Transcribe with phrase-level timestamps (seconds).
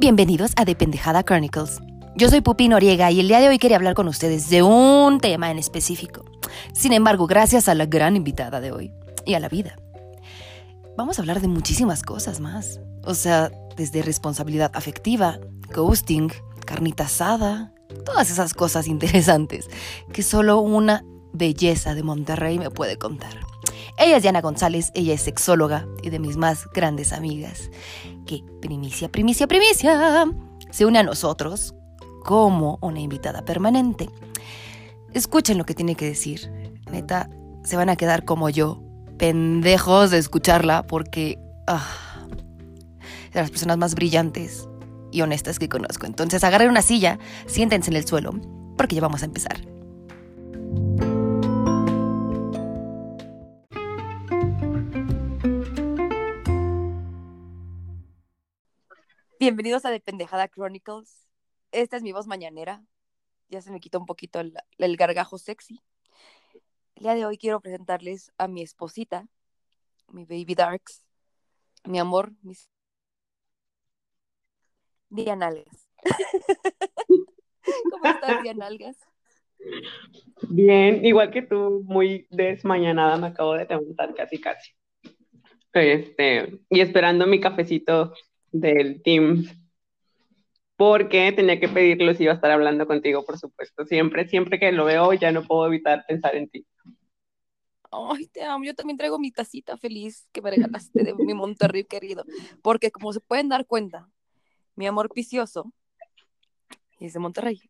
[0.00, 1.80] Bienvenidos a Dependejada Chronicles.
[2.14, 5.18] Yo soy Pupi Noriega y el día de hoy quería hablar con ustedes de un
[5.18, 6.24] tema en específico.
[6.72, 8.92] Sin embargo, gracias a la gran invitada de hoy
[9.26, 9.76] y a la vida,
[10.96, 12.78] vamos a hablar de muchísimas cosas más.
[13.02, 15.40] O sea, desde responsabilidad afectiva,
[15.74, 16.30] ghosting,
[16.64, 17.72] carnita asada,
[18.04, 19.68] todas esas cosas interesantes
[20.12, 23.34] que solo una belleza de Monterrey me puede contar.
[23.98, 27.68] Ella es Diana González, ella es sexóloga y de mis más grandes amigas,
[28.28, 30.26] que primicia, primicia, primicia,
[30.70, 31.74] se une a nosotros
[32.24, 34.10] como una invitada permanente.
[35.14, 36.52] Escuchen lo que tiene que decir.
[36.92, 37.30] Neta,
[37.64, 38.82] se van a quedar como yo,
[39.16, 42.26] pendejos de escucharla porque ah,
[43.32, 44.68] de las personas más brillantes
[45.10, 46.04] y honestas que conozco.
[46.04, 48.34] Entonces agarren una silla, siéntense en el suelo,
[48.76, 49.58] porque ya vamos a empezar.
[59.40, 61.28] Bienvenidos a Dependejada Chronicles.
[61.70, 62.82] Esta es mi voz mañanera.
[63.48, 65.80] Ya se me quitó un poquito el, gargajo sexy.
[66.96, 69.28] El día de hoy quiero presentarles a mi esposita,
[70.08, 71.04] mi baby Darks,
[71.84, 72.68] mi amor, mis
[75.08, 75.86] Dianalgas.
[77.92, 78.96] ¿Cómo estás, Dianalgas?
[80.48, 84.72] Bien, igual que tú, muy desmañanada, me acabo de levantar casi casi.
[85.72, 88.14] Este, y esperando mi cafecito
[88.52, 89.54] del Teams,
[90.76, 93.84] porque tenía que pedirlo si iba a estar hablando contigo, por supuesto.
[93.84, 96.66] Siempre, siempre que lo veo, ya no puedo evitar pensar en ti.
[97.90, 98.64] Ay, te amo.
[98.64, 102.24] Yo también traigo mi tacita feliz que me regalaste de mi Monterrey querido.
[102.62, 104.08] Porque como se pueden dar cuenta,
[104.76, 105.72] mi amor picioso
[107.00, 107.60] es de Monterrey.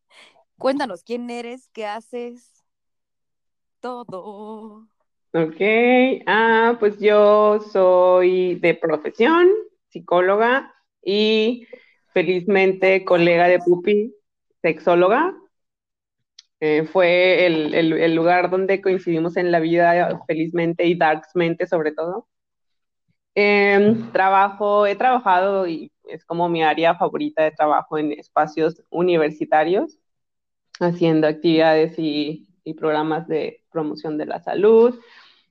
[0.58, 1.68] Cuéntanos, ¿quién eres?
[1.72, 2.64] ¿Qué haces?
[3.80, 4.88] Todo.
[5.32, 5.60] Ok,
[6.26, 9.48] ah, pues yo soy de profesión,
[9.88, 11.66] psicóloga y
[12.12, 14.14] felizmente colega de Pupi,
[14.62, 15.34] sexóloga.
[16.60, 21.92] Eh, fue el, el, el, lugar donde coincidimos en la vida, felizmente y darksmente sobre
[21.92, 22.26] todo.
[23.34, 29.98] Eh, trabajo, he trabajado y es como mi área favorita de trabajo en espacios universitarios,
[30.80, 34.98] haciendo actividades y, y programas de promoción de la salud.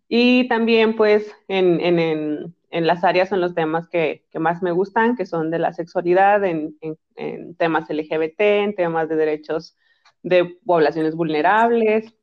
[0.10, 4.62] Y también pues en, en, en, en las áreas son los temas que, que, más
[4.62, 6.78] me gustan, que son de la sexualidad, en,
[7.16, 9.78] en, temas LGBT, en temas de derechos
[10.24, 12.14] de poblaciones vulnerables.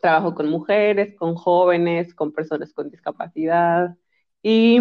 [0.00, 3.96] Trabajo con mujeres, con jóvenes, con personas con discapacidad.
[4.42, 4.80] Y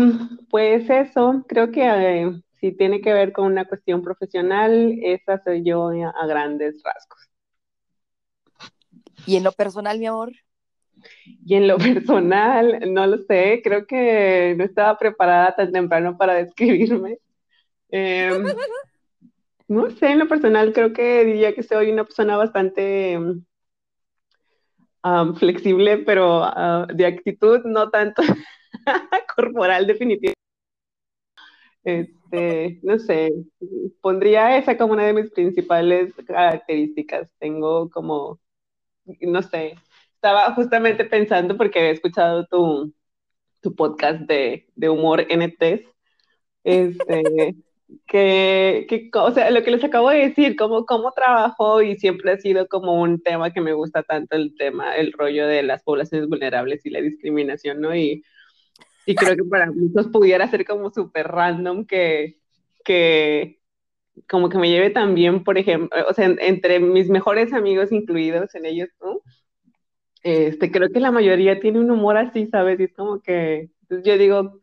[0.50, 5.64] pues eso, creo que eh, si tiene que ver con una cuestión profesional, esa soy
[5.64, 7.30] yo a, a grandes rasgos.
[9.26, 10.32] ¿Y en lo personal, mi amor?
[11.46, 16.36] Y en lo personal, no lo sé, creo que no estaba preparada tan temprano para
[16.36, 17.20] describirme.
[17.90, 18.32] Eh,
[19.68, 23.18] no sé, en lo personal creo que diría que soy una persona bastante
[25.04, 28.22] um, flexible, pero uh, de actitud no tanto
[29.36, 30.38] corporal definitivamente.
[31.84, 33.32] Este, no sé,
[34.02, 37.30] pondría esa como una de mis principales características.
[37.40, 38.40] Tengo como,
[39.22, 39.76] no sé,
[40.18, 42.94] estaba justamente pensando porque he escuchado tu,
[43.62, 45.84] tu podcast de, de humor NTs,
[46.64, 47.56] este,
[48.08, 52.32] que, que, o sea, lo que les acabo de decir, cómo, cómo trabajo y siempre
[52.32, 55.84] ha sido como un tema que me gusta tanto el tema, el rollo de las
[55.84, 57.96] poblaciones vulnerables y la discriminación, ¿no?
[57.96, 58.24] Y,
[59.06, 62.40] y creo que para muchos pudiera ser como súper random que,
[62.84, 63.60] que
[64.28, 68.66] como que me lleve también, por ejemplo, o sea, entre mis mejores amigos incluidos en
[68.66, 69.22] ellos, ¿no?
[70.24, 72.80] Este, creo que la mayoría tiene un humor así, ¿sabes?
[72.80, 74.60] Y es como que, yo digo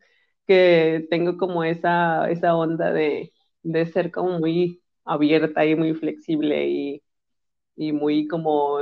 [0.47, 3.31] que tengo como esa, esa onda de,
[3.63, 7.03] de ser como muy abierta y muy flexible y,
[7.75, 8.79] y muy como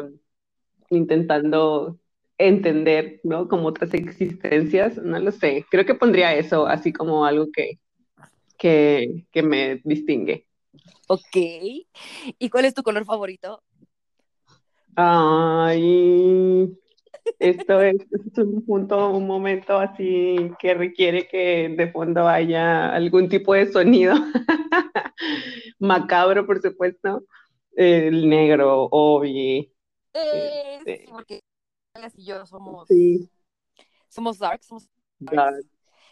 [0.89, 1.99] intentando
[2.37, 3.47] entender, ¿no?
[3.47, 5.65] Como otras existencias, no lo sé.
[5.69, 7.79] Creo que pondría eso así como algo que,
[8.57, 10.47] que, que me distingue.
[11.07, 11.37] Ok.
[12.39, 13.61] ¿Y cuál es tu color favorito?
[14.95, 16.77] Ay,
[17.39, 23.29] esto es, es, un punto, un momento así que requiere que de fondo haya algún
[23.29, 24.13] tipo de sonido
[25.79, 27.23] macabro, por supuesto.
[27.75, 29.33] El negro, obvio.
[30.13, 30.97] Eh, este.
[30.97, 31.39] sí, porque
[32.15, 33.29] y yo somos, sí.
[34.09, 34.87] somos dark, somos
[35.19, 35.65] dark.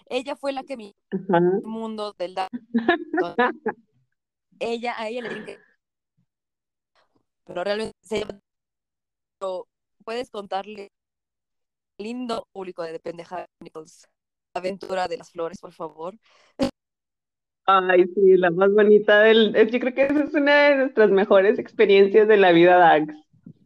[0.07, 2.51] Ella fue la que me el mundo del dark.
[4.60, 5.72] ella, a ella le dije que
[7.45, 8.25] pero realmente se
[10.04, 10.90] puedes contarle
[11.98, 14.08] lindo público de Dependeja Nichols,
[14.54, 16.16] Aventura de las Flores, por favor.
[17.66, 19.54] Ay, sí, la más bonita del...
[19.54, 23.14] Yo creo que esa es una de nuestras mejores experiencias de la vida, Dax.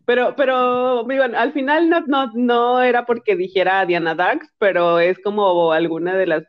[0.06, 5.18] Pero, pero, bueno, al final no, no, no era porque dijera Diana Dax, pero es
[5.20, 6.44] como alguna de las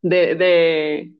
[0.00, 1.12] de, de,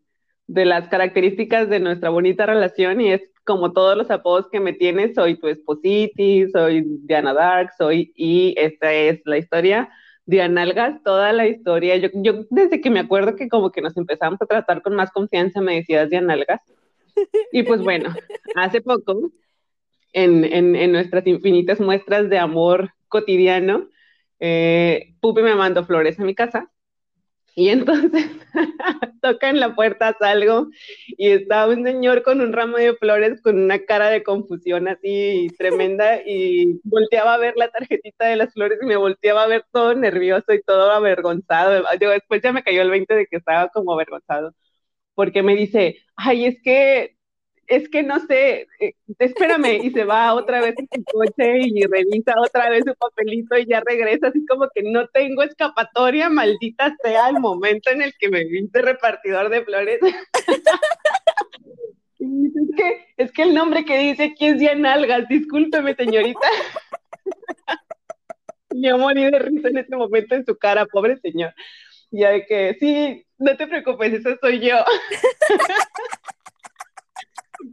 [0.46, 4.72] de, las características de nuestra bonita relación y es como todos los apodos que me
[4.72, 9.88] tienes, soy tu espositi, soy Diana Dark, soy, y esta es la historia
[10.26, 11.96] de Analgas, toda la historia.
[11.96, 15.12] Yo, yo desde que me acuerdo que como que nos empezamos a tratar con más
[15.12, 16.60] confianza, me decías de Analgas.
[17.52, 18.10] Y pues bueno,
[18.56, 19.30] hace poco,
[20.12, 23.88] en, en, en nuestras infinitas muestras de amor cotidiano,
[24.40, 26.70] eh, Pupi me mandó flores a mi casa
[27.56, 28.26] y entonces
[29.22, 30.68] toca en la puerta, salgo
[31.08, 35.48] y estaba un señor con un ramo de flores con una cara de confusión así
[35.58, 39.64] tremenda y volteaba a ver la tarjetita de las flores y me volteaba a ver
[39.72, 41.84] todo nervioso y todo avergonzado.
[42.00, 44.52] Yo, después ya me cayó el 20 de que estaba como avergonzado
[45.14, 47.15] porque me dice, ay, es que
[47.68, 51.82] es que no sé, eh, espérame, y se va otra vez en su coche y
[51.82, 56.94] revisa otra vez su papelito y ya regresa, así como que no tengo escapatoria, maldita
[57.02, 60.00] sea el momento en el que me viste repartidor de flores.
[62.18, 64.96] es, que, es que el nombre que dice aquí es Diana
[65.28, 66.48] discúlpeme, señorita.
[68.70, 71.54] Yo morí de risa en este momento en su cara, pobre señor.
[72.10, 74.76] Ya de que, sí, no te preocupes, eso soy yo.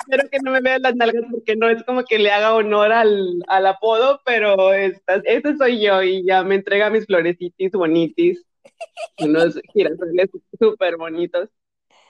[0.03, 2.91] Espero que no me vean las nalgas porque no es como que le haga honor
[2.91, 8.45] al, al apodo, pero esta, ese soy yo y ya me entrega mis florecitis bonitis,
[9.19, 10.29] unos girasoles
[10.59, 11.49] súper bonitos.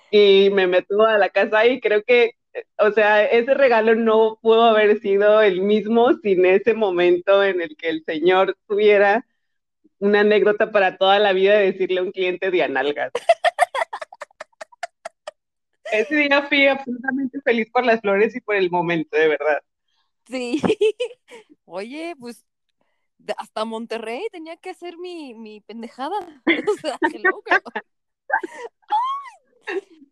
[0.10, 2.32] Y me meto a la casa y creo que,
[2.80, 7.76] o sea, ese regalo no pudo haber sido el mismo sin ese momento en el
[7.78, 9.26] que el señor tuviera
[10.00, 13.12] una anécdota para toda la vida de decirle a un cliente de analgas
[16.00, 19.62] ese día fui absolutamente feliz por las flores y por el momento, de verdad.
[20.28, 20.62] Sí.
[21.66, 22.46] Oye, pues
[23.38, 26.18] hasta Monterrey tenía que hacer mi, mi pendejada.
[26.68, 27.44] O sea, qué loco.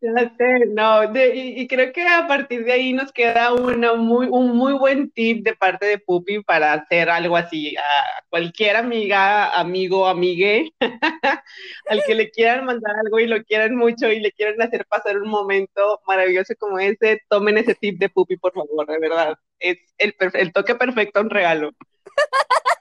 [0.02, 5.12] no, y, creo que a partir de ahí nos queda una muy, un muy buen
[5.12, 10.74] tip de parte de Pupi para hacer algo así a cualquier amiga, amigo, amigue,
[11.90, 15.20] al que le quieran mandar algo y lo quieran mucho y le quieran hacer pasar
[15.20, 19.38] un momento maravilloso como ese, tomen ese tip de Pupi, por favor, de verdad.
[19.60, 21.72] Es el, el toque perfecto a un regalo.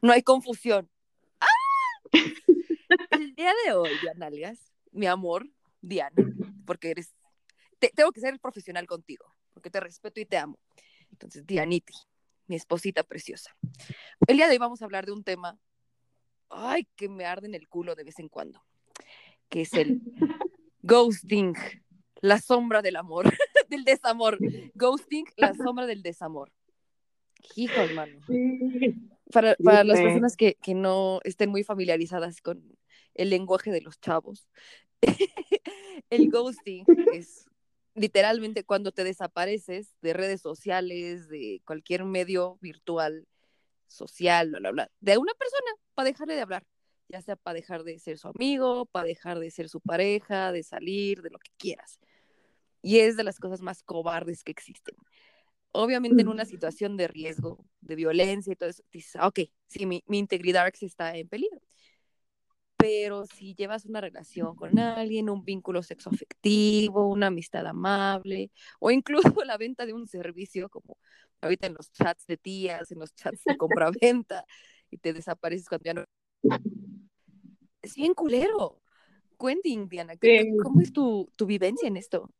[0.00, 0.88] No hay confusión.
[1.38, 1.46] ¡Ah!
[3.10, 5.46] El día de hoy, Nalgas, mi amor,
[5.82, 6.14] Diana,
[6.66, 7.14] porque eres,
[7.94, 9.24] tengo que ser profesional contigo,
[9.54, 10.58] porque te respeto y te amo.
[11.10, 11.94] Entonces, Dianiti,
[12.46, 13.56] mi esposita preciosa.
[14.26, 15.58] El día de hoy vamos a hablar de un tema,
[16.50, 18.62] ay, que me arde en el culo de vez en cuando,
[19.48, 20.02] que es el
[20.82, 21.54] ghosting,
[22.20, 23.24] la sombra del amor,
[23.68, 24.38] del desamor.
[24.74, 26.52] Ghosting, la sombra del desamor.
[27.54, 28.20] Hijo, hermano.
[29.32, 32.76] Para, para las personas que, que no estén muy familiarizadas con
[33.14, 34.48] el lenguaje de los chavos,
[36.10, 37.46] el ghosting es
[37.94, 43.26] literalmente cuando te desapareces de redes sociales, de cualquier medio virtual,
[43.86, 46.64] social, bla, bla, bla, de una persona para dejarle de hablar,
[47.08, 50.62] ya sea para dejar de ser su amigo, para dejar de ser su pareja, de
[50.62, 51.98] salir, de lo que quieras.
[52.82, 54.94] Y es de las cosas más cobardes que existen.
[55.72, 59.86] Obviamente en una situación de riesgo, de violencia y todo eso, dices, ah, ok, sí,
[59.86, 61.60] mi, mi integridad está en peligro
[62.86, 69.22] pero si llevas una relación con alguien, un vínculo sexoafectivo, una amistad amable, o incluso
[69.44, 70.96] la venta de un servicio, como
[71.40, 74.44] ahorita en los chats de tías, en los chats de compra-venta,
[74.88, 76.04] y te desapareces cuando ya no.
[77.82, 78.80] Es bien culero.
[79.36, 80.14] Cuénting, Diana,
[80.62, 82.30] ¿cómo es tu, tu vivencia en esto?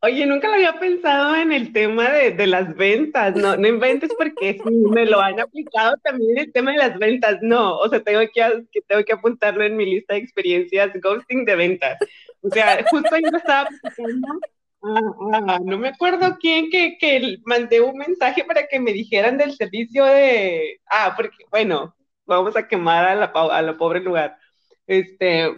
[0.00, 4.10] Oye, nunca lo había pensado en el tema de, de las ventas, no, no inventes
[4.16, 8.00] porque sí, me lo han aplicado también el tema de las ventas, no, o sea,
[8.00, 11.98] tengo que, tengo que apuntarlo en mi lista de experiencias, ghosting de ventas.
[12.42, 13.68] O sea, justo yo estaba
[14.84, 15.00] ah,
[15.48, 19.56] ah, no me acuerdo quién que, que mandé un mensaje para que me dijeran del
[19.56, 24.36] servicio de, ah, porque, bueno, vamos a quemar a la, a la pobre lugar.
[24.86, 25.52] Este,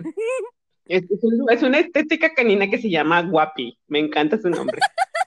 [0.87, 3.79] es, una estética canina que se llama Guapi.
[3.89, 4.79] Me encanta su nombre.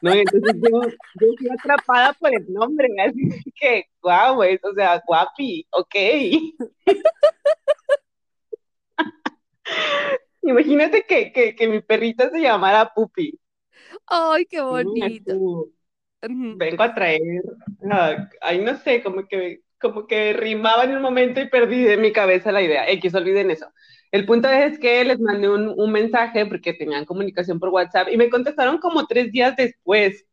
[0.01, 0.11] ¿no?
[0.11, 5.67] Entonces yo, yo fui atrapada por el nombre, así que, guau, wow, o sea, Guapi,
[5.71, 5.95] ok.
[10.41, 13.39] Imagínate que, que, que, mi perrita se llamara Pupi.
[14.07, 15.69] Ay, qué bonito.
[16.21, 17.21] Vengo a traer,
[18.41, 22.13] ay, no sé, como que como que rimaba en un momento y perdí de mi
[22.13, 22.89] cabeza la idea.
[22.89, 23.67] X, olviden eso.
[24.13, 28.17] El punto es que les mandé un, un mensaje porque tenían comunicación por WhatsApp y
[28.17, 30.23] me contestaron como tres días después.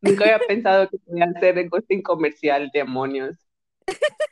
[0.00, 3.36] Nunca había pensado que podía hacer ghosting comercial, demonios.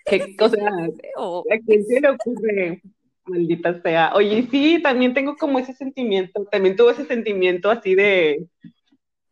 [0.07, 0.57] ¿Qué cosa?
[0.67, 2.83] ¿A quién se le ocurre?
[3.27, 4.13] Maldita sea.
[4.17, 8.45] Oye, sí, también tengo como ese sentimiento, también tuve ese sentimiento así de,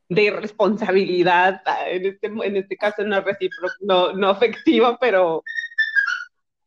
[0.08, 5.42] de irresponsabilidad, ah, en este, en este caso no recíproco, no, no afectiva, pero,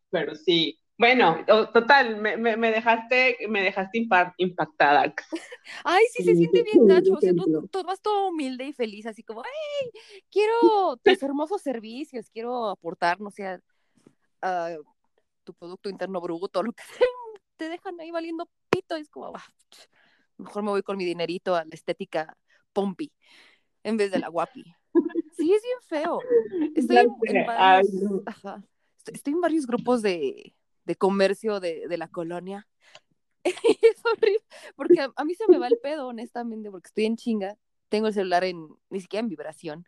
[0.10, 0.81] pero sí.
[1.02, 1.44] Bueno,
[1.74, 5.12] total, me, me, me dejaste, me dejaste impactada.
[5.84, 9.08] Ay, sí, se siente bien gacho, o sea, tú, tú, vas todo humilde y feliz,
[9.08, 9.92] así como, ay,
[10.30, 13.60] quiero tus hermosos servicios, quiero aportar, no sé,
[14.44, 14.78] a,
[15.44, 17.08] tu Producto Interno Bruto, lo que sea,
[17.58, 19.44] te dejan ahí valiendo pito, y es como, ah,
[20.38, 22.38] mejor me voy con mi dinerito a la estética
[22.74, 23.12] pompi
[23.82, 24.64] en vez de la guapi.
[25.36, 26.20] Sí, es bien feo.
[26.76, 27.90] Estoy, en, varios,
[29.12, 30.54] estoy en varios grupos de,
[30.86, 32.68] de comercio de, de, la colonia.
[33.44, 34.44] es horrible,
[34.76, 37.58] porque a, mí se me va el pedo, honestamente, porque estoy en chinga.
[37.90, 39.86] Tengo el celular en, ni siquiera en vibración.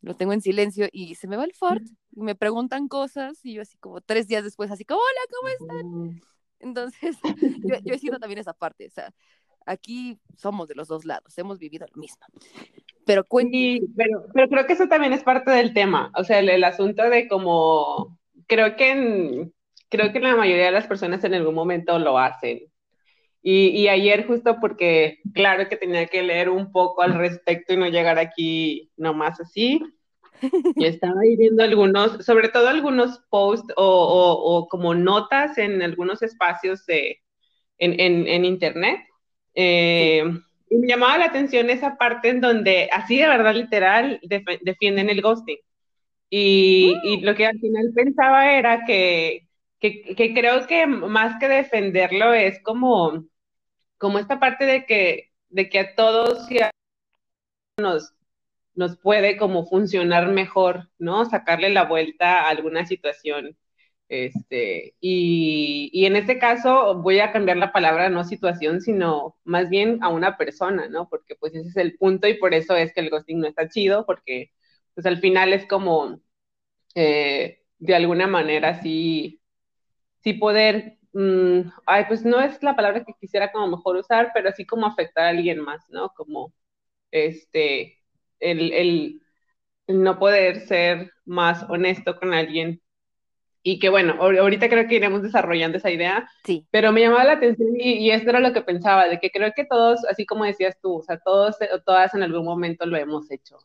[0.00, 3.54] Lo tengo en silencio y se me va el fart y me preguntan cosas y
[3.54, 6.20] yo así como tres días después, así como, hola, ¿cómo están?
[6.60, 7.16] Entonces,
[7.64, 9.12] yo, yo he sido también esa parte, o sea,
[9.66, 12.24] aquí somos de los dos lados, hemos vivido lo mismo.
[13.04, 16.48] Pero, sí, pero, pero creo que eso también es parte del tema, o sea, el,
[16.48, 19.54] el asunto de como, creo que, en,
[19.96, 22.60] creo que la mayoría de las personas en algún momento lo hacen.
[23.42, 27.76] Y, y, ayer justo porque, claro que tenía que leer un poco al respecto y
[27.76, 29.82] no llegar aquí nomás así,
[30.76, 36.22] yo estaba viendo algunos, sobre todo algunos posts o, o, o como notas en algunos
[36.22, 37.20] espacios de,
[37.78, 39.00] en, en, en internet
[39.54, 40.24] eh,
[40.70, 44.20] y me llamaba la atención esa parte en donde, así de verdad, literal,
[44.62, 45.58] defienden el ghosting.
[46.30, 47.24] Y, y, mm.
[47.24, 49.46] lo que al final pensaba era que,
[49.80, 53.24] que, creo que más que defenderlo es como,
[53.98, 56.48] como esta parte de que, de que a todos
[57.78, 58.14] nos,
[58.74, 61.24] nos puede como funcionar mejor, ¿no?
[61.26, 63.56] Sacarle la vuelta a alguna situación
[64.08, 69.70] este, y, y, en este caso voy a cambiar la palabra no situación, sino más
[69.70, 71.08] bien a una persona, ¿no?
[71.08, 73.68] Porque pues ese es el punto y por eso es que el ghosting no está
[73.68, 74.52] chido, porque
[74.94, 76.20] pues al final es como
[76.94, 79.40] eh, de alguna manera sí,
[80.24, 84.48] sí poder, mmm, ay, pues no es la palabra que quisiera como mejor usar, pero
[84.48, 86.10] así como afectar a alguien más, ¿no?
[86.16, 86.52] Como
[87.10, 87.98] este,
[88.40, 89.22] el, el,
[89.86, 92.80] el no poder ser más honesto con alguien
[93.66, 96.66] y que bueno, ahorita creo que iremos desarrollando esa idea, sí.
[96.70, 99.52] pero me llamaba la atención y, y, esto era lo que pensaba, de que creo
[99.56, 102.98] que todos, así como decías tú, o sea, todos o todas en algún momento lo
[102.98, 103.58] hemos hecho.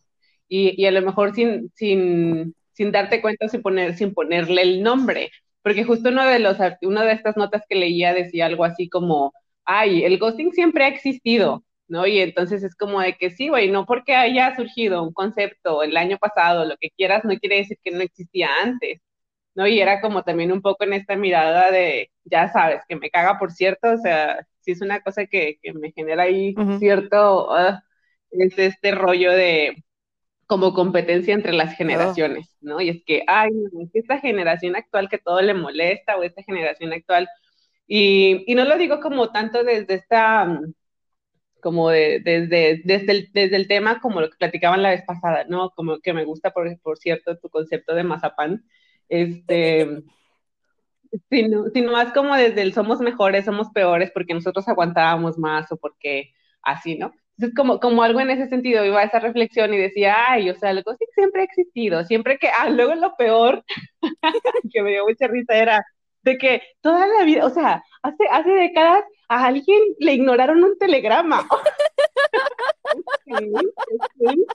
[0.47, 4.83] Y, y a lo mejor sin, sin, sin darte cuenta, sin, poner, sin ponerle el
[4.83, 8.89] nombre, porque justo uno de, los, una de estas notas que leía decía algo así
[8.89, 9.33] como,
[9.65, 12.07] ay, el ghosting siempre ha existido, ¿no?
[12.07, 15.97] Y entonces es como de que sí, güey, no porque haya surgido un concepto el
[15.97, 19.01] año pasado, lo que quieras, no quiere decir que no existía antes.
[19.55, 19.67] ¿no?
[19.67, 23.37] Y era como también un poco en esta mirada de, ya sabes, que me caga
[23.39, 26.79] por cierto, o sea, sí es una cosa que, que me genera ahí uh -huh.
[26.79, 27.77] cierto, uh,
[28.31, 29.83] es este rollo de
[30.49, 32.57] como competencia entre las generaciones, oh.
[32.61, 32.81] ¿no?
[32.81, 36.23] Y es que, ay, no, es que esta generación actual que todo le molesta, o
[36.23, 37.29] esta generación actual,
[37.85, 40.59] y, y no lo digo como tanto desde esta,
[41.61, 45.45] como de, desde, desde, el, desde el tema como lo que platicaban la vez pasada,
[45.47, 45.69] ¿no?
[45.69, 48.65] Como que me gusta, por, por cierto, tu concepto de mazapán,
[49.07, 50.01] este,
[51.29, 55.77] sino, sino más como desde el somos mejores, somos peores porque nosotros aguantábamos más o
[55.77, 57.13] porque así, ¿no?
[57.39, 60.55] Entonces, como, como algo en ese sentido, iba a esa reflexión y decía, ay, o
[60.55, 63.63] sea, algo sí siempre ha existido, siempre que, ah, luego lo peor,
[64.73, 65.85] que me dio mucha risa era
[66.23, 70.77] de que toda la vida, o sea, hace, hace décadas a alguien le ignoraron un
[70.77, 71.47] telegrama.
[73.25, 74.45] okay, okay.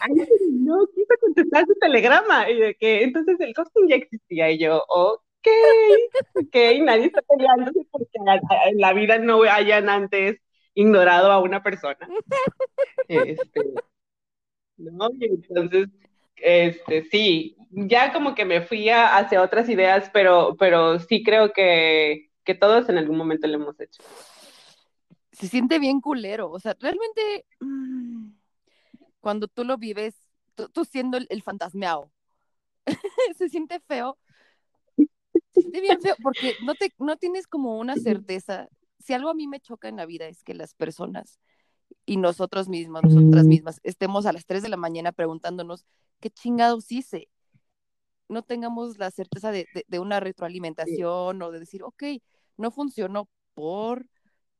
[0.00, 0.14] Ay,
[0.50, 4.82] no quiso contestar su telegrama y de que entonces el ghosting ya existía y yo,
[4.88, 5.48] ok,
[6.34, 8.18] ok, nadie está peleándose porque
[8.66, 10.40] en la vida no hayan antes
[10.74, 12.08] ignorado a una persona.
[13.06, 13.60] Este,
[14.78, 15.88] no, y entonces,
[16.36, 21.52] este, sí, ya como que me fui a, hacia otras ideas, pero, pero sí creo
[21.52, 24.02] que, que todos en algún momento lo hemos hecho
[25.34, 26.50] se siente bien culero.
[26.50, 28.30] O sea, realmente mmm,
[29.20, 30.14] cuando tú lo vives,
[30.54, 32.10] tú, tú siendo el, el fantasmeado,
[33.36, 34.16] se siente feo.
[34.96, 38.68] Se siente bien feo porque no, te, no tienes como una certeza.
[38.98, 41.38] Si algo a mí me choca en la vida es que las personas
[42.06, 45.86] y nosotros mismos, nosotras mismas, estemos a las 3 de la mañana preguntándonos
[46.20, 47.28] qué chingados hice.
[48.28, 49.66] no tengamos la certeza de,
[49.98, 52.02] una retroalimentación o de decir, ok,
[52.56, 54.06] no funcionó por,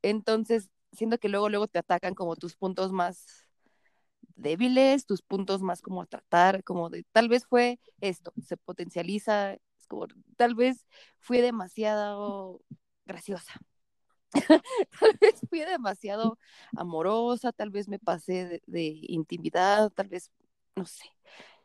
[0.03, 3.47] entonces siento que luego, luego te atacan como tus puntos más
[4.37, 9.55] débiles, tus puntos más como a tratar, como de, tal vez fue esto, se potencializa,
[9.55, 10.87] es como, tal vez
[11.19, 12.61] fui demasiado
[13.07, 13.55] graciosa,
[15.01, 16.39] tal vez fui demasiado
[16.77, 20.31] amorosa, tal vez me pasé de, intimidad, tal vez,
[20.77, 21.05] no sé,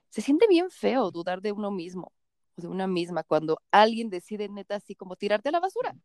[0.09, 2.13] se siente bien feo dudar de uno mismo
[2.57, 5.95] o de una misma cuando alguien decide neta así como tirarte a la basura.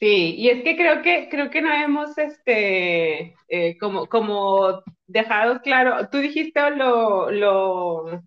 [0.00, 5.60] Sí, y es que creo que creo que no hemos este eh, como como dejado
[5.60, 8.22] claro, tú dijiste lo lo,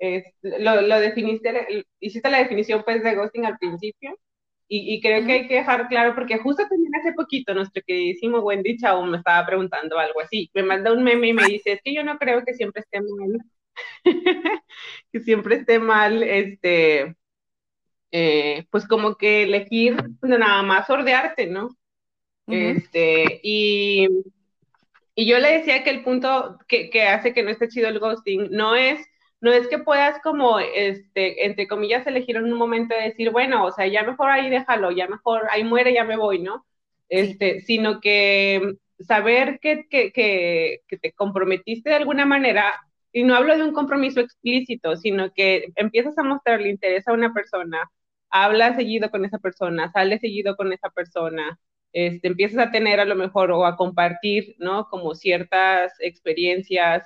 [0.00, 4.18] lo, lo definiste, hiciste la definición pues de ghosting al principio,
[4.68, 8.76] y, creo que hay que dejar claro, porque justo también hace poquito nuestro queridísimo Wendy
[8.76, 10.50] Chao me estaba preguntando algo así.
[10.54, 13.00] Me manda un meme y me dice, es que yo no creo que siempre esté
[13.00, 13.38] mal,
[15.12, 17.14] que siempre esté mal, este,
[18.10, 21.76] eh, pues como que elegir nada más sordearte, ¿no?
[22.48, 24.08] Este, y,
[25.14, 27.98] y yo le decía que el punto que, que hace que no esté chido el
[27.98, 29.04] ghosting no es
[29.40, 33.64] no es que puedas como, este, entre comillas, elegir en un momento de decir, bueno,
[33.64, 36.66] o sea, ya mejor ahí déjalo, ya mejor ahí muere, ya me voy, ¿no?
[37.08, 42.74] Este, sino que saber que, que, que, que te comprometiste de alguna manera,
[43.12, 47.32] y no hablo de un compromiso explícito, sino que empiezas a mostrarle interés a una
[47.32, 47.90] persona,
[48.30, 51.58] hablas seguido con esa persona, sales seguido con esa persona,
[51.92, 54.88] este, empiezas a tener a lo mejor o a compartir, ¿no?
[54.88, 57.04] Como ciertas experiencias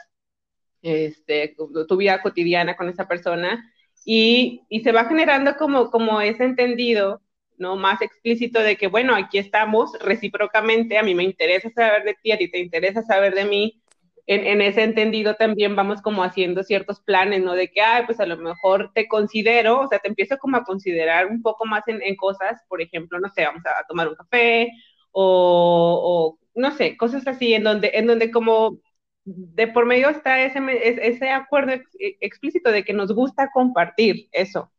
[0.83, 1.55] este,
[1.89, 3.73] tu vida cotidiana con esa persona
[4.05, 7.21] y, y, se va generando como, como ese entendido,
[7.59, 7.77] ¿no?
[7.77, 12.33] Más explícito de que, bueno, aquí estamos recíprocamente, a mí me interesa saber de ti,
[12.33, 13.83] a ti te interesa saber de mí.
[14.27, 17.55] En, en, ese entendido también vamos como haciendo ciertos planes, ¿no?
[17.55, 20.65] De que, ay, pues a lo mejor te considero, o sea, te empiezo como a
[20.65, 24.15] considerar un poco más en, en cosas, por ejemplo, no sé, vamos a tomar un
[24.15, 24.71] café
[25.13, 28.79] o, o no sé, cosas así, en donde, en donde como
[29.25, 30.61] de por medio está ese,
[31.07, 31.73] ese acuerdo
[32.21, 34.73] explícito de que nos gusta compartir eso.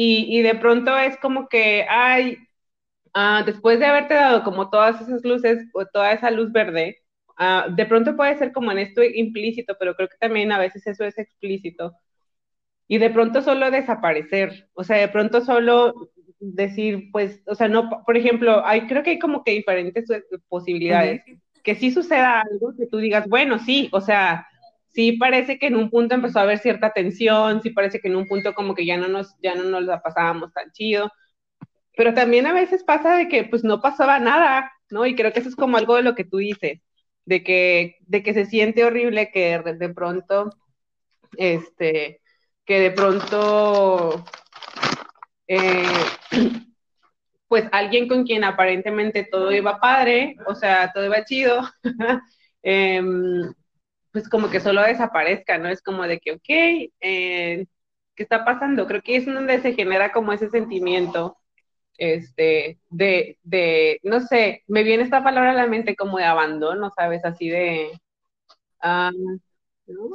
[0.00, 2.38] Y, de pronto es como que, ay,
[3.14, 6.98] ah, después de haberte dado como todas esas luces o toda esa luz verde,
[7.36, 10.86] ah, de pronto puede ser como en esto implícito, pero creo que también a veces
[10.86, 11.94] eso es explícito.
[12.86, 15.94] Y de pronto solo desaparecer, o sea, de pronto solo
[16.38, 20.06] decir, pues, o sea, no, por ejemplo, hay, creo que hay como que diferentes
[20.48, 21.22] posibilidades
[21.62, 24.46] que sí suceda algo, que tú digas, bueno, sí, o sea,
[24.88, 28.16] sí parece que en un punto empezó a haber cierta tensión, sí parece que en
[28.16, 31.10] un punto como que ya no nos, ya no nos la pasábamos tan chido,
[31.96, 35.06] pero también a veces pasa de que pues no pasaba nada, ¿no?
[35.06, 36.80] Y creo que eso es como algo de lo que tú dices,
[37.24, 40.50] de que, de que se siente horrible que de pronto,
[41.38, 42.20] este,
[42.66, 44.24] que de pronto,
[45.46, 45.84] eh,
[47.48, 51.62] pues alguien con quien aparentemente todo iba padre, o sea, todo iba chido,
[52.62, 53.52] em,
[54.12, 55.68] pues como que solo desaparezca, ¿no?
[55.68, 56.42] Es como de que, ok,
[57.00, 57.66] eh,
[58.14, 58.86] ¿qué está pasando?
[58.86, 61.38] Creo que es donde se genera como ese sentimiento,
[61.98, 66.90] este, de, de, no sé, me viene esta palabra a la mente como de abandono,
[66.96, 67.24] ¿sabes?
[67.24, 67.90] Así de,
[68.80, 69.10] ah,
[69.86, 70.10] ¿no?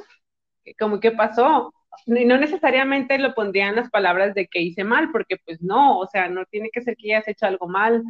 [0.79, 1.73] Como, ¿qué pasó?
[2.07, 6.29] No necesariamente lo pondrían las palabras de que hice mal, porque pues no, o sea,
[6.29, 8.03] no tiene que ser que hayas hecho algo mal,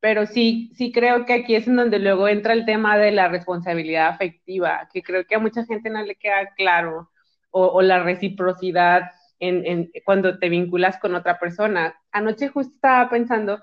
[0.00, 3.28] pero sí, sí creo que aquí es en donde luego entra el tema de la
[3.28, 7.10] responsabilidad afectiva, que creo que a mucha gente no le queda claro,
[7.50, 11.94] o, la reciprocidad en, cuando te vinculas con otra persona.
[12.12, 13.62] Anoche justo estaba pensando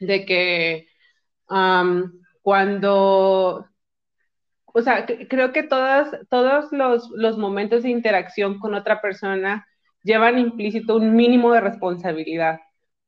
[0.00, 0.88] de que
[2.42, 3.68] cuando
[4.78, 9.66] o sea, creo que todas, todos los, los, momentos de interacción con otra persona
[10.04, 12.60] llevan implícito un mínimo de responsabilidad,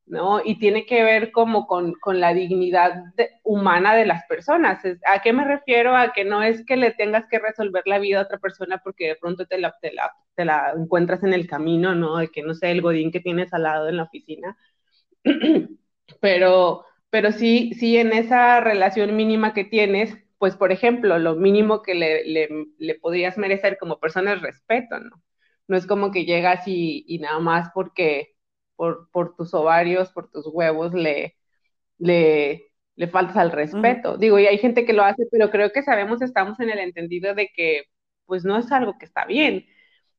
[0.07, 0.41] ¿no?
[0.45, 3.05] Y tiene que ver como con, con la dignidad
[3.45, 4.83] humana de las personas.
[5.07, 5.97] ¿A qué me refiero?
[5.97, 9.07] A que no es que le tengas que resolver la vida a otra persona porque
[9.09, 12.19] de pronto te la, te la, te la encuentras en el camino, ¿no?
[12.19, 14.57] De que no sé, el godín que tienes al lado en la oficina.
[16.21, 21.83] pero, pero sí, sí en esa relación mínima que tienes, pues por ejemplo, lo mínimo
[21.83, 22.25] que le,
[22.79, 25.23] le, podrías merecer como persona es respeto, ¿no?
[25.69, 28.35] No es como que llegas y, y nada más porque
[28.75, 31.37] por, por, tus ovarios, por tus huevos, le,
[31.99, 34.17] le, le faltas al respeto.
[34.17, 37.35] Digo, y hay gente que lo hace, pero creo que sabemos, estamos en el entendido
[37.35, 37.85] de que
[38.27, 39.67] pues no es algo que está bien.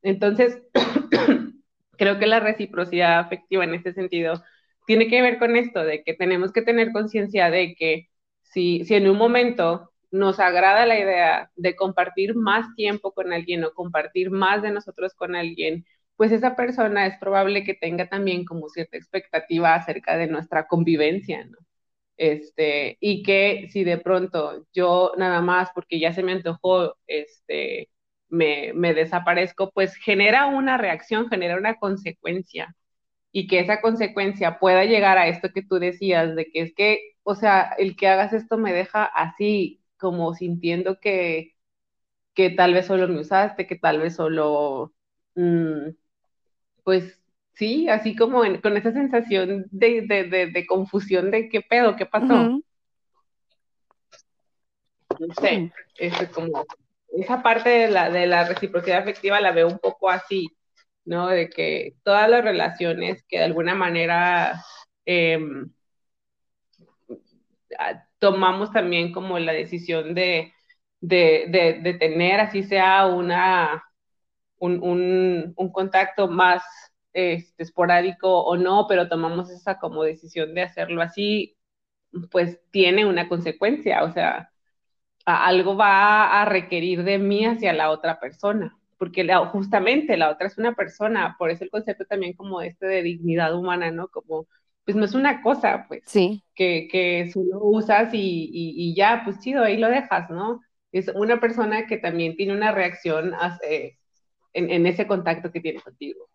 [0.03, 0.61] Entonces,
[1.97, 4.43] creo que la reciprocidad afectiva en este sentido
[4.85, 8.09] tiene que ver con esto, de que tenemos que tener conciencia de que
[8.43, 13.63] si, si en un momento nos agrada la idea de compartir más tiempo con alguien
[13.63, 18.45] o compartir más de nosotros con alguien, pues esa persona es probable que tenga también
[18.45, 21.57] como cierta expectativa acerca de nuestra convivencia, ¿no?
[22.17, 27.89] Este, y que si de pronto yo nada más porque ya se me antojó, este,
[28.29, 32.75] me, me desaparezco, pues genera una reacción, genera una consecuencia
[33.31, 36.99] y que esa consecuencia pueda llegar a esto que tú decías, de que es que,
[37.23, 41.55] o sea, el que hagas esto me deja así, como sintiendo que,
[42.33, 44.93] que tal vez solo me usaste, que tal vez solo,
[45.35, 45.89] mm,
[46.83, 47.21] pues
[47.53, 50.01] sí, así como con esa sensación de,
[50.53, 52.61] de, confusión de qué pedo, qué pasó.
[55.19, 56.65] No sé, es como
[57.13, 60.47] esa parte de la, de la reciprocidad afectiva la veo un poco así
[61.05, 61.27] ¿no?
[61.27, 64.63] De que todas las relaciones que de alguna manera
[65.05, 65.71] em,
[68.21, 70.53] tomamos también como la decisión de,
[71.01, 73.83] de, tener, así sea una,
[74.59, 76.63] un, contacto más
[77.13, 81.57] este, esporádico o no, pero tomamos esa como decisión de hacerlo así,
[82.31, 84.51] pues tiene una consecuencia, o sea,
[85.25, 90.59] algo va a requerir de mí hacia la otra persona porque justamente la otra es
[90.59, 94.09] una persona, por eso el concepto también como este de dignidad humana, ¿no?
[94.09, 94.45] Como,
[94.85, 96.43] pues no es una cosa, pues, sí.
[96.55, 100.61] que, que solo usas y, y, ya, pues chido, ahí lo dejas, ¿no?
[100.91, 106.27] Es una persona que también tiene una reacción en, en, ese contacto que tiene contigo.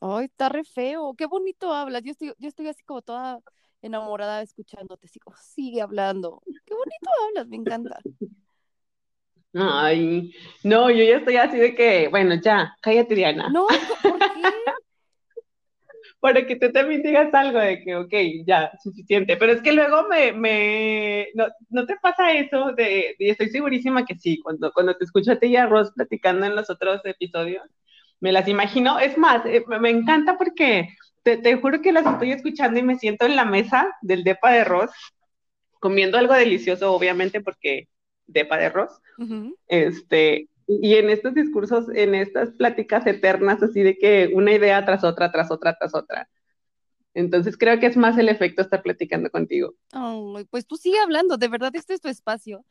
[0.00, 3.38] Ay, está re feo, qué bonito hablas, yo estoy, yo estoy así como toda
[3.82, 8.00] enamorada escuchándote, así como sigue hablando, qué bonito hablas, me encanta.
[9.54, 13.50] Ay, no, yo ya estoy así de que, bueno, ya, cállate, Diana.
[13.50, 13.66] No,
[14.02, 14.42] ¿por qué?
[16.22, 18.14] Para que tú también digas algo de que, ok,
[18.46, 19.36] ya, suficiente.
[19.36, 24.06] Pero es que luego me, me, no, no te pasa eso de, y estoy segurísima
[24.06, 27.00] que sí, cuando, cuando te escucho a ti y a Ross platicando en los otros
[27.04, 27.64] episodios,
[28.20, 29.00] me las imagino.
[29.00, 30.90] Es más, eh, me encanta porque
[31.24, 34.52] te, te juro que las estoy escuchando y me siento en la mesa del depa
[34.52, 34.92] de Ross,
[35.80, 37.88] comiendo algo delicioso, obviamente, porque
[38.28, 38.92] depa de Ross
[39.68, 40.48] este,
[40.80, 45.30] y en estos discursos, en estas pláticas eternas, así de que una idea tras otra,
[45.32, 46.28] tras otra, tras otra.
[47.14, 49.74] Entonces creo que es más el efecto estar platicando contigo.
[50.50, 52.64] pues tú sigue hablando, de verdad este es tu espacio.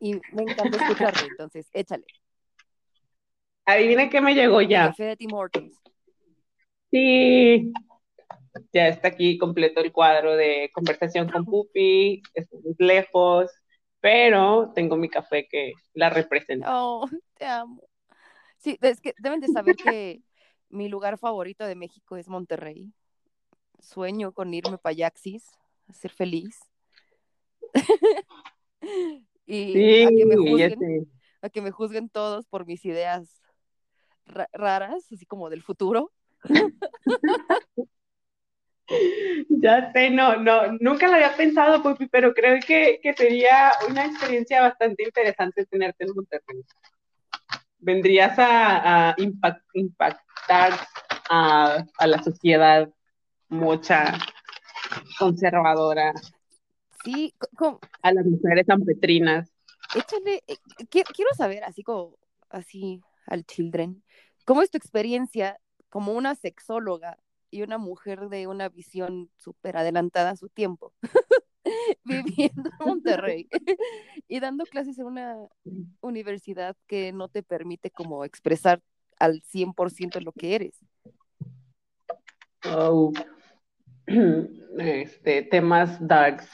[0.00, 2.04] Y me encanta escucharte, entonces échale.
[3.64, 4.94] Adivina qué me llegó ya.
[6.90, 7.72] Sí,
[8.72, 13.50] ya está aquí completo el cuadro de conversación con Pupi, estamos lejos,
[14.00, 16.68] pero tengo mi café que la representa.
[16.74, 17.82] Oh, te amo.
[18.58, 20.22] Sí, es que deben de saber que
[20.68, 22.92] mi lugar favorito de México es Monterrey.
[23.80, 25.46] Sueño con irme para Yaxis,
[25.88, 26.58] a ser feliz.
[29.46, 31.08] y a, que me juzguen,
[31.42, 33.40] a que me juzguen todos por mis ideas
[34.52, 36.12] raras, así como del futuro.
[39.48, 44.62] Ya sé, no, no, nunca lo había pensado, Pupi, pero creo que, sería una experiencia
[44.62, 46.62] bastante interesante tenerte en Monterrey.
[47.78, 49.14] Vendrías a,
[49.74, 50.72] impactar
[51.30, 52.88] a, la sociedad
[53.48, 54.18] mucha
[55.18, 56.12] conservadora.
[57.04, 57.34] Sí,
[58.02, 59.52] a las mujeres ampetrinas.
[59.94, 60.56] Échale, eh,
[60.88, 62.16] quiero saber, así como,
[62.50, 64.02] así al children,
[64.44, 67.18] ¿cómo es tu experiencia como una sexóloga
[67.50, 70.92] y una mujer de una visión súper adelantada a su tiempo,
[72.04, 73.48] viviendo en Monterrey
[74.28, 75.36] y dando clases en una
[76.00, 78.82] universidad que no te permite como expresar
[79.18, 80.84] al 100% lo que eres.
[82.64, 83.12] Oh.
[84.78, 86.46] Este, temas darks.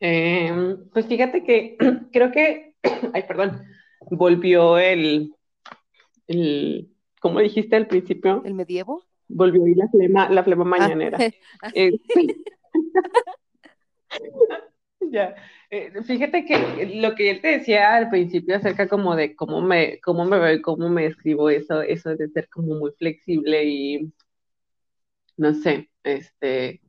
[0.00, 1.76] Em, pues fíjate que
[2.12, 2.74] creo que,
[3.14, 3.64] ay, perdón,
[4.10, 5.32] volvió el,
[6.26, 8.42] el, ¿cómo dijiste al principio?
[8.44, 9.04] ¿El medievo?
[9.28, 11.18] Volvió ahí la flema, la flema ah, mañanera.
[11.62, 11.92] Ah, eh,
[15.10, 15.34] ya.
[15.70, 20.00] Eh, fíjate que lo que él te decía al principio acerca como de cómo me,
[20.00, 24.12] cómo me veo y cómo me escribo eso, eso de ser como muy flexible y
[25.36, 26.80] no sé, este,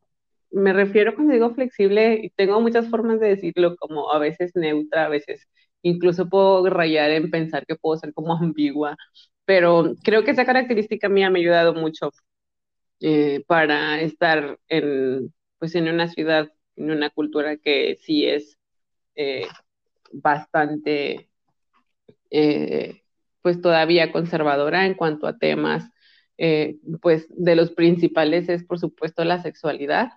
[0.52, 5.06] me refiero cuando digo flexible, y tengo muchas formas de decirlo, como a veces neutra,
[5.06, 5.48] a veces
[5.82, 8.98] incluso puedo rayar en pensar que puedo ser como ambigua,
[9.46, 12.12] pero creo que esa característica mía me ha ayudado mucho
[13.00, 18.58] eh, para estar en, pues en una ciudad, en una cultura que sí es
[19.16, 19.48] eh,
[20.12, 21.30] bastante,
[22.32, 23.04] eh,
[23.42, 25.90] pues todavía conservadora en cuanto a temas,
[27.02, 30.10] pues de los principales es por supuesto la sexualidad.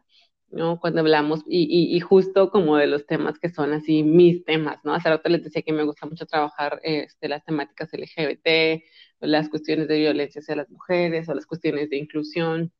[0.50, 0.80] ¿No?
[0.80, 4.94] Cuando hablamos, y, justo como de los temas que son así mis temas, ¿no?
[4.94, 8.82] Hace rato les decía que me gusta mucho trabajar este, las temáticas LGBT,
[9.20, 12.72] las cuestiones de violencia hacia las mujeres o las cuestiones de inclusión,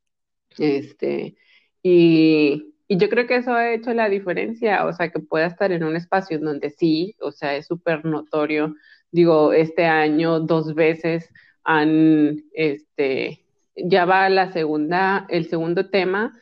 [0.59, 1.37] este,
[1.83, 5.73] y, y yo creo que eso ha hecho la diferencia, o sea, que pueda estar
[5.73, 8.75] en un espacio en donde sí, o sea, es súper notorio,
[9.11, 11.31] digo, este año dos veces
[11.65, 13.45] han, este,
[13.77, 16.41] ya va la segunda, el segundo tema,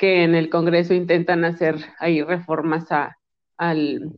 [0.00, 3.18] que en el Congreso intentan hacer ahí reformas a,
[3.58, 4.10] al,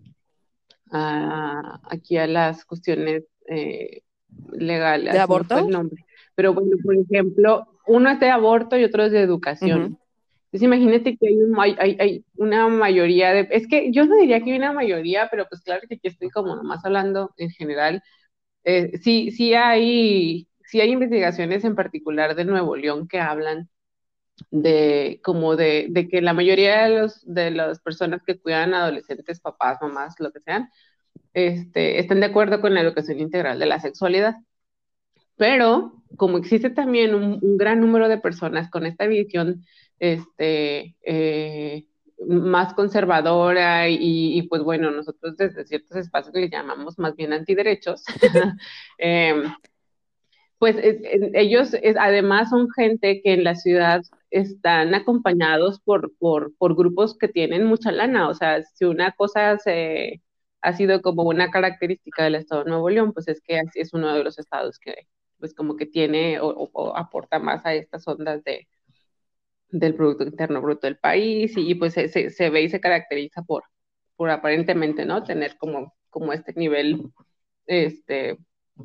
[0.92, 4.02] aquí a las cuestiones eh,
[4.52, 5.12] legales.
[5.12, 5.58] ¿De aborto?
[5.58, 6.04] el nombre.
[6.36, 9.98] Pero bueno, por ejemplo, uno es de aborto y otro es de educación.
[10.52, 11.26] Entonces imagínate que
[11.58, 13.48] hay, hay, hay, una mayoría de...
[13.50, 16.30] Es que yo no diría que hay una mayoría, pero pues claro que aquí estoy
[16.30, 18.04] como nomás hablando en general.
[18.62, 23.68] Eh, sí, sí hay, sí hay investigaciones en particular de Nuevo León que hablan
[24.50, 29.40] de como de, de, que la mayoría de, los, de las personas que cuidan adolescentes,
[29.40, 30.70] papás, mamás, lo que sean,
[31.34, 34.36] este, están de acuerdo con la educación integral de la sexualidad.
[35.36, 39.64] Pero como existe también un, gran número de personas con esta visión
[39.98, 41.86] este, eh,
[42.26, 48.04] más conservadora y, pues bueno, nosotros desde ciertos espacios que le llamamos más bien antiderechos,
[48.98, 49.42] eh,
[50.58, 50.76] pues
[51.34, 57.28] ellos además son gente que en la ciudad están acompañados por, por, por, grupos que
[57.28, 58.28] tienen mucha lana.
[58.28, 60.22] O sea, si una cosa se,
[60.62, 64.14] ha sido como una característica del estado de Nuevo León, pues es que es uno
[64.14, 65.06] de los estados que
[65.38, 68.68] pues como que tiene o, aporta más a estas ondas de,
[69.70, 73.64] del Producto Interno Bruto del país y, pues se, se, ve y se caracteriza por,
[74.14, 75.24] por aparentemente, ¿no?
[75.24, 77.10] Tener como, como este nivel
[77.66, 78.38] este,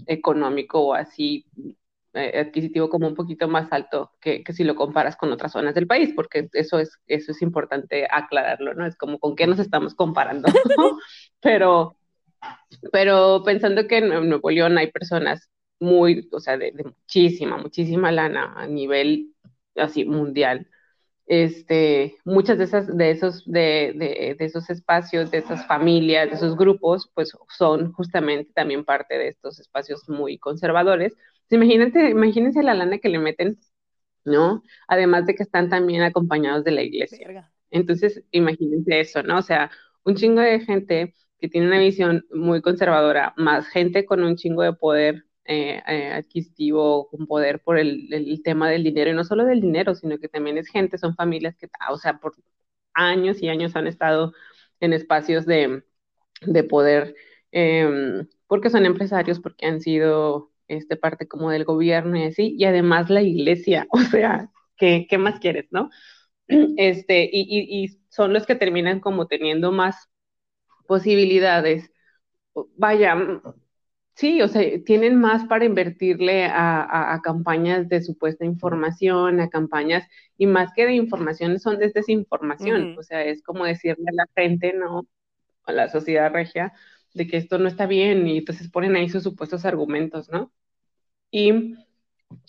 [0.07, 1.45] económico o así
[2.13, 5.75] eh, adquisitivo como un poquito más alto que, que, si lo comparas con otras zonas
[5.75, 8.85] del país, porque eso es, eso es importante aclararlo, ¿no?
[8.85, 10.47] Es como con qué nos estamos comparando.
[11.41, 11.97] pero,
[12.91, 18.53] pero pensando que en Nuevo León hay personas muy, o sea, de, muchísima, muchísima lana
[18.55, 19.33] a nivel
[19.75, 20.67] así mundial,
[21.27, 26.55] este, muchas de esas, de esos, de, de, esos espacios, de esas familias, de esos
[26.55, 31.15] grupos, pues son justamente también parte de estos espacios muy conservadores.
[31.49, 33.59] Imagínense, imagínense la lana que le meten,
[34.25, 34.63] ¿no?
[34.87, 37.51] Además de que están también acompañados de la iglesia.
[37.71, 39.37] Entonces, imagínense eso, ¿no?
[39.39, 39.71] O sea,
[40.03, 44.63] un chingo de gente que tiene una visión muy conservadora, más gente con un chingo
[44.63, 49.23] de poder eh, eh, adquisitivo, con poder por el, el, tema del dinero, y no
[49.23, 52.35] solo del dinero, sino que también es gente, son familias que, o sea, por
[52.93, 54.33] años y años han estado
[54.79, 55.83] en espacios de,
[56.41, 57.15] de poder,
[57.51, 62.65] eh, porque son empresarios, porque han sido este, parte como del gobierno y así, y
[62.65, 65.89] además la iglesia, o sea, ¿qué, qué más quieres, no?
[66.77, 70.09] Este, y, y, y son los que terminan como teniendo más
[70.87, 71.91] posibilidades.
[72.77, 73.15] Vaya,
[74.17, 80.47] Sí, o sea, tienen más para invertirle a, campañas de supuesta información, a campañas, y
[80.47, 82.95] más que de información, son de desinformación.
[82.97, 85.07] O sea, es como decirle a la gente, ¿no?
[85.65, 86.73] A la sociedad regia,
[87.17, 90.51] de que esto no está bien, y entonces ponen ahí sus supuestos argumentos, ¿no?
[91.31, 91.75] Y,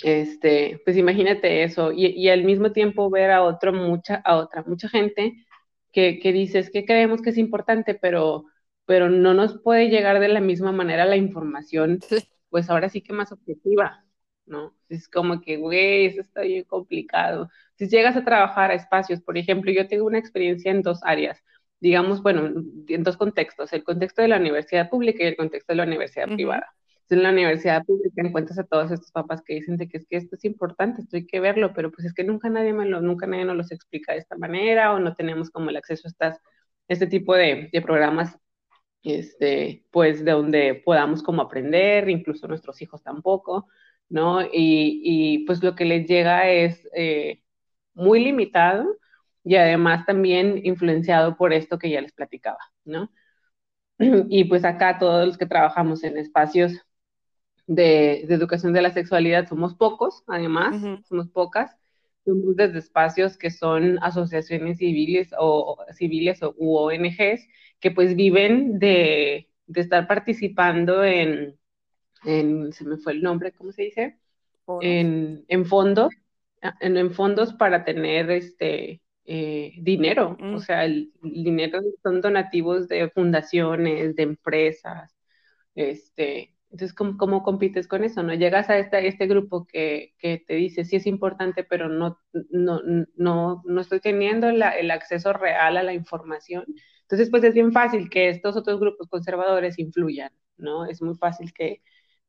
[0.05, 4.65] este, pues imagínate eso, y, y al mismo tiempo ver a otro, mucha, a otra,
[4.67, 5.47] mucha gente
[5.93, 8.47] que, que dice, es que creemos que es importante, pero
[8.87, 12.01] pero no nos puede llegar de la misma manera la información,
[12.49, 14.05] pues ahora sí que más objetiva,
[14.47, 14.75] ¿no?
[14.89, 17.51] Es como que, güey, eso está bien complicado.
[17.77, 21.43] Si llegas a trabajar a espacios, por ejemplo, yo tengo una experiencia en dos áreas,
[21.81, 22.47] digamos, bueno,
[22.89, 26.27] en dos contextos, el contexto de la universidad pública y el contexto de la universidad
[26.27, 26.67] privada.
[27.11, 30.17] en la universidad pública encuentras a todos estos papás que dicen de que es que
[30.17, 33.01] esto es importante, esto hay que verlo, pero pues es que nunca nadie me lo,
[33.01, 36.11] nunca nadie nos los explica de esta manera o no tenemos como el acceso a
[36.11, 36.41] estas,
[36.89, 38.37] este tipo de, de programas
[39.03, 43.69] este, pues de donde podamos como aprender, incluso nuestros hijos tampoco,
[44.09, 44.43] ¿no?
[44.43, 47.43] Y, y pues lo que les llega es eh,
[47.95, 48.87] muy limitado
[49.49, 53.11] y además también influenciado por esto que ya les platicaba, ¿no?
[54.29, 56.75] Y pues acá todos los que trabajamos en espacios
[57.67, 61.05] de, de educación de la sexualidad somos pocos, además, uh -huh.
[61.05, 61.75] somos pocas,
[62.27, 67.49] somos desde espacios que son asociaciones civiles o civiles o u ONGs
[67.81, 71.59] que pues viven de, de estar participando en,
[72.25, 74.19] en, se me fue el nombre, ¿cómo se dice?
[74.83, 76.13] En, en, fondos,
[76.81, 80.55] en, en, fondos para tener este eh, dinero, mm.
[80.55, 85.15] o sea, el, el, dinero son donativos de fundaciones, de empresas,
[85.75, 88.23] este, Entonces, ¿cómo, compites con eso?
[88.23, 88.35] ¿No?
[88.35, 92.19] Llegas a este, este grupo que, que, te dice, sí es importante, pero no,
[92.51, 92.81] no,
[93.17, 96.65] no, no estoy teniendo el acceso real a la información.
[97.03, 100.87] Entonces, pues es bien fácil que estos otros grupos conservadores influyan, ¿no?
[100.87, 101.83] Es muy fácil que,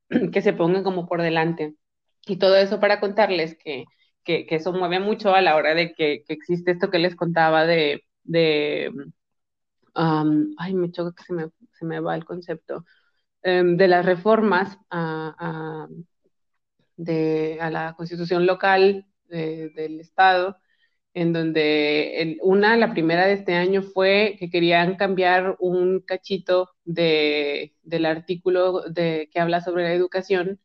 [0.34, 1.76] que se pongan como por delante.
[2.28, 3.86] Y todo eso para contarles que,
[4.24, 8.04] que, eso mueve mucho a la hora de que, existe esto que les contaba de,
[8.24, 8.92] de
[9.96, 12.86] um, ay, me choca que se me, se me va el concepto,
[13.44, 15.88] um, de las reformas a, a,
[16.98, 20.58] de, a la constitución local de, del Estado,
[21.14, 26.72] en donde el, una, la primera de este año fue que querían cambiar un cachito
[26.86, 30.60] de, del artículo de, que habla sobre la educación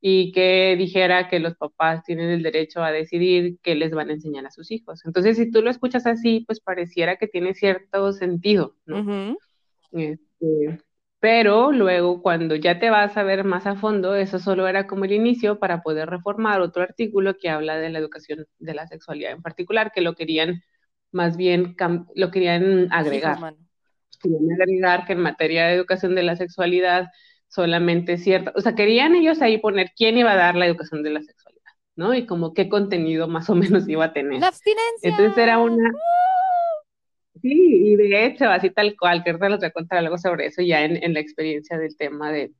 [0.00, 4.14] y que dijera que los papás tienen el derecho a decidir qué les van a
[4.14, 5.04] enseñar a sus hijos.
[5.04, 9.36] Entonces, si tú lo escuchas así, pues pareciera que tiene cierto sentido, ¿no?
[9.92, 10.80] este,
[11.20, 15.04] pero luego, cuando ya te vas a ver más a fondo, eso solo era como
[15.04, 19.32] el inicio para poder reformar otro artículo que habla de la educación de la sexualidad
[19.32, 20.62] en particular, que lo querían
[21.12, 21.76] más bien,
[22.14, 23.36] lo querían agregar.
[24.22, 27.08] querían agregar que en materia de educación de la sexualidad
[27.50, 31.10] solamente cierta, o sea, querían ellos ahí poner quién iba a dar la educación de
[31.10, 32.14] la sexualidad, ¿no?
[32.14, 34.40] Y como qué contenido más o menos iba a tener.
[34.40, 35.10] La abstinencia.
[35.10, 35.92] Entonces era una...
[37.42, 40.46] Sí, y de hecho, así tal cual, que ahorita les voy a contar algo sobre
[40.46, 42.52] eso ya en, en la experiencia del tema de,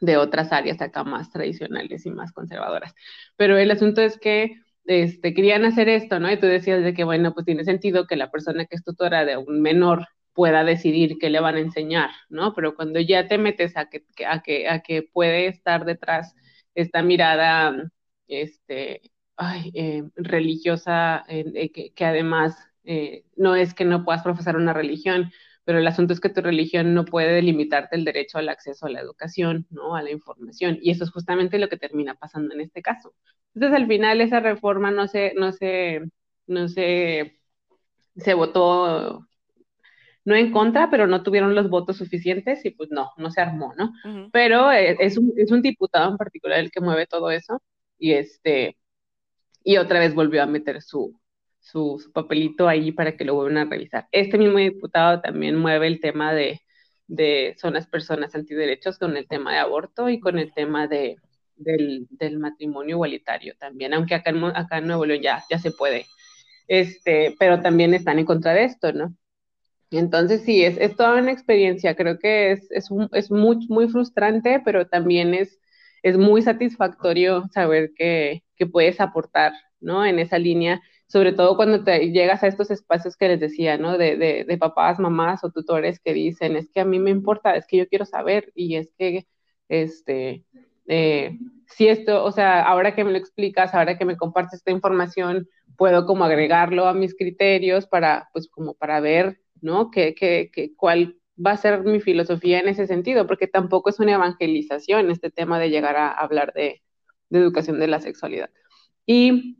[0.00, 2.94] de otras áreas acá más tradicionales y más conservadoras.
[3.36, 6.32] Pero el asunto es que este, querían hacer esto, ¿no?
[6.32, 9.24] Y tú decías de que, bueno, pues tiene sentido que la persona que es tutora
[9.24, 10.06] de un menor
[10.38, 12.54] pueda decidir qué le van a enseñar, ¿no?
[12.54, 16.36] Pero cuando ya te metes a que, a que, a que puede estar detrás
[16.76, 17.90] esta mirada
[18.28, 19.02] este,
[19.36, 24.72] ay, eh, religiosa, eh, que, que, además eh, no es que no puedas profesar una
[24.72, 25.32] religión,
[25.64, 28.90] pero el asunto es que tu religión no puede limitarte el derecho al acceso a
[28.90, 29.96] la educación, ¿no?
[29.96, 30.78] A la información.
[30.80, 33.12] Y eso es justamente lo que termina pasando en este caso.
[33.54, 36.02] Entonces, al final, esa reforma no se, no se,
[36.46, 37.40] no se,
[38.16, 39.27] se votó
[40.28, 43.72] no en contra, pero no tuvieron los votos suficientes y pues no, no se armó,
[43.78, 43.94] ¿no?
[44.30, 47.62] Pero eh, es, un, es un diputado en particular el que mueve todo eso
[47.98, 48.76] y este,
[49.64, 51.18] y otra vez volvió a meter su,
[51.60, 54.06] su, papelito ahí para que lo vuelvan a revisar.
[54.12, 56.60] Este mismo diputado también mueve el tema de,
[57.06, 61.16] de son las personas antiderechos con el tema de aborto y con el tema de,
[61.56, 65.70] del, del matrimonio igualitario también, aunque acá en, acá en Nuevo León ya, ya se
[65.70, 66.04] puede,
[66.66, 69.16] este, pero también están en contra de esto, ¿no?
[69.90, 74.60] Entonces sí, es, es toda una experiencia, creo que es, es, es muy, muy frustrante,
[74.64, 75.58] pero también es,
[76.02, 80.04] es muy satisfactorio saber que, que puedes aportar, ¿no?
[80.04, 83.96] En esa línea, sobre todo cuando te llegas a estos espacios que les decía, ¿no?
[83.96, 87.56] De, de, de, papás, mamás o tutores que dicen, es que a mí me importa,
[87.56, 89.26] es que yo quiero saber y es que,
[89.68, 90.44] este,
[90.86, 94.70] eh, si esto, o sea, ahora que me lo explicas, ahora que me compartes esta
[94.70, 99.90] información, puedo como agregarlo a mis criterios para, pues como para ver ¿no?
[99.90, 103.26] Que, que, que, ¿Cuál va a ser mi filosofía en ese sentido?
[103.26, 106.82] Porque tampoco es una evangelización este tema de llegar a hablar de,
[107.30, 108.50] de educación de la sexualidad.
[109.06, 109.56] Y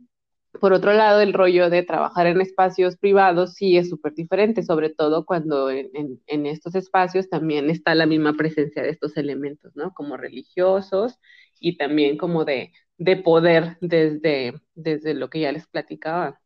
[0.61, 4.91] por otro lado, el rollo de trabajar en espacios privados sí es súper diferente, sobre
[4.91, 9.77] todo cuando en, en, en, estos espacios también está la misma presencia de estos elementos,
[9.77, 9.93] ¿no?
[9.93, 11.19] Como religiosos
[11.61, 16.41] y también como de, de poder desde, desde lo que ya les platicaba,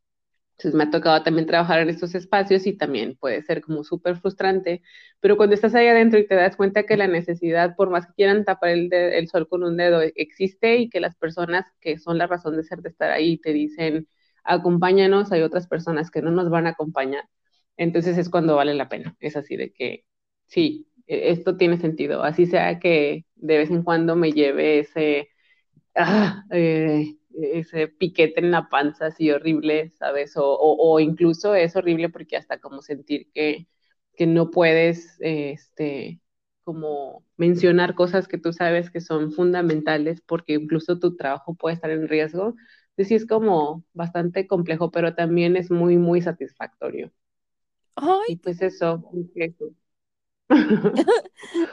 [0.53, 4.17] entonces me ha tocado también trabajar en estos espacios y también puede ser como súper
[4.19, 4.83] frustrante,
[5.21, 8.13] pero cuando estás ahí adentro y te das cuenta que la necesidad, por más que
[8.15, 12.19] quieran tapar el, el, sol con un dedo, existe y que las personas que son
[12.19, 14.07] la razón de ser de estar ahí te dicen,
[14.45, 17.25] acompáñanos, hay otras personas que no nos van a acompañar,
[17.77, 20.05] entonces es cuando vale la pena, es así de que
[20.47, 20.89] sí,
[21.31, 25.29] esto tiene sentido, así sea que de vez en cuando me lleve ese...
[25.95, 30.37] Ah, eh, ese piquete en la panza así horrible, ¿sabes?
[30.37, 33.69] O, o, o, incluso es horrible porque hasta como sentir que,
[34.17, 36.21] que no puedes, este,
[36.65, 41.91] como mencionar cosas que tú sabes que son fundamentales porque incluso tu trabajo puede estar
[41.91, 42.55] en riesgo.
[42.97, 47.13] Entonces es como bastante complejo, pero también es muy, muy satisfactorio.
[47.97, 48.29] Ay.
[48.29, 49.03] Y pues eso,
[49.35, 49.71] eso.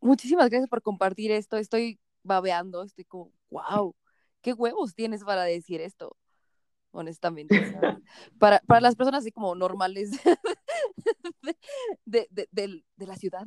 [0.00, 1.56] Muchísimas gracias por compartir esto.
[1.56, 3.94] Estoy babeando, estoy como, wow.
[4.40, 6.16] ¿qué huevos tienes para decir esto?
[6.92, 7.54] Honestamente.
[8.38, 10.10] Para, para las personas así como normales
[12.04, 13.46] de, de, de, de la ciudad,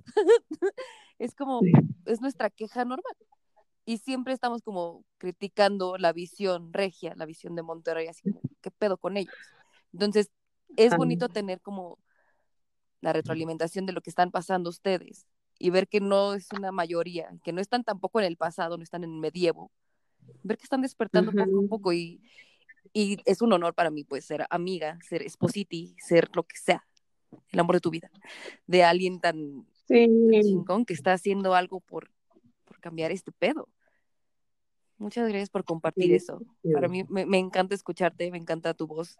[1.19, 1.59] es como,
[2.05, 3.15] es nuestra queja normal.
[3.85, 8.71] Y siempre estamos como criticando la visión regia, la visión de Monterrey, así como, ¿qué
[8.71, 9.33] pedo con ellos?
[9.91, 10.31] Entonces,
[10.77, 11.99] es bonito tener como
[13.03, 15.27] la retroalimentación de lo que están pasando ustedes
[15.59, 18.83] y ver que no es una mayoría, que no están tampoco en el pasado, no
[18.83, 19.71] están en el medievo,
[20.41, 22.21] ver que están despertando poco a poco y,
[22.93, 26.87] y es un honor para mí, pues, ser amiga, ser espositi, ser lo que sea,
[27.51, 28.09] el amor de tu vida,
[28.67, 32.09] de alguien tan, chingón que está haciendo algo por,
[32.63, 33.67] por cambiar este pedo.
[34.97, 36.41] Muchas gracias por compartir eso.
[36.71, 39.17] Para mí me, me, encanta escucharte, me encanta tu voz,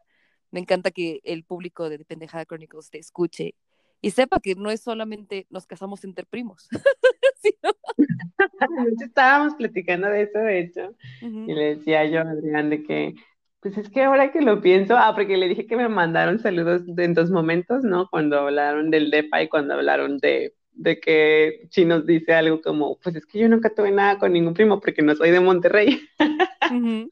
[0.51, 3.55] me encanta que el público de Pendejada Chronicles te escuche
[4.03, 6.67] y sepa que no es solamente nos casamos entre primos.
[9.01, 13.15] Estábamos platicando de eso, de hecho, y le decía yo a Adrián de que,
[13.61, 16.81] pues es que ahora que lo pienso, ah, porque le dije que me mandaron saludos
[16.97, 18.09] en dos momentos, ¿no?
[18.09, 23.15] Cuando hablaron del DEPA y cuando hablaron de, de que Chinos dice algo como, pues
[23.15, 26.01] es que yo nunca tuve nada con ningún primo porque no soy de Monterrey.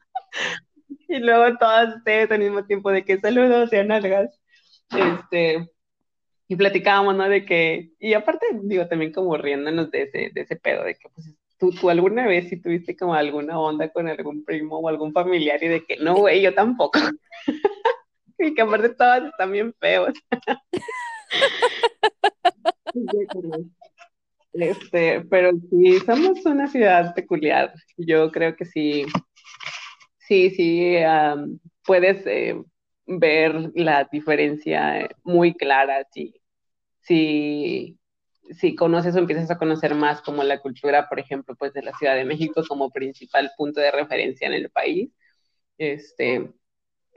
[1.08, 4.38] y luego todas ustedes al mismo tiempo de que saludos y nalgas.
[4.90, 5.71] Este,
[6.52, 7.30] y platicábamos, ¿no?
[7.30, 11.08] De que, y aparte, digo, también como riéndonos de ese, de ese pedo, de que
[11.08, 15.14] pues tú, tú alguna vez si tuviste como alguna onda con algún primo o algún
[15.14, 16.98] familiar y de que no, güey, yo tampoco.
[18.38, 20.12] y que aparte todas están bien feos.
[24.52, 27.72] este, pero sí, somos una ciudad peculiar.
[27.96, 29.06] Yo creo que sí,
[30.18, 30.96] sí, sí,
[31.86, 32.62] puedes eh,
[33.06, 36.41] ver la diferencia muy clara, sí,
[37.02, 37.98] si,
[38.50, 41.92] si conoces o empiezas a conocer más como la cultura, por ejemplo, pues de la
[41.98, 45.10] Ciudad de México como principal punto de referencia en el país,
[45.78, 46.52] este,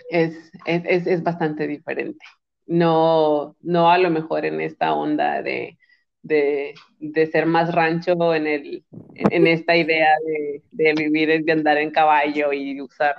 [0.09, 2.25] es, es, es bastante diferente.
[2.67, 5.77] No, no a lo mejor en esta onda de,
[6.23, 8.83] de, de, ser más rancho en, el,
[9.15, 13.15] en esta idea de, de, vivir, de andar en caballo y usar,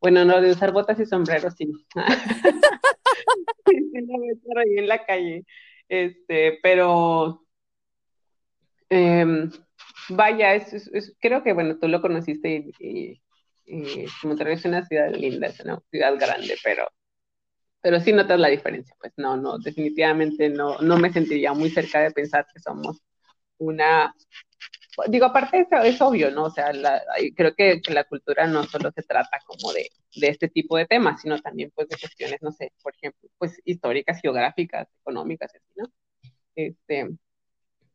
[0.00, 1.72] bueno, no, de usar botas y sombreros, sí.
[4.76, 5.44] en la calle.
[5.88, 7.44] Este, pero
[8.88, 9.50] em,
[10.10, 10.64] vaya,
[11.20, 13.20] creo que bueno, tú lo conociste y,
[13.66, 16.88] y, Monterrey es una ciudad linda, es una ciudad grande, pero,
[17.80, 22.00] pero sí notas la diferencia, pues no, no, definitivamente no, no me sentiría muy cerca
[22.00, 23.02] de pensar que somos
[23.58, 24.14] una
[25.08, 26.44] digo, aparte eso es obvio, ¿no?
[26.44, 26.70] O sea,
[27.34, 31.20] creo que, la cultura no solo se trata como de, de, este tipo de temas,
[31.20, 35.86] sino también pues de cuestiones, no sé, por ejemplo, pues históricas, geográficas, económicas, ¿no?
[36.54, 37.10] Este,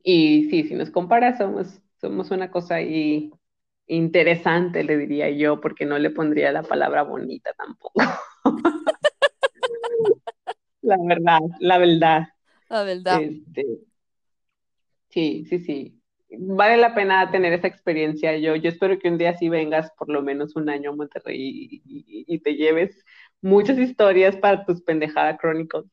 [0.04, 3.32] y sí, si nos comparas, somos, somos una cosa ahí
[3.88, 8.02] interesante, le diría yo, porque no le pondría la palabra bonita tampoco.
[10.82, 12.28] la verdad, la verdad.
[12.70, 13.22] La verdad.
[13.22, 13.66] Este,
[15.10, 15.99] sí, sí, sí
[16.38, 18.38] vale la pena tener esa experiencia.
[18.38, 21.82] Yo, yo espero que un día sí vengas por lo menos un año a Monterrey
[21.86, 23.04] y, te lleves
[23.42, 25.86] muchas historias para tus pendejadas crónicos.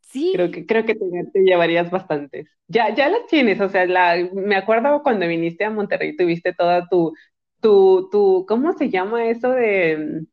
[0.00, 0.32] Sí.
[0.34, 2.48] Creo que, creo que te, llevarías bastantes.
[2.66, 6.88] Ya, ya las tienes, o sea, la, me acuerdo cuando viniste a Monterrey, tuviste toda
[6.88, 7.14] tu,
[7.60, 10.24] tu, tu, ¿cómo se llama eso de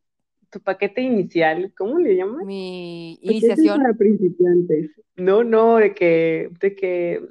[0.49, 1.73] tu paquete inicial?
[1.77, 2.45] ¿Cómo le llamas?
[2.45, 3.81] Mi iniciación.
[3.81, 4.91] Para principiantes.
[5.15, 7.21] No, no, de que, de que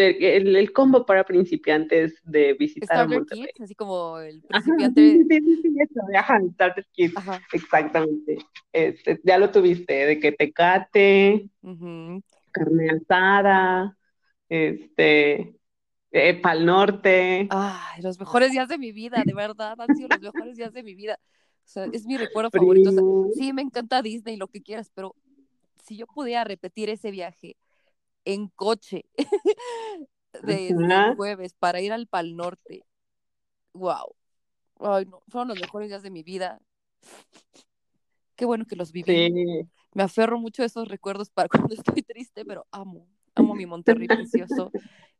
[0.00, 3.50] el, el, combo para principiantes de visitar Starter Monterrey.
[3.60, 5.00] así como el principiante.
[5.00, 7.14] sí, sí, sí, eso, ajá, Starter Kids,
[7.52, 8.38] exactamente.
[8.72, 11.50] Este, ya lo tuviste, de que tecate,
[12.52, 13.96] carne asada,
[14.48, 15.54] este,
[16.10, 17.48] eh, pal norte.
[17.50, 20.82] Ay, los mejores días de mi vida, de verdad, han sido los mejores días de
[20.82, 21.18] mi vida.
[21.64, 23.30] O sea, es mi recuerdo favorito.
[23.34, 25.14] sí, me encanta Disney, lo que quieras, pero
[25.84, 27.56] si yo pudiera repetir ese viaje
[28.26, 29.06] en coche
[30.42, 32.84] de, jueves para ir al Pal Norte.
[33.72, 34.14] Wow.
[34.80, 36.60] Ay, no, fueron los mejores días de mi vida.
[38.34, 39.66] Qué bueno que los viví.
[39.94, 44.06] Me aferro mucho a esos recuerdos para cuando estoy triste, pero amo, amo mi Monterrey
[44.06, 44.70] precioso.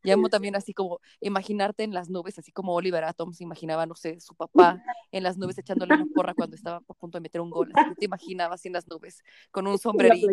[0.03, 3.87] Y amo también así como imaginarte en las nubes, así como Oliver Atom se imaginaba,
[3.87, 7.23] no sé, su papá en las nubes echándole una porra cuando estaba a punto de
[7.23, 7.71] meter un gol.
[7.75, 10.29] Así te imaginabas en las nubes con un sombrerito.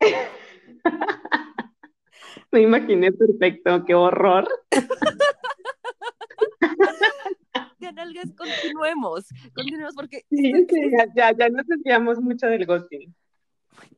[2.50, 4.48] Me imaginé perfecto, qué horror.
[7.78, 10.24] Ya nalgas, continuemos, continuemos porque...
[11.14, 13.14] ya, ya, nos desviamos mucho del ghosting.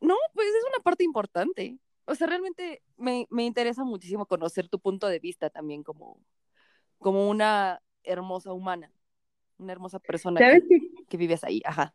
[0.00, 1.78] No, pues es una parte importante.
[2.04, 6.20] O sea, realmente me, me interesa muchísimo conocer tu punto de vista también como,
[6.98, 8.92] como una hermosa humana,
[9.58, 10.62] una hermosa persona que,
[11.10, 11.60] que, vives ahí.
[11.64, 11.92] Ajá.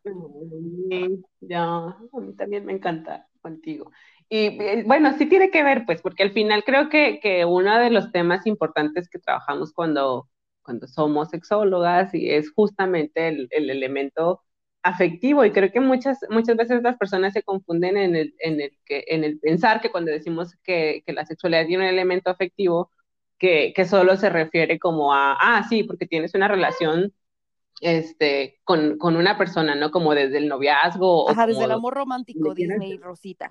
[1.42, 3.92] Ya, a mí también me encanta contigo.
[4.30, 7.80] Y eh, bueno, sí tiene que ver, pues, porque al final creo que, que uno
[7.80, 10.30] de los temas importantes que trabajamos cuando,
[10.64, 14.42] cuando somos sexólogas y es justamente el, el elemento
[14.86, 18.72] afectivo y creo que muchas, muchas veces las personas se confunden en el, en el,
[18.86, 22.92] que, en el pensar que cuando decimos que, que la sexualidad tiene un elemento afectivo,
[23.40, 27.14] que, que, solo se refiere como a, ah, sí, porque tienes una relación
[27.86, 29.92] este, con, con una persona, ¿no?
[29.92, 31.30] Como desde el noviazgo.
[31.30, 33.50] Ajá, desde el amor romántico, Disney Rosita.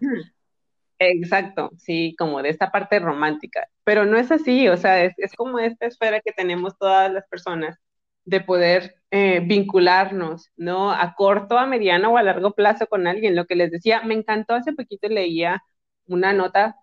[0.98, 3.68] Exacto, sí, como de esta parte romántica.
[3.84, 7.26] Pero no es así, o sea, es, es como esta esfera que tenemos todas las
[7.28, 7.78] personas
[8.24, 10.90] de poder eh, vincularnos, ¿no?
[10.90, 13.36] A corto, a mediano o a largo plazo con alguien.
[13.36, 15.62] Lo que les decía, me encantó, hace poquito leía
[16.06, 16.76] una nota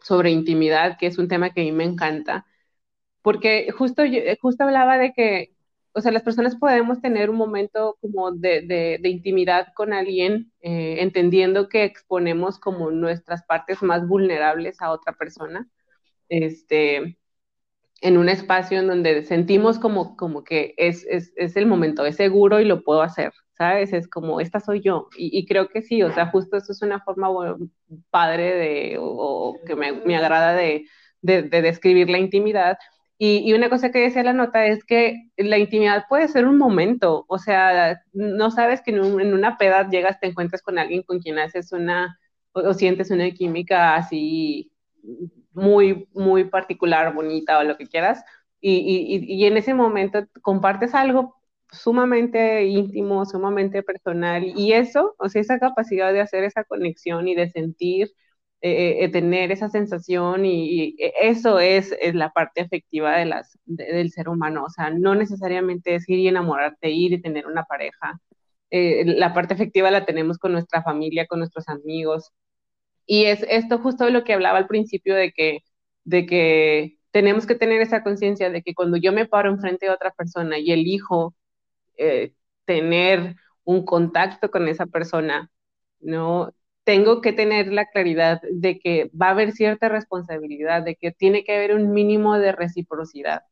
[0.00, 2.46] sobre intimidad, que es un tema que a mí me encanta,
[3.22, 4.02] porque justo,
[4.40, 5.53] justo hablaba de que,
[5.94, 8.62] o sea, las personas podemos tener un momento como de,
[9.00, 15.12] de, intimidad con alguien, eh, entendiendo que exponemos como nuestras partes más vulnerables a otra
[15.12, 15.68] persona,
[16.28, 17.16] este,
[18.00, 22.16] en un espacio en donde sentimos como, como que es, es, es, el momento, es
[22.16, 23.92] seguro y lo puedo hacer, ¿sabes?
[23.92, 25.08] Es como, esta soy yo.
[25.16, 27.28] Y, creo que sí, o sea, justo eso es una forma
[28.10, 30.86] padre de, o, que me, me, agrada de,
[31.22, 32.76] de, describir la intimidad.
[33.18, 37.24] Y, una cosa que decía la nota es que la intimidad puede ser un momento,
[37.28, 41.02] o sea, no sabes que en, un, en una peda llegas, te encuentras con alguien
[41.04, 42.18] con quien haces una,
[42.52, 44.72] o, sientes una química así
[45.52, 48.24] muy, muy particular, bonita o lo que quieras,
[48.60, 51.36] y, y en ese momento compartes algo
[51.70, 57.34] sumamente íntimo, sumamente personal, y eso, o sea, esa capacidad de hacer esa conexión y
[57.34, 58.12] de sentir,
[58.66, 63.58] eh, eh, tener esa sensación, y, y eso es, es, la parte afectiva de las,
[63.66, 67.46] de, del ser humano, o sea, no necesariamente es ir y enamorarte, ir y tener
[67.46, 68.20] una pareja,
[68.70, 72.32] eh, la parte afectiva la tenemos con nuestra familia, con nuestros amigos,
[73.06, 75.60] y es esto justo lo que hablaba al principio de que,
[76.04, 79.92] de que tenemos que tener esa conciencia de que cuando yo me paro enfrente de
[79.92, 81.34] otra persona y elijo
[81.98, 82.34] eh,
[82.66, 85.50] tener un contacto con esa persona,
[86.00, 86.52] ¿no?
[86.84, 91.44] Tengo que tener la claridad de que va a haber cierta responsabilidad, de que tiene
[91.44, 93.42] que haber un mínimo de reciprocidad,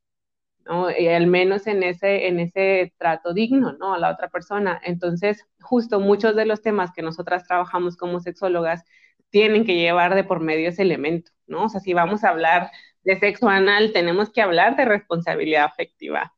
[0.64, 0.90] ¿no?
[0.90, 3.94] Y al menos en ese, en ese trato digno, ¿no?
[3.94, 4.80] A la otra persona.
[4.84, 8.84] Entonces, justo muchos de los temas que nosotras trabajamos como sexólogas
[9.30, 11.64] tienen que llevar de por medio ese elemento, ¿no?
[11.64, 12.70] O sea, si vamos a hablar
[13.04, 16.34] de sexo anal, tenemos que hablar de responsabilidad afectiva,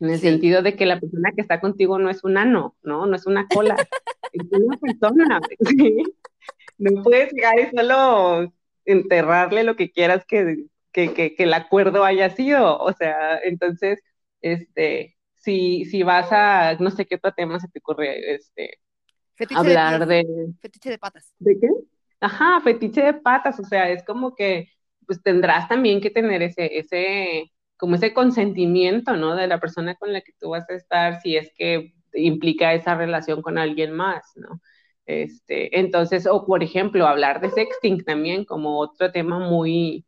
[0.00, 0.28] en el sí.
[0.28, 3.06] sentido de que la persona que está contigo no es un ano, ¿no?
[3.06, 3.76] No es una cola,
[4.32, 6.02] es una persona, ¿sí?
[6.78, 8.52] No puedes llegar y solo
[8.84, 14.00] enterrarle lo que quieras que, que, que, que el acuerdo haya sido, o sea, entonces,
[14.40, 18.78] este, si, si vas a, no sé qué otro tema se te ocurre, este,
[19.36, 21.34] Fetiche hablar de, de, Fetiche de patas.
[21.38, 21.68] ¿De qué?
[22.20, 24.68] Ajá, fetiche de patas, o sea, es como que
[25.06, 29.34] pues tendrás también que tener ese, ese, como ese consentimiento, ¿no?
[29.36, 32.94] De la persona con la que tú vas a estar, si es que implica esa
[32.94, 34.60] relación con alguien más, ¿no?
[35.06, 40.06] Este, entonces, o por ejemplo, hablar de sexting también como otro tema muy,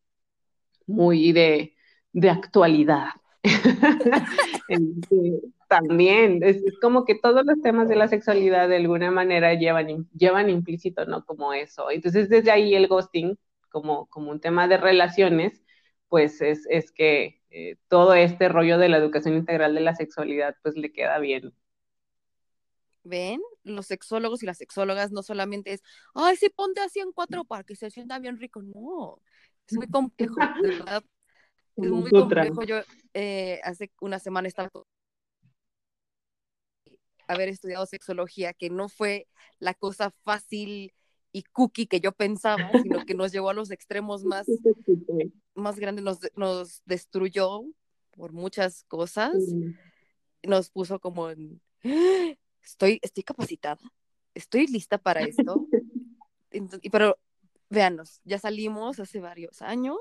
[0.86, 1.74] muy de,
[2.12, 3.08] de actualidad.
[4.68, 10.08] este, también, es, como que todos los temas de la sexualidad de alguna manera llevan,
[10.16, 11.24] llevan implícito, ¿no?
[11.24, 11.90] Como eso.
[11.90, 13.36] Entonces, desde ahí el ghosting,
[13.70, 15.62] como, como un tema de relaciones,
[16.08, 20.57] pues es, es que eh, todo este rollo de la educación integral de la sexualidad,
[20.62, 21.55] pues le queda bien.
[23.05, 23.40] ¿Ven?
[23.62, 25.82] Los sexólogos y las sexólogas no solamente es,
[26.14, 28.62] ay, sí, ponte así en cuatro para que se sienta bien rico.
[28.62, 29.20] No,
[29.68, 31.05] es muy complejo, de verdad.
[31.76, 32.62] Es muy complejo.
[32.64, 32.80] Yo
[33.14, 34.70] eh, hace una semana estaba
[37.28, 39.26] haber estudiado sexología, que no fue
[39.59, 40.92] la cosa fácil
[41.33, 44.47] y cookie que yo pensaba, sino que nos llevó a los extremos más,
[45.55, 47.64] más grandes, nos, nos destruyó
[48.12, 49.35] por muchas cosas,
[50.43, 51.61] nos puso como en,
[52.62, 53.81] estoy, estoy capacitada,
[54.35, 55.66] estoy lista para esto,
[56.51, 57.18] Entonces, pero
[57.68, 59.99] véanos, ya salimos hace varios años,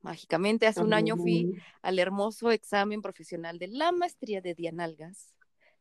[0.00, 1.52] mágicamente, hace un año fui
[1.82, 5.36] al hermoso examen profesional de la maestría de Dianalgas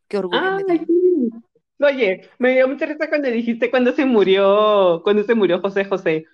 [0.07, 0.85] Qué orgullo ah, me.
[1.85, 6.25] Oye, me dio mucha risa cuando dijiste cuando se murió, cuando se murió José José.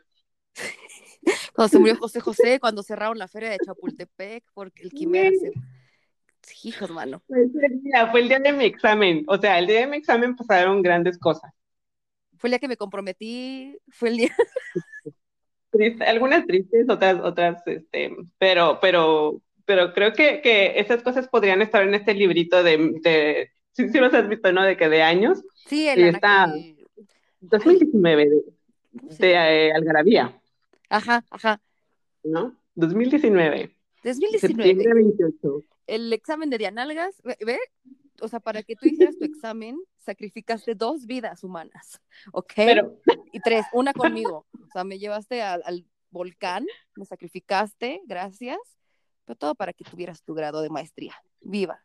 [1.54, 5.52] cuando se murió José José, cuando cerraron la feria de Chapultepec, porque el Quimera se...
[6.64, 7.22] Hijos, mano.
[7.28, 9.24] Fue el, día, fue el día de mi examen.
[9.28, 11.52] O sea, el día de mi examen pasaron grandes cosas.
[12.38, 14.36] Fue el día que me comprometí, fue el día.
[15.70, 21.62] Triste, algunas tristes, otras, otras, este, pero, pero, pero creo que, que esas cosas podrían
[21.62, 24.63] estar en este librito de, de sí, sí los has visto, ¿no?
[24.63, 25.43] De que de años.
[25.67, 26.78] Sí, el y está el...
[27.41, 28.41] 2019 de,
[29.09, 29.17] sí.
[29.19, 30.39] de eh, Algarabía.
[30.89, 31.61] Ajá, ajá.
[32.24, 32.55] ¿No?
[32.76, 33.76] 2019.
[34.03, 34.39] 2019.
[34.39, 35.63] Septiembre 28.
[35.88, 37.59] El examen de Dianalgas, ¿ve?
[38.22, 42.01] o sea, para que tú hicieras tu examen, sacrificaste dos vidas humanas,
[42.32, 42.53] ¿ok?
[43.34, 44.45] Y tres, una conmigo.
[44.53, 46.65] O sea, me llevaste al, volcán,
[46.95, 48.59] me sacrificaste, gracias,
[49.32, 51.13] pero todo para que tuvieras tu grado de maestría.
[51.39, 51.82] ¡Viva!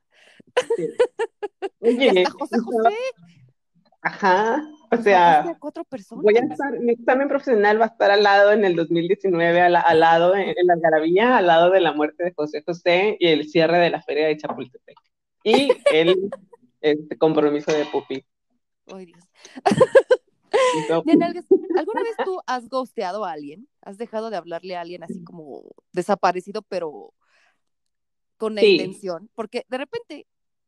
[0.76, 0.88] Sí.
[1.80, 2.96] Oye, José José.
[4.02, 5.56] Ajá, o sea,
[6.10, 9.72] voy a estar, mi examen profesional va a estar al lado en el 2019, al,
[10.00, 13.78] lado en, la algarabía, al lado de la muerte de José José y el cierre
[13.78, 14.98] de la feria de Chapultepec.
[15.42, 16.30] Y el
[16.80, 18.24] este, compromiso de Pupi.
[18.92, 19.24] Ay, Dios.
[20.90, 23.68] ¿Alguna vez tú has ghosteado a alguien?
[23.82, 27.12] ¿Has dejado de hablarle a alguien así como desaparecido, pero
[28.36, 29.30] con la intención?
[29.34, 30.26] Porque de repente,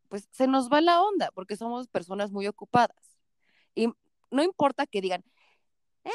[0.09, 3.19] pues se nos va la onda, porque somos personas muy ocupadas.
[3.75, 3.89] Y
[4.31, 5.25] no importa que digan,
[6.05, 6.13] ay,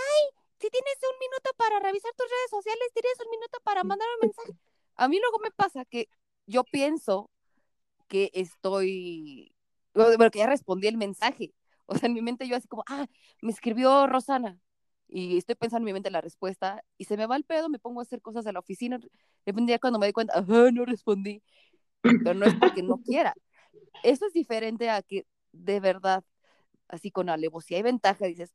[0.59, 4.27] si tienes un minuto para revisar tus redes sociales, tienes un minuto para mandar un
[4.27, 4.53] mensaje.
[4.95, 6.07] A mí luego me pasa que
[6.45, 7.29] yo pienso
[8.07, 9.55] que estoy,
[9.93, 11.53] bueno, que ya respondí el mensaje.
[11.85, 13.07] O sea, en mi mente yo así como, ah,
[13.41, 14.57] me escribió Rosana.
[15.07, 17.79] Y estoy pensando en mi mente la respuesta y se me va el pedo, me
[17.79, 18.99] pongo a hacer cosas de la oficina.
[19.45, 21.43] Depende ya cuando me doy cuenta, ajá, no respondí.
[22.01, 23.33] Pero no es porque no quiera.
[24.03, 26.23] Eso es diferente a que de verdad
[26.87, 28.53] así con alevosía y ventaja, dices,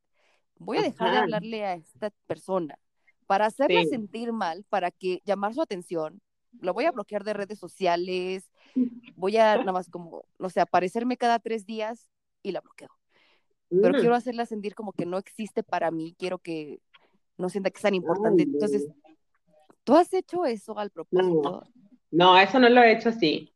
[0.58, 2.78] voy a dejar de hablarle a esta persona
[3.26, 6.20] para hacerla sentir mal, para que llamar su atención,
[6.60, 8.50] lo voy a bloquear de redes sociales,
[9.16, 12.08] voy a nada más como, no sé, aparecerme cada tres días
[12.42, 12.88] y la bloqueo.
[13.70, 16.80] Pero quiero hacerla sentir como que no existe para mí, quiero que
[17.36, 18.42] no sienta que es tan importante.
[18.42, 18.86] Entonces,
[19.84, 21.42] ¿tú has hecho eso al propósito?
[21.42, 21.62] No,
[22.10, 23.52] no, eso no lo he hecho así.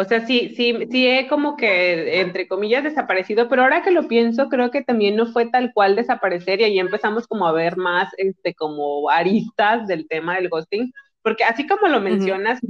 [0.00, 4.08] O sea, sí, sí, sí he como que, entre comillas, desaparecido, pero ahora que lo
[4.08, 7.76] pienso, creo que también no fue tal cual desaparecer y ahí empezamos como a ver
[7.76, 10.90] más, este, como aristas del tema del ghosting,
[11.20, 12.60] porque así como lo mencionas,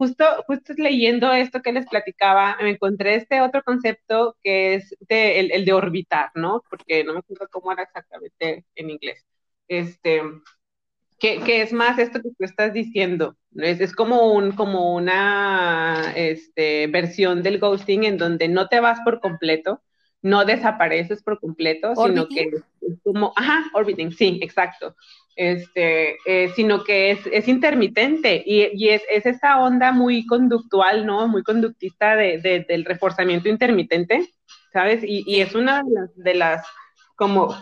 [0.00, 5.52] justo, justo leyendo esto que les platicaba, me encontré este otro concepto que es el,
[5.52, 6.62] el de orbitar, ¿no?
[6.70, 9.26] Porque no me acuerdo cómo era exactamente en inglés.
[9.68, 10.22] Este,
[11.18, 13.36] que, es más esto que tú estás diciendo.
[13.54, 19.00] Es, es como, un, como una este, versión del ghosting en donde no te vas
[19.04, 19.82] por completo,
[20.22, 22.50] no desapareces por completo, sino que
[23.02, 24.96] como, ajá, orbiting, sí, exacto.
[25.36, 31.06] Este, eh, sino que es, es intermitente y, y es, es, esa onda muy conductual,
[31.06, 31.28] ¿no?
[31.28, 34.28] Muy conductista de, del reforzamiento intermitente,
[34.72, 35.02] ¿sabes?
[35.02, 36.66] Y, y es una de las, de las
[37.16, 37.56] como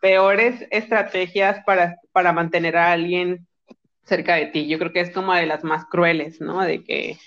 [0.00, 3.46] peores estrategias para, para mantener a alguien
[4.04, 4.66] cerca de ti.
[4.66, 6.62] Yo creo que es como de las más crueles, ¿no?
[6.62, 7.18] De que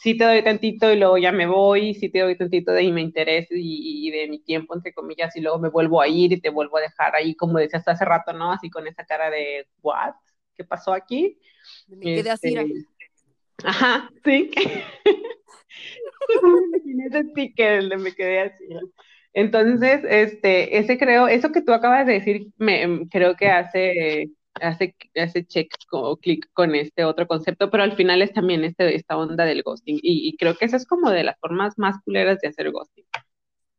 [0.00, 3.02] sí te doy tantito y luego ya me voy, sí te doy tantito de mi
[3.02, 6.50] interés y, de mi tiempo, entre comillas, y luego me vuelvo a ir y te
[6.50, 8.52] vuelvo a dejar ahí, como decías hace rato, ¿no?
[8.52, 10.14] Así con esa cara de, ¿what?
[10.54, 11.38] ¿Qué pasó aquí?
[11.88, 12.48] Me quedé así.
[12.48, 12.86] Este,
[13.64, 14.50] ajá, sí.
[17.06, 18.64] ese sticker, me quedé así.
[19.32, 24.30] Entonces, este, ese creo, eso que tú acabas de decir, me, creo que hace,
[24.60, 28.94] hace, hace check o clic con este otro concepto, pero al final es también este,
[28.94, 29.98] esta onda del ghosting.
[30.02, 33.04] Y, creo que eso es como de las formas más culeras de hacer ghosting.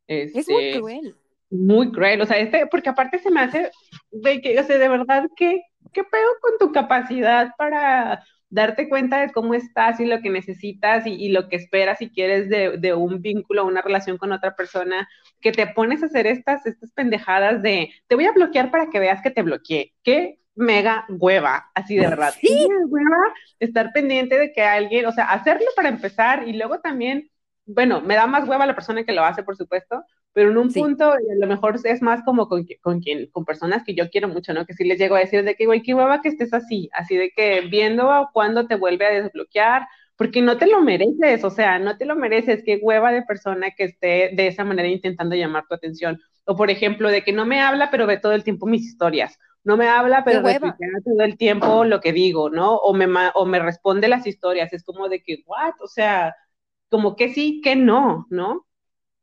[0.06, 1.16] es muy este, cruel.
[1.50, 3.70] Muy cruel, o sea, este, porque aparte se me hace
[4.10, 5.62] de que, o sea, de verdad, ¿qué,
[5.92, 11.06] qué pedo con tu capacidad para darte cuenta de cómo estás y lo que necesitas
[11.06, 15.08] y, lo que esperas y quieres de, de, un vínculo, una relación con otra persona,
[15.40, 18.98] que te pones a hacer estas, estas pendejadas de, te voy a bloquear para que
[18.98, 19.92] veas que te bloqueé.
[20.02, 22.34] Qué mega hueva, así de verdad.
[22.40, 27.30] Sí, hueva estar pendiente de que alguien, o sea, hacerlo para empezar y luego también,
[27.64, 30.72] bueno, me da más hueva la persona que lo hace, por supuesto, pero en un
[30.72, 34.28] punto a lo mejor es más como con, con, quien, con personas que yo quiero
[34.28, 34.66] mucho, ¿no?
[34.66, 37.16] Que sí les llego a decir de que, güey, qué hueva que estés así, así
[37.16, 39.86] de que viendo cuándo te vuelve a desbloquear,
[40.16, 43.70] porque no te lo mereces, o sea, no te lo mereces, qué hueva de persona
[43.70, 46.20] que esté de esa manera intentando llamar tu atención.
[46.44, 49.38] O por ejemplo, de que no me habla, pero ve todo el tiempo mis historias.
[49.64, 52.76] No me habla, pero ve todo el tiempo lo que digo, ¿no?
[52.76, 54.72] O me, o me responde las historias.
[54.72, 55.74] Es como de que, what?
[55.80, 56.34] O sea,
[56.88, 58.66] como que sí, que no, ¿no?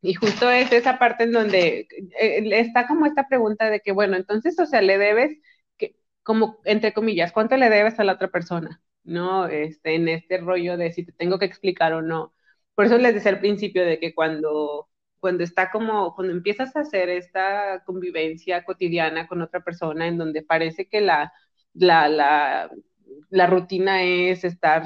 [0.01, 1.87] Y justo es esa parte en donde
[2.19, 5.39] eh, está como esta pregunta de que, bueno, entonces, o sea, le debes,
[5.77, 8.81] que, como, entre comillas, ¿cuánto le debes a la otra persona?
[9.03, 9.47] ¿No?
[9.47, 12.33] Este, en este rollo de si te tengo que explicar o no.
[12.75, 14.89] Por eso les decía al principio de que cuando,
[15.25, 20.43] cuando está como, cuando empiezas a hacer esta convivencia cotidiana con otra persona en donde
[20.43, 21.33] parece que la,
[21.73, 22.69] la, la,
[23.31, 24.83] la rutina es estar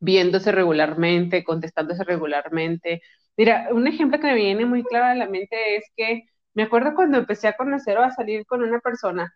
[0.00, 3.02] viéndose regularmente, contestándose regularmente,
[3.36, 6.94] Mira, un ejemplo que me viene muy claro a la mente es que me acuerdo
[6.94, 9.34] cuando empecé a conocer o a salir con una persona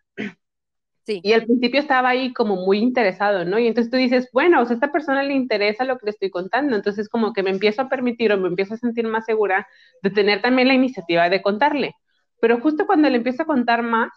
[1.07, 3.59] Y al principio estaba ahí como muy interesado, ¿no?
[3.59, 6.11] Y entonces tú dices, bueno, o sea, a esta persona le interesa lo que le
[6.11, 9.25] estoy contando, entonces como que me empiezo a permitir o me empiezo a sentir más
[9.25, 9.67] segura
[10.01, 11.95] de tener también la iniciativa de contarle.
[12.39, 14.11] Pero justo cuando le empiezo a contar más,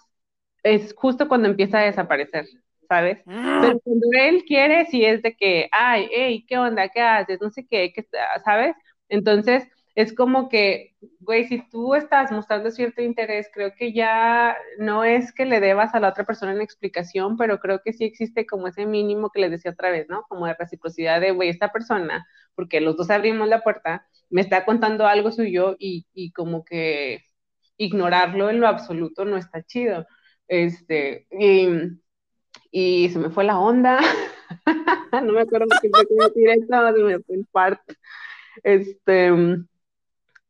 [0.62, 2.47] es justo cuando empieza a desaparecer,
[2.89, 3.22] ¿sabes?
[3.26, 3.61] Ah.
[3.62, 6.89] Pero cuando él quiere, si es de que, ay, hey, ¿qué onda?
[6.89, 7.41] ¿Qué haces?
[7.41, 8.07] No sé qué, ¿qué
[8.45, 8.76] ¿sabes?
[9.09, 9.64] Entonces,
[9.97, 15.32] es como que, güey, si tú estás mostrando cierto interés, creo que ya no es
[15.32, 18.68] que le debas a la otra persona una explicación, pero creo que sí existe como
[18.68, 20.24] ese mínimo que les decía otra vez, ¿no?
[20.28, 24.66] Como de reciprocidad de, güey, esta persona, porque los dos abrimos la puerta, me está
[24.66, 27.24] contando algo suyo y, y como que
[27.78, 30.07] ignorarlo en lo absoluto no está chido.
[30.47, 31.68] Este, y,
[32.70, 33.99] y se me fue la onda.
[35.24, 37.94] no me acuerdo qué decir esto, se me fue el parto.
[38.62, 39.30] Este,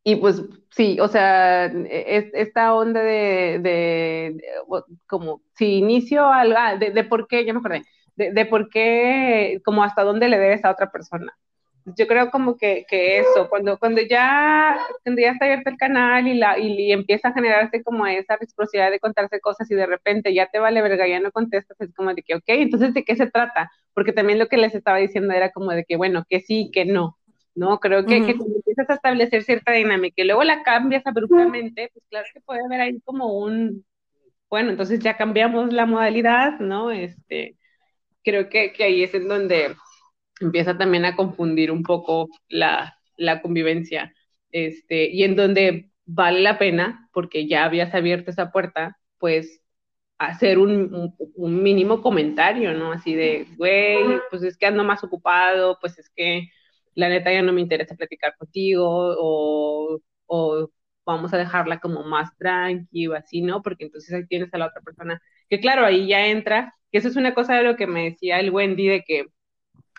[0.09, 0.40] y pues
[0.70, 4.40] sí, o sea, es, esta onda de, de,
[5.09, 7.82] como, si inicio algo, ah, de, de, por qué, ya me acordé,
[8.14, 11.36] de, de, por qué, como hasta dónde le debes a otra persona.
[11.86, 16.28] Yo creo como que, que eso, cuando, cuando, ya, cuando ya está abierto el canal
[16.28, 20.32] y, la, y, empieza a generarse como esa reciprocidad de contarse cosas y de repente
[20.32, 23.16] ya te vale verga, ya no contestas, es como de que, ok, entonces ¿de qué
[23.16, 23.72] se trata?
[23.92, 26.84] Porque también lo que les estaba diciendo era como de que, bueno, que sí, que
[26.84, 27.18] no,
[27.57, 27.80] ¿no?
[27.80, 32.26] Creo que, cuando empiezas a establecer cierta dinámica y luego la cambias abruptamente, pues claro
[32.32, 33.84] que puede haber ahí como un,
[34.48, 36.90] bueno, entonces ya cambiamos la modalidad, ¿no?
[36.90, 37.57] Este,
[38.22, 39.74] creo que, que ahí es en donde
[40.40, 44.12] empieza también a confundir un poco la, la convivencia,
[44.52, 49.62] este, y en donde vale la pena, porque ya habías abierto esa puerta, pues
[50.18, 52.92] hacer un, un, mínimo comentario, ¿no?
[52.92, 53.98] Así de, güey,
[54.30, 56.48] pues es que ando más ocupado, pues es que
[56.97, 60.70] la neta ya no me interesa platicar contigo o, o
[61.07, 63.62] vamos a dejarla como más tranquila, así, ¿no?
[63.62, 67.09] Porque entonces ahí tienes a la otra persona, que claro, ahí ya entra, que eso
[67.09, 69.26] es una cosa de lo que me decía el Wendy, de que,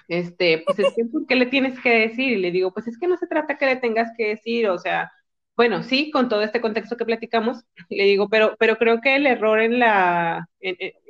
[0.10, 2.34] este, pues es que, ¿por qué le tienes que decir?
[2.34, 4.78] Y le digo, pues es que no se trata que le tengas que decir, o
[4.80, 5.12] sea,
[5.56, 9.26] bueno, sí, con todo este contexto que platicamos, le digo, pero, pero creo que el
[9.28, 10.48] error en la,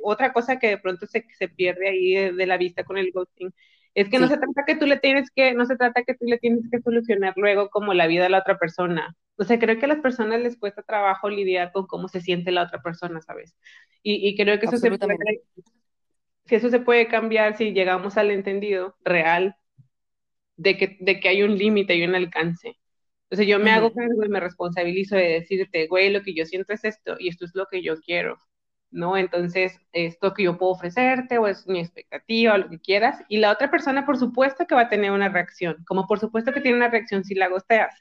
[0.02, 3.12] otra cosa que de pronto se, se pierde ahí de, de, la vista con el
[3.12, 3.52] ghosting,
[3.98, 6.24] es que no se trata que tú le tienes que, no se trata que tú
[6.24, 9.16] le tienes que solucionar luego como la vida de la otra persona.
[9.36, 12.52] O sea, creo que a las personas les cuesta trabajo lidiar con cómo se siente
[12.52, 13.56] la otra persona, ¿sabes?
[14.04, 15.42] Y, y creo que eso se puede,
[16.44, 19.56] si eso se puede cambiar si llegamos al entendido real
[20.56, 22.78] de que, de que hay un límite y un alcance.
[23.24, 26.72] Entonces yo me hago cargo y me responsabilizo de decirte, güey, lo que yo siento
[26.72, 28.38] es esto y esto es lo que yo quiero.
[28.90, 29.16] ¿No?
[29.16, 33.22] Entonces, esto que yo puedo ofrecerte o es mi expectativa o lo que quieras.
[33.28, 36.52] Y la otra persona, por supuesto que va a tener una reacción, como por supuesto
[36.52, 37.94] que tiene una reacción si la gosteas,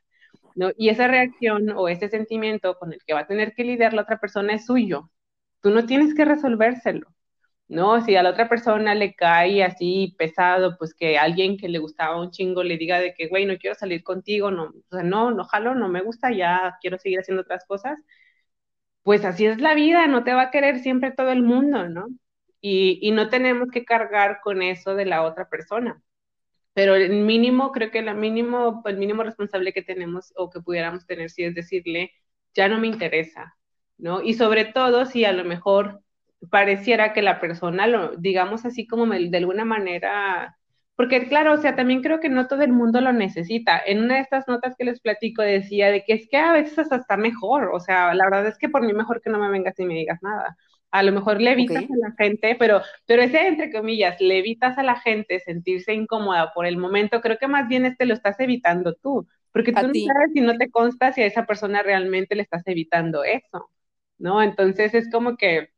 [0.55, 0.71] ¿no?
[0.77, 4.03] Y esa reacción o ese sentimiento con el que va a tener que lidiar la
[4.03, 5.11] otra persona es suyo.
[5.61, 7.07] Tú no tienes que resolvérselo,
[7.67, 8.01] ¿no?
[8.05, 12.19] Si a la otra persona le cae así pesado, pues que alguien que le gustaba
[12.21, 15.31] un chingo le diga de que, güey, no quiero salir contigo, no, o sea, no,
[15.31, 17.99] no jalo, no me gusta, ya quiero seguir haciendo otras cosas
[19.08, 22.10] pues así es la vida, no te va a querer siempre todo el mundo, ¿no?
[22.60, 26.01] Y, no tenemos que cargar con eso de la otra persona.
[26.74, 31.05] Pero el mínimo, creo que el mínimo, el mínimo responsable que tenemos o que pudiéramos
[31.05, 32.12] tener, sí es decirle,
[32.53, 33.55] ya no me interesa,
[33.97, 34.22] ¿no?
[34.22, 36.01] Y sobre todo si a lo mejor
[36.51, 40.57] pareciera que la persona, lo, digamos así como de alguna manera
[40.97, 43.79] porque claro, o sea, también creo que no todo el mundo lo necesita.
[43.85, 46.91] En una de estas notas que les platico decía de que es que a veces
[46.91, 49.79] hasta mejor, o sea, la verdad es que por mí mejor que no me vengas
[49.79, 50.57] y me digas nada.
[50.89, 54.75] A lo mejor le evitas a la gente, pero, pero ese entre comillas, le evitas
[54.79, 58.39] a la gente sentirse incómoda por el momento, creo que más bien este lo estás
[58.39, 62.33] evitando tú, porque tú no sabes si no te consta si a esa persona realmente
[62.33, 63.69] le estás evitando eso,
[64.17, 64.41] ¿no?
[64.41, 65.69] Entonces es como que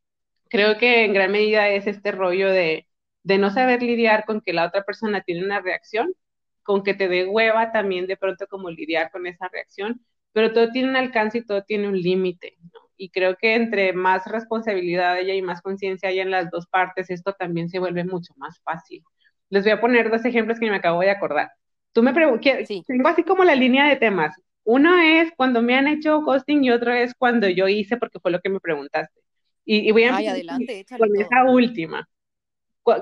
[0.48, 2.86] creo que en gran medida es este rollo de,
[3.22, 6.14] de no saber lidiar con que la otra persona tiene una reacción,
[6.62, 10.00] con que te dé hueva también de pronto como lidiar con esa reacción,
[10.32, 12.80] pero todo tiene un alcance y todo tiene un límite, ¿no?
[12.96, 17.08] Y creo que entre más responsabilidad haya y más conciencia haya en las dos partes,
[17.10, 19.02] esto también se vuelve mucho más fácil.
[19.48, 21.50] Les voy a poner dos ejemplos que me acabo de acordar.
[21.92, 24.36] Tú me preguntas, tengo así como la línea de temas.
[24.64, 28.30] Uno es cuando me han hecho ghosting y otro es cuando yo hice porque fue
[28.30, 29.18] lo que me preguntaste.
[29.64, 32.06] Y, voy a Ay, adelante, con esa última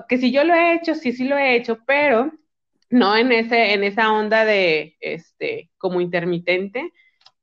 [0.09, 2.33] que si yo lo he hecho, sí, sí lo he hecho, pero
[2.91, 6.93] no en, ese, en esa onda de, este, como intermitente,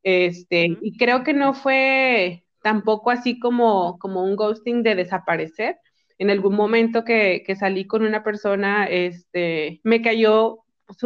[0.03, 5.77] este, y creo que no fue tampoco así como, como un ghosting de desaparecer.
[6.17, 10.63] En algún momento que, que salí con una persona, este, me cayó,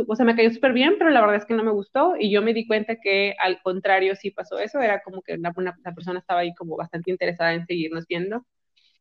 [0.07, 2.31] o sea, me cayó súper bien, pero la verdad es que no me gustó y
[2.31, 5.75] yo me di cuenta que al contrario sí pasó eso, era como que una, una,
[5.95, 8.45] persona estaba ahí como bastante interesada en seguirnos viendo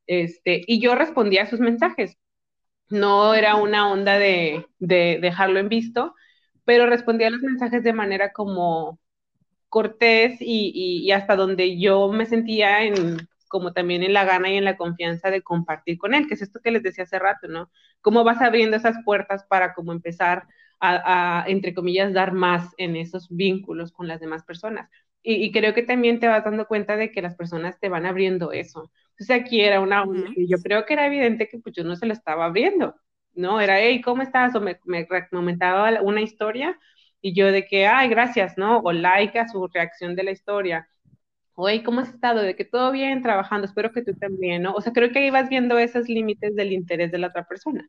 [0.08, 2.18] Este, y yo respondía a sus mensajes.
[2.90, 6.14] No era una onda de, de dejarlo en visto,
[6.64, 9.00] pero respondía a los mensajes de manera como
[9.68, 14.64] cortés y, hasta donde yo me sentía en, como también en la gana y en
[14.64, 17.70] la confianza de compartir con él, que es esto que les decía hace rato, ¿no?
[18.00, 20.46] Cómo vas abriendo esas puertas para como empezar
[20.80, 24.88] a, a entre comillas, dar más en esos vínculos con las demás personas.
[25.22, 28.52] Y, creo que también te vas dando cuenta de que las personas te van abriendo
[28.52, 28.90] eso.
[29.18, 30.32] Entonces aquí era una, -huh.
[30.48, 32.94] yo creo que era evidente que pues yo no se lo estaba abriendo,
[33.34, 33.60] ¿no?
[33.60, 34.54] Era, hey, ¿cómo estás?
[34.54, 36.78] O me, me comentaba una historia
[37.20, 38.78] y yo de que, ay, gracias, ¿no?
[38.80, 40.88] O like a su reacción de la historia.
[41.54, 42.40] O, hey, ¿cómo has estado?
[42.42, 44.72] De que todo bien, trabajando, espero que tú también, ¿no?
[44.74, 47.88] O sea, creo que ibas viendo esos límites del interés de la otra persona.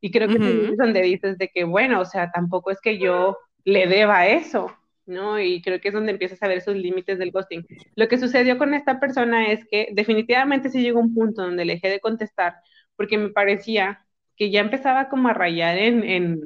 [0.00, 0.70] Y creo que uh -huh.
[0.72, 4.72] es donde dices de que, bueno, o sea, tampoco es que yo le deba eso,
[5.08, 5.40] ¿no?
[5.40, 7.66] Y creo que es donde empiezas a ver esos límites del ghosting.
[7.96, 11.74] Lo que sucedió con esta persona es que definitivamente sí llegó un punto donde le
[11.74, 12.56] dejé de contestar
[12.96, 14.04] porque me parecía
[14.36, 16.40] que ya empezaba como a rayar en, en,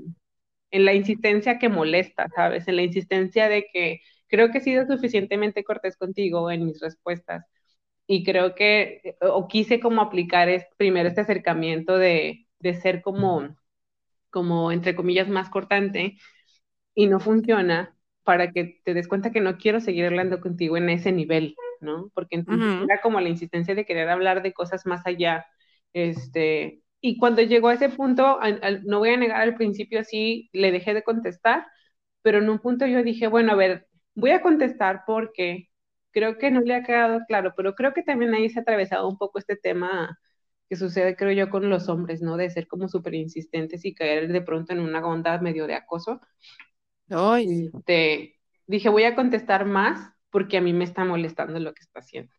[0.70, 2.68] en la insistencia que molesta, ¿sabes?
[2.68, 7.44] En la insistencia de que creo que he sido suficientemente cortés contigo en mis respuestas
[8.06, 13.56] y creo que, o quise como aplicar es, primero este acercamiento de, de ser como,
[14.30, 16.18] como, entre comillas, más cortante
[16.94, 20.88] y no funciona para que te des cuenta que no quiero seguir hablando contigo en
[20.90, 22.10] ese nivel, ¿no?
[22.14, 22.84] Porque entonces uh -huh.
[22.88, 25.46] era como la insistencia de querer hablar de cosas más allá,
[25.92, 30.04] este, y cuando llegó a ese punto, al, al, no voy a negar al principio
[30.04, 31.66] sí, le dejé de contestar,
[32.22, 35.68] pero en un punto yo dije, bueno, a ver, voy a contestar porque
[36.12, 39.08] creo que no le ha quedado claro, pero creo que también ahí se ha atravesado
[39.08, 40.18] un poco este tema
[40.68, 42.36] que sucede, creo yo, con los hombres, ¿no?
[42.36, 46.20] De ser como súper insistentes y caer de pronto en una onda medio de acoso.
[47.10, 47.70] Ay.
[47.74, 48.36] Este,
[48.66, 52.32] dije, voy a contestar más porque a mí me está molestando lo que está haciendo.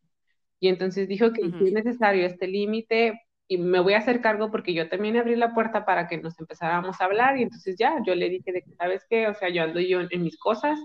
[0.59, 1.67] Y entonces dijo que uh -huh.
[1.67, 5.53] es necesario este límite, y me voy a hacer cargo porque yo también abrí la
[5.53, 9.05] puerta para que nos empezáramos a hablar y entonces ya, yo le dije de ¿sabes
[9.09, 9.27] qué?
[9.27, 10.79] O sea, yo ando yo en, en mis cosas,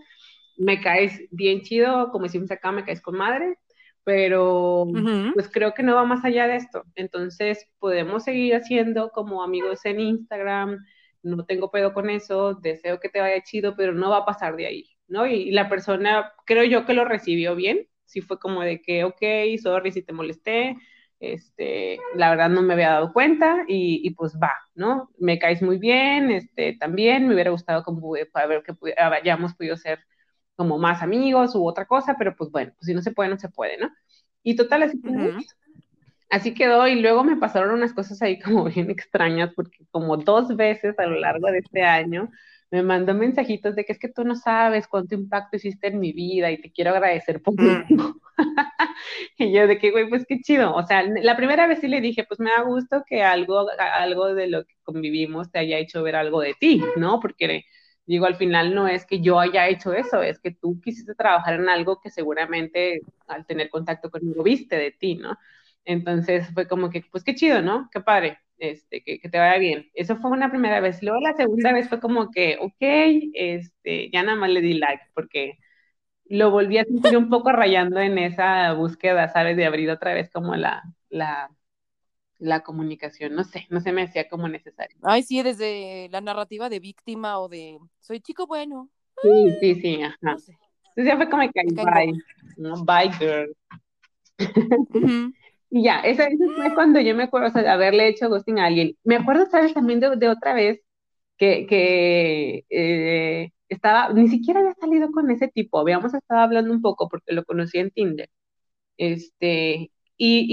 [0.57, 3.57] me caes bien chido, como decimos acá, me caes con madre,
[4.05, 5.35] pero uh -huh.
[5.35, 6.85] pues creo que no va más allá de esto.
[6.95, 10.79] Entonces podemos seguir haciendo como amigos en Instagram,
[11.23, 14.57] no tengo pedo con eso, deseo que te vaya chido, pero no va a pasar
[14.57, 15.27] de ahí, ¿no?
[15.27, 19.23] Y, la persona, creo yo que lo recibió bien, sí fue como de que, ok,
[19.62, 20.77] sorry si te molesté,
[21.21, 25.11] este, la verdad no me había dado cuenta y, y, pues va, ¿no?
[25.19, 28.31] Me caes muy bien, este, también me hubiera gustado como ver
[28.64, 30.01] que hayamos podido ser
[30.55, 33.39] como más amigos u otra cosa, pero pues bueno, pues si no se puede, no
[33.39, 33.91] se puede, ¿no?
[34.43, 35.01] Y total, así.
[36.31, 40.57] Así quedó y luego me pasaron unas cosas ahí como bien extrañas porque como dos
[40.57, 42.31] veces a lo largo de este año
[42.70, 46.12] me mandó mensajitos de que es que tú no sabes cuánto impacto hiciste en mi
[46.12, 48.20] vida y te quiero agradecer por mm.
[49.39, 50.74] y yo de que, güey, pues qué chido.
[50.74, 54.35] O sea, la primera vez sí le dije, pues me da gusto que algo, algo
[54.35, 57.20] de lo que convivimos te haya hecho ver algo de ti, ¿no?
[57.20, 57.64] Porque
[58.07, 61.55] digo, al final no es que yo haya hecho eso, es que tú quisiste trabajar
[61.55, 65.37] en algo que seguramente al tener contacto conmigo viste de ti, ¿no?
[65.89, 67.89] Entonces fue como que, pues qué chido, ¿no?
[67.91, 69.91] Qué padre este, que, que, te vaya bien.
[69.95, 71.03] Eso fue una primera vez.
[71.03, 72.76] Luego la segunda vez fue como que, ok,
[73.32, 75.59] este, ya nada más le di like porque
[76.26, 79.57] lo volví a sentir un poco rayando en esa búsqueda, ¿sabes?
[79.57, 81.49] De abrir otra vez como la, la,
[82.39, 83.34] la comunicación.
[83.34, 84.99] No sé, no se me hacía como necesario.
[85.05, 88.91] Ay, sí, desde la narrativa de víctima o de soy chico bueno.
[89.22, 90.18] Sí, sí, sí, ajá.
[90.20, 90.53] No sé.
[90.97, 92.12] Entonces ya fue como que, bye.
[92.84, 93.57] Bye, girl.
[94.39, 95.34] Uh -huh.
[95.71, 98.59] Y ya, eso, eso, fue cuando yo me acuerdo o sea, de haberle hecho ghosting
[98.59, 98.97] a alguien.
[99.05, 99.75] Me acuerdo, ¿sabes?
[99.75, 100.81] También de, de otra vez
[101.39, 106.83] que, que eh, estaba, ni siquiera había salido con ese tipo, habíamos estado hablando un
[106.83, 108.31] poco porque lo conocí en Tinder.
[108.99, 110.47] Este, y,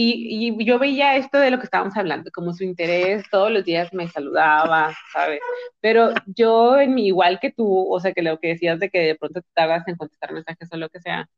[0.46, 3.66] y, y, yo veía esto de lo que estábamos hablando, como su interés, todos los
[3.66, 5.40] días me saludaba, ¿sabes?
[5.82, 9.00] Pero yo, en mi, igual que tú, o sea, que lo que decías de que
[9.02, 11.30] de pronto te tardas en contestar mensajes o lo que sea,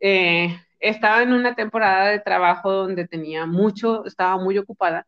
[0.00, 5.06] eh, estaba en una temporada de trabajo donde tenía mucho, estaba muy ocupada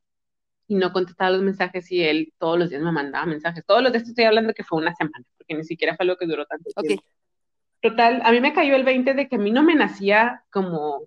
[0.67, 3.65] y no contestaba los mensajes y él todos los días me mandaba mensajes.
[3.67, 6.27] Todos los días estoy hablando que fue una semana, porque ni siquiera fue lo que
[6.27, 7.03] duró tanto tiempo.
[7.03, 7.91] Okay.
[7.91, 11.03] Total, a mí me cayó el 20 de que a mí no me nacía como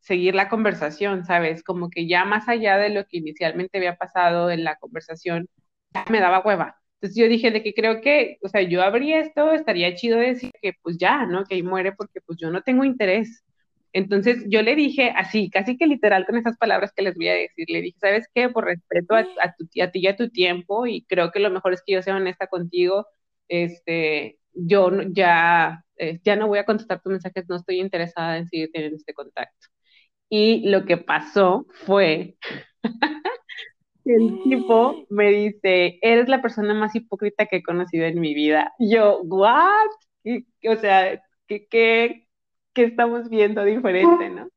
[0.00, 1.62] seguir la conversación, ¿sabes?
[1.62, 5.48] Como que ya más allá de lo que inicialmente había pasado en la conversación,
[5.94, 6.78] ya me daba hueva.
[7.00, 10.50] Entonces yo dije de que creo que, o sea, yo abrí esto, estaría chido decir
[10.60, 11.44] que pues ya, ¿no?
[11.44, 13.44] Que ahí muere porque pues yo no tengo interés.
[13.92, 17.34] Entonces yo le dije así, casi que literal con esas palabras que les voy a
[17.34, 18.48] decir, le dije, ¿sabes qué?
[18.48, 21.72] Por respeto a, tu, a ti y a tu tiempo, y creo que lo mejor
[21.72, 23.06] es que yo sea honesta contigo,
[23.48, 28.48] este, yo ya, eh, ya no voy a contestar tus mensajes, no estoy interesada en
[28.48, 29.68] seguir teniendo este contacto.
[30.30, 32.36] Y lo que pasó fue
[34.04, 38.72] el tipo me dice, eres la persona más hipócrita que he conocido en mi vida.
[38.78, 39.88] Yo, ¿what?
[40.68, 42.27] O sea, ¿qué, qué,
[42.78, 44.48] qué estamos viendo diferente, no?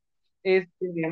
[0.44, 0.70] Este,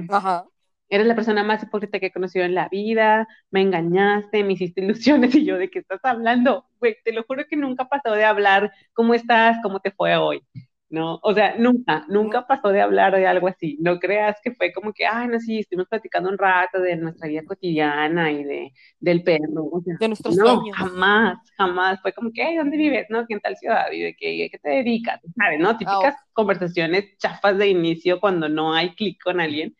[0.09, 0.45] Ajá.
[0.89, 4.81] Eres la persona más hipócrita que he conocido en la vida, me engañaste, me hiciste
[4.81, 6.67] ilusiones y yo, ¿de qué estás hablando?
[6.79, 9.57] Güey, te lo juro que nunca pasó de hablar, ¿cómo estás?
[9.63, 10.43] ¿Cómo te fue hoy?
[10.89, 11.19] ¿No?
[11.23, 13.77] O sea, nunca, nunca pasó de hablar de algo así.
[13.79, 17.27] No creas que fue como que, ay, no, sí, estuvimos platicando un rato de nuestra
[17.27, 19.69] vida cotidiana y de, del perro.
[19.83, 20.77] de nuestros no, sueños.
[20.77, 22.01] jamás, jamás.
[22.01, 23.07] Fue como que, ¿dónde vives?
[23.09, 23.25] ¿No?
[23.25, 24.15] ¿Quién tal ciudad vive?
[24.17, 25.19] ¿Qué, qué te dedicas?
[25.37, 25.59] ¿Sabes?
[25.59, 25.77] ¿No?
[25.77, 29.75] Típicas ah, conversaciones chafas de inicio cuando no hay clic con alguien.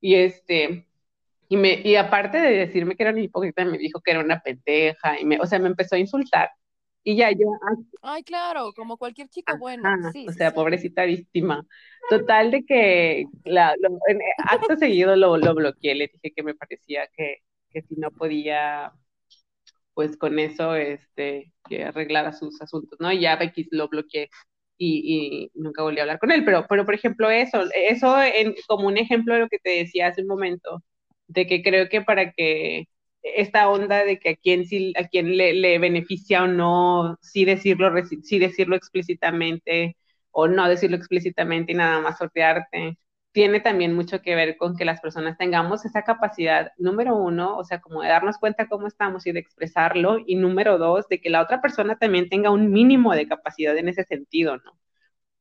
[0.00, 0.86] Y este,
[1.48, 4.40] y, me, y aparte de decirme que era una hipócrita, me dijo que era una
[4.40, 6.50] pendeja, y me, o sea, me empezó a insultar.
[7.02, 7.46] Y ya, yo.
[8.02, 9.88] Ay, claro, como cualquier chico bueno.
[10.12, 11.66] Sí, o sea, pobrecita víctima.
[12.10, 13.74] Total, de que la,
[14.08, 17.38] en acto seguido lo, lo, bloqueé, le dije que me parecía que,
[17.70, 18.92] que si no podía,
[19.94, 23.10] pues con eso, este, que arreglara sus asuntos, ¿no?
[23.12, 24.28] Y ya X lo bloqueé.
[24.76, 28.54] Y, y, nunca volví a hablar con él, pero, pero por ejemplo eso, eso en,
[28.66, 30.82] como un ejemplo de lo que te decía hace un momento,
[31.28, 32.86] de que creo que para que
[33.22, 34.64] esta onda de que a quién,
[34.96, 37.90] a quién le, le, beneficia o no, sí decirlo,
[38.22, 39.96] sí decirlo explícitamente
[40.30, 42.98] o no decirlo explícitamente y nada más sortearte,
[43.32, 47.64] tiene también mucho que ver con que las personas tengamos esa capacidad, número uno, o
[47.64, 51.30] sea, como de darnos cuenta cómo estamos y de expresarlo, y número dos, de que
[51.30, 54.78] la otra persona también tenga un mínimo de capacidad en ese sentido, ¿no?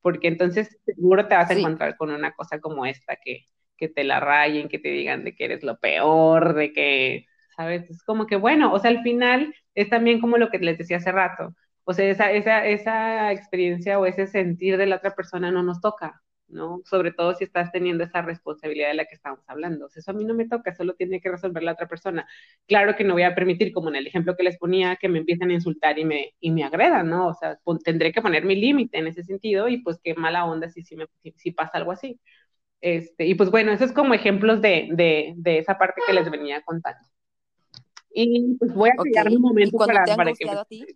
[0.01, 3.45] Porque entonces seguro te vas a encontrar con una cosa como esta, que,
[3.77, 7.25] que te la rayen, que te digan de que eres lo peor, de que
[7.59, 7.89] ¿sabes?
[7.89, 10.97] Es como que, bueno, o sea, al final es también como lo que les decía
[10.97, 11.53] hace rato,
[11.83, 15.81] o sea, esa, esa, esa experiencia o ese sentir de la otra persona no nos
[15.81, 16.81] toca, ¿no?
[16.85, 19.87] Sobre todo si estás teniendo esa responsabilidad de la que estamos hablando.
[19.87, 22.25] O sea, eso a mí no me toca, solo tiene que resolver la otra persona.
[22.65, 25.19] Claro que no voy a permitir, como en el ejemplo que les ponía, que me
[25.19, 27.27] empiecen a insultar y me, y me agredan, ¿no?
[27.27, 30.69] O sea, tendré que poner mi límite en ese sentido y pues qué mala onda
[30.69, 32.21] si, si, me, si, pasa algo así.
[32.81, 36.31] Este, y pues bueno, eso es como ejemplos de, de, de esa parte que les
[36.31, 36.99] venía contando.
[38.11, 39.35] Y pues voy a okay.
[39.35, 40.45] un momento para, para que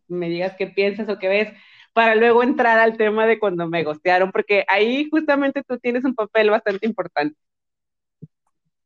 [0.08, 1.54] me, digas qué piensas o qué ves,
[1.94, 6.16] para luego entrar al tema de cuando me gostearon, porque ahí justamente tú tienes un
[6.16, 7.38] papel bastante importante.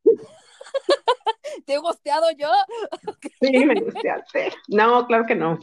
[1.66, 2.50] ¿Te he gosteado yo?
[3.42, 4.52] Sí, me gosteaste.
[4.68, 5.58] No, claro que no.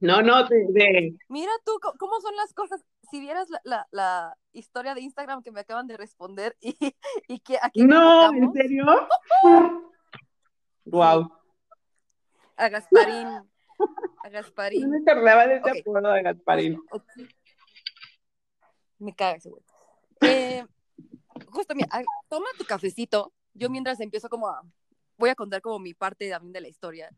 [0.00, 2.84] No, no, de, Mira tú, ¿cómo son las cosas?
[3.10, 6.76] Si vieras la, la, la, historia de Instagram que me acaban de responder y,
[7.26, 7.82] y que aquí...
[7.82, 8.84] No, ¿en serio?
[10.84, 11.30] Wow.
[12.56, 13.26] A Gasparín.
[14.22, 14.82] A Gasparín.
[14.82, 16.80] No me acordaba de ese apodo de Gasparín.
[18.98, 19.62] Me caga ese güey.
[20.20, 20.64] Eh,
[21.48, 21.88] justo, mira,
[22.28, 23.32] toma tu cafecito.
[23.54, 24.62] Yo mientras empiezo como a...
[25.16, 27.10] Voy a contar como mi parte también de la historia.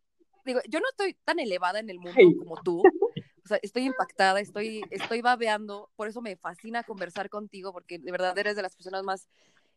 [0.44, 2.82] Digo, yo no estoy tan elevada en el mundo como tú.
[3.44, 5.88] O sea, estoy impactada, estoy, estoy babeando.
[5.94, 9.28] Por eso me fascina conversar contigo, porque de verdad eres de las personas más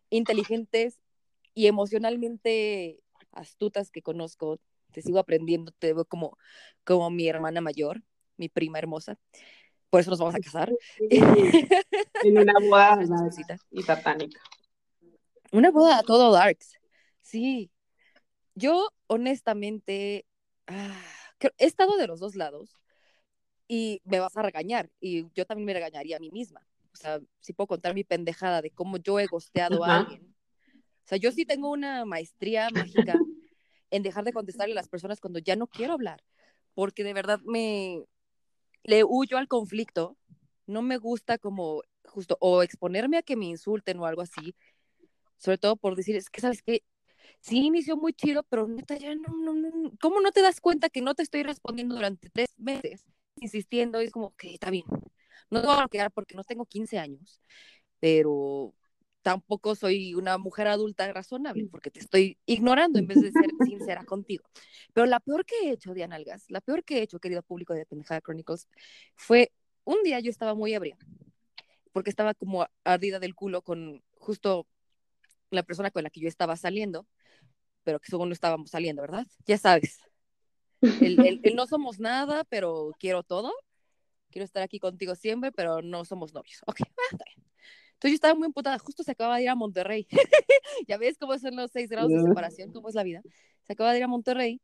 [0.09, 0.97] inteligentes
[1.53, 2.99] y emocionalmente
[3.31, 4.59] astutas que conozco,
[4.91, 6.37] te sigo aprendiendo, te veo como,
[6.83, 8.01] como mi hermana mayor,
[8.37, 9.17] mi prima hermosa.
[9.89, 10.71] Por eso nos vamos a casar.
[10.99, 12.99] en una boda
[13.71, 14.39] y satánica.
[15.51, 16.73] Una boda a todo darks.
[17.21, 17.71] Sí.
[18.55, 20.25] Yo, honestamente,
[20.67, 21.01] ah,
[21.57, 22.81] he estado de los dos lados
[23.67, 26.65] y me vas a regañar y yo también me regañaría a mí misma.
[26.93, 30.35] O sea, si puedo contar mi pendejada de cómo yo he gosteado a alguien
[31.09, 33.19] sea, yo sí tengo una maestría mágica
[33.91, 36.23] en dejar de contestarle a las personas cuando ya no quiero hablar,
[36.75, 38.05] porque de verdad me
[38.83, 40.17] le huyo al conflicto,
[40.67, 44.55] no me gusta como justo o exponerme a que me insulten o algo así,
[45.37, 46.83] sobre todo por decir, es que sabes que
[47.39, 50.89] sí inició muy chido, pero neta ya no, no, no, ¿cómo no te das cuenta
[50.89, 53.05] que no te estoy respondiendo durante tres meses?
[53.37, 54.85] Insistiendo, y es como que está bien,
[55.49, 57.41] no te voy a bloquear porque no tengo 15 años,
[57.99, 58.73] pero
[59.21, 64.03] tampoco soy una mujer adulta razonable, porque te estoy ignorando en vez de ser sincera
[64.05, 64.45] contigo.
[64.93, 67.73] Pero la peor que he hecho, Diana Algas, la peor que he hecho, querido público
[67.73, 68.67] de Pendejada Chronicles,
[69.15, 69.51] fue
[69.83, 70.97] un día yo estaba muy ebria,
[71.91, 74.67] porque estaba como ardida del culo con justo
[75.51, 77.07] la persona con la que yo estaba saliendo,
[77.83, 79.25] pero que según no estábamos saliendo, ¿verdad?
[79.45, 79.99] Ya sabes.
[80.81, 83.51] El, el no somos nada, pero quiero todo.
[84.29, 86.61] Quiero estar aquí contigo siempre, pero no somos novios.
[86.67, 87.48] Ok, está bien.
[87.99, 90.07] Entonces yo estaba muy emputada, justo se acaba de ir a Monterrey.
[90.87, 93.21] ya ves cómo son los seis grados de separación, cómo es la vida.
[93.67, 94.61] Se acaba de ir a Monterrey.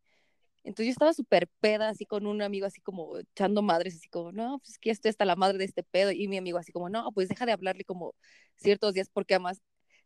[0.63, 4.31] Entonces yo estaba súper peda, así con un amigo, así como echando madres, así como,
[4.31, 6.13] no, pues que estoy hasta la madre de este pedo.
[6.13, 8.15] Y mi amigo, así como, no, pues deja de hablarle como
[8.55, 9.61] ciertos días, porque además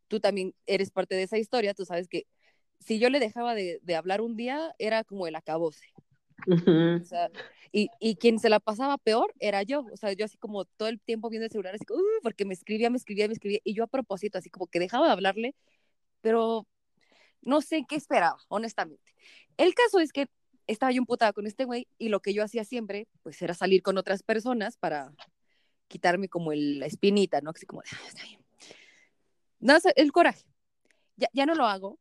[0.07, 2.25] tú también eres parte de esa historia, tú sabes que
[2.80, 5.86] si yo le dejaba de, de hablar un día, era como el acabose.
[6.47, 7.29] O sea,
[7.71, 9.85] y, y, quien se la pasaba peor era yo.
[9.91, 12.45] O sea, yo así como todo el tiempo viendo el celular, así como, uh, porque
[12.45, 13.59] me escribía, me escribía, me escribía.
[13.63, 15.55] Y yo a propósito, así como que dejaba de hablarle,
[16.21, 16.67] pero
[17.41, 19.13] no sé qué esperaba, honestamente.
[19.57, 20.27] El caso es que
[20.67, 23.81] estaba yo emputada con este güey y lo que yo hacía siempre, pues era salir
[23.81, 25.11] con otras personas para
[25.87, 27.51] quitarme como el, la espinita, ¿no?
[27.51, 28.39] Así como, está bien.
[29.59, 30.45] No, el coraje.
[31.17, 31.99] Ya, ya no lo hago,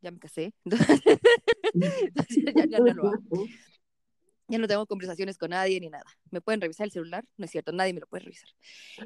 [0.00, 0.52] ya me casé,
[2.54, 3.46] ya, ya, no lo hago.
[4.48, 6.06] Ya no tengo conversaciones con nadie ni nada.
[6.30, 7.24] ¿Me pueden revisar el celular?
[7.36, 8.48] No es cierto, nadie me lo puede revisar.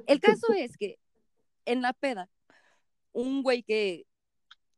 [0.07, 0.99] El caso es que
[1.65, 2.31] en la peda,
[3.13, 4.07] un güey que,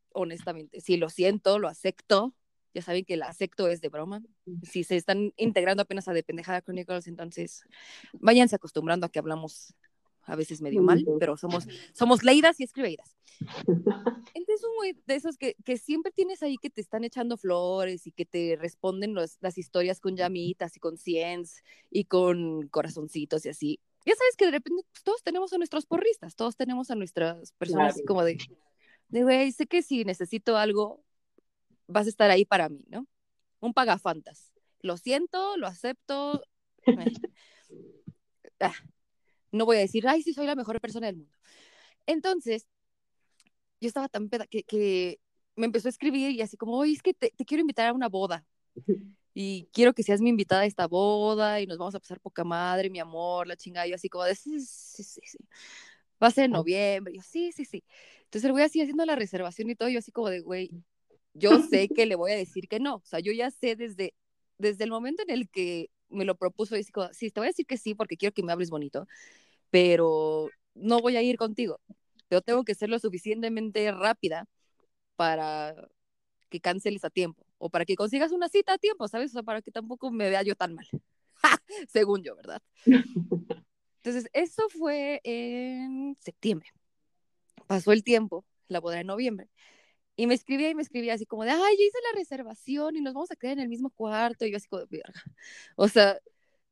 [0.09, 2.35] honestamente, si lo siento, lo acepto,
[2.73, 4.21] ya saben que el acepto es de broma.
[4.63, 7.63] Si se están integrando apenas a de pendejada Chronicles, entonces
[8.13, 9.73] váyanse acostumbrando a que hablamos
[10.25, 13.15] a veces medio mal, pero somos, somos leídas y escribidas.
[14.33, 18.07] Entonces, un güey de esos que, que, siempre tienes ahí que te están echando flores
[18.07, 23.45] y que te responden los, las historias con llamitas y con ciens y con corazoncitos
[23.45, 23.79] y así.
[24.05, 27.51] Ya sabes que de repente pues, todos tenemos a nuestros porristas, todos tenemos a nuestras
[27.53, 28.37] personas como de,
[29.09, 31.03] de, güey, sé que si necesito algo,
[31.87, 33.07] vas a estar ahí para mí, ¿no?
[33.59, 34.51] Un pagafantas.
[34.81, 36.41] Lo siento, lo acepto.
[38.61, 38.71] Ah,
[39.55, 41.37] no voy a decir, ay, sí, soy la mejor persona del mundo.
[42.05, 42.67] Entonces,
[43.81, 45.19] yo estaba tan peda que, que
[45.55, 47.93] me empezó a escribir y así como, oye, es que te, te, quiero invitar a
[47.93, 48.45] una boda.
[49.37, 52.45] Y quiero que seas mi invitada a esta boda y nos vamos a pasar poca
[52.45, 53.85] madre, mi amor, la chingada.
[53.85, 55.37] Yo así como de, sí, sí, sí, sí.
[56.23, 57.13] Va a ser en noviembre.
[57.13, 57.83] yo, sí, sí, sí.
[58.23, 60.71] Entonces el güey así haciendo la reservación y todo, yo así como de, güey,
[61.33, 62.95] yo sé que le voy a decir que no.
[62.95, 64.13] O sea, yo ya sé desde,
[64.57, 67.49] desde el momento en el que me lo propuso, y como, sí, te voy a
[67.49, 69.05] decir que sí porque quiero que me hables bonito
[69.75, 71.81] pero no voy a ir contigo.
[72.29, 74.47] Yo tengo que ser lo suficientemente rápida
[75.17, 75.75] para
[76.47, 79.31] que canceles a tiempo o para que consigas una cita a tiempo, ¿sabes?
[79.31, 80.87] O sea, para que tampoco me vea yo tan mal,
[81.89, 82.61] según yo, ¿verdad?
[82.85, 86.69] Entonces, eso fue en septiembre.
[87.67, 89.49] Pasó el tiempo, la boda en noviembre.
[90.15, 93.01] Y me escribía y me escribía así como de, ay, ya hice la reservación y
[93.01, 94.45] nos vamos a quedar en el mismo cuarto.
[94.45, 95.03] Y yo así como de.
[95.75, 96.17] O sea,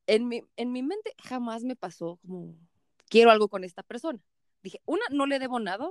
[0.08, 2.56] en mi, en mi mente jamás me pasó como
[3.14, 4.20] quiero algo con esta persona.
[4.64, 5.88] Dije, una, no le debo nada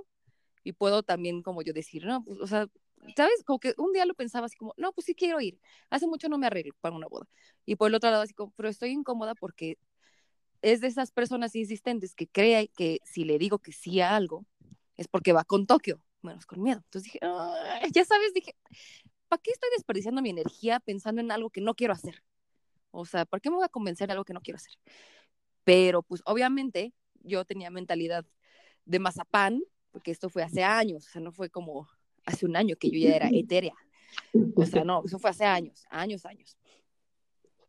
[0.65, 2.67] y puedo también como yo decir, no, pues, o sea,
[3.17, 3.45] ¿sabes?
[3.45, 5.61] Como que un día lo pensaba así como, no, pues sí quiero ir.
[5.89, 7.29] Hace mucho no me arreglo para una boda.
[7.65, 9.79] Y por el otro lado así como, pero estoy incómoda porque
[10.63, 14.45] es de esas personas insistentes que cree que si le digo que sí a algo,
[14.97, 16.81] es porque va con Tokio, bueno, es con miedo.
[16.85, 17.21] Entonces dije,
[17.93, 18.57] ya sabes, dije,
[19.29, 22.25] ¿para qué estoy desperdiciando mi energía pensando en algo que no quiero hacer?
[22.91, 24.73] O sea, ¿por qué me voy a convencer de algo que no quiero hacer?
[25.63, 26.93] Pero pues obviamente
[27.25, 28.25] yo tenía mentalidad
[28.85, 31.89] de mazapán, porque esto fue hace años, o sea, no fue como
[32.25, 33.75] hace un año que yo ya era etérea.
[34.57, 36.57] O sea, no, eso fue hace años, años, años.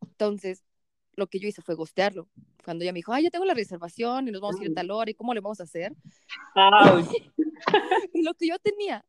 [0.01, 0.64] Entonces,
[1.16, 2.30] lo que yo hice fue gostearlo.
[2.64, 4.76] Cuando ella me dijo, ay, ya tengo la reservación y nos vamos a ir a
[4.76, 5.93] tal hora y cómo le vamos a hacer.
[8.14, 9.06] y lo que yo tenía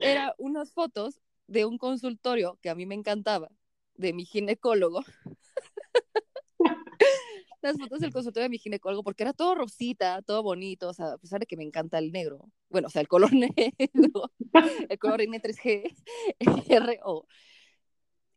[0.00, 3.50] era unas fotos de un consultorio que a mí me encantaba,
[3.94, 5.04] de mi ginecólogo,
[7.68, 11.12] las fotos del consultorio de mi ginecólogo porque era todo rosita, todo bonito, o sea,
[11.14, 14.30] a pesar de que me encanta el negro, bueno, o sea, el color negro,
[14.88, 15.94] el color N3G,
[17.00, 17.26] RO.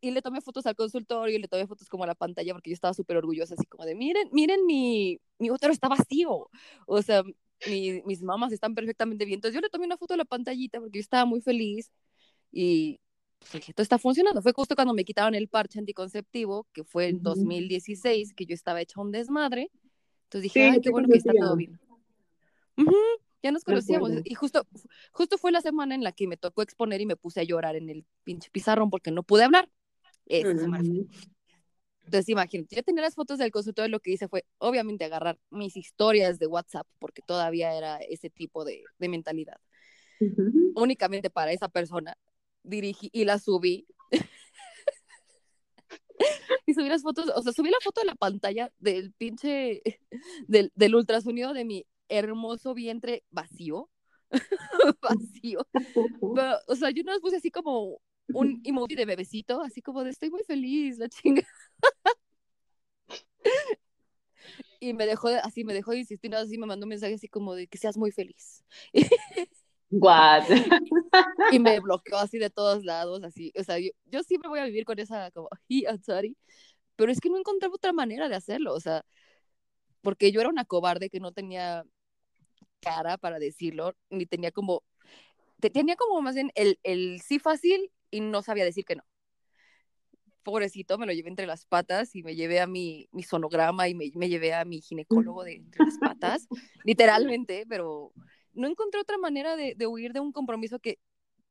[0.03, 2.71] Y le tomé fotos al consultorio y le tomé fotos como a la pantalla porque
[2.71, 6.49] yo estaba súper orgullosa, así como de, miren, miren, mi, mi útero está vacío.
[6.87, 7.23] O sea,
[7.67, 9.37] mi, mis mamás están perfectamente bien.
[9.37, 11.91] Entonces yo le tomé una foto a la pantallita porque yo estaba muy feliz
[12.51, 12.99] y
[13.53, 14.41] esto está funcionando.
[14.41, 18.81] Fue justo cuando me quitaron el parche anticonceptivo, que fue en 2016, que yo estaba
[18.81, 19.71] hecha un desmadre.
[20.25, 21.79] Entonces dije, ay, qué bueno que está todo bien.
[23.43, 24.11] ya nos conocíamos.
[24.23, 24.65] Y justo,
[25.11, 27.75] justo fue la semana en la que me tocó exponer y me puse a llorar
[27.75, 29.69] en el pinche pizarrón porque no pude hablar.
[32.05, 35.77] Entonces, imagínate, yo tenía las fotos del consultorio, lo que hice fue, obviamente, agarrar mis
[35.77, 39.57] historias de WhatsApp, porque todavía era ese tipo de, de mentalidad,
[40.75, 42.17] únicamente para esa persona,
[42.63, 43.87] dirigí y la subí.
[46.65, 49.81] y subí las fotos, o sea, subí la foto de la pantalla del pinche,
[50.47, 53.89] del, del ultrasonido de mi hermoso vientre vacío.
[55.01, 55.67] vacío.
[56.67, 58.01] o sea, yo no puse así como
[58.33, 61.47] un emoji de bebecito, así como de estoy muy feliz, la chinga.
[64.79, 67.55] y me dejó, así me dejó de insistir, así me mandó un mensaje así como
[67.55, 68.63] de que seas muy feliz.
[69.91, 70.45] What?
[71.51, 74.65] y me bloqueó así de todos lados, así, o sea, yo, yo siempre voy a
[74.65, 76.37] vivir con esa como, I'm sorry,
[76.95, 79.03] pero es que no encontraba otra manera de hacerlo, o sea,
[80.01, 81.83] porque yo era una cobarde que no tenía
[82.79, 84.83] cara para decirlo, ni tenía como
[85.69, 89.03] tenía como más bien el, el sí fácil y no sabía decir que no.
[90.43, 93.93] Pobrecito, me lo llevé entre las patas y me llevé a mi, mi sonograma y
[93.93, 96.47] me, me, llevé a mi ginecólogo de entre las patas,
[96.83, 98.11] literalmente, pero
[98.53, 100.99] no encontré otra manera de, de huir de un compromiso que,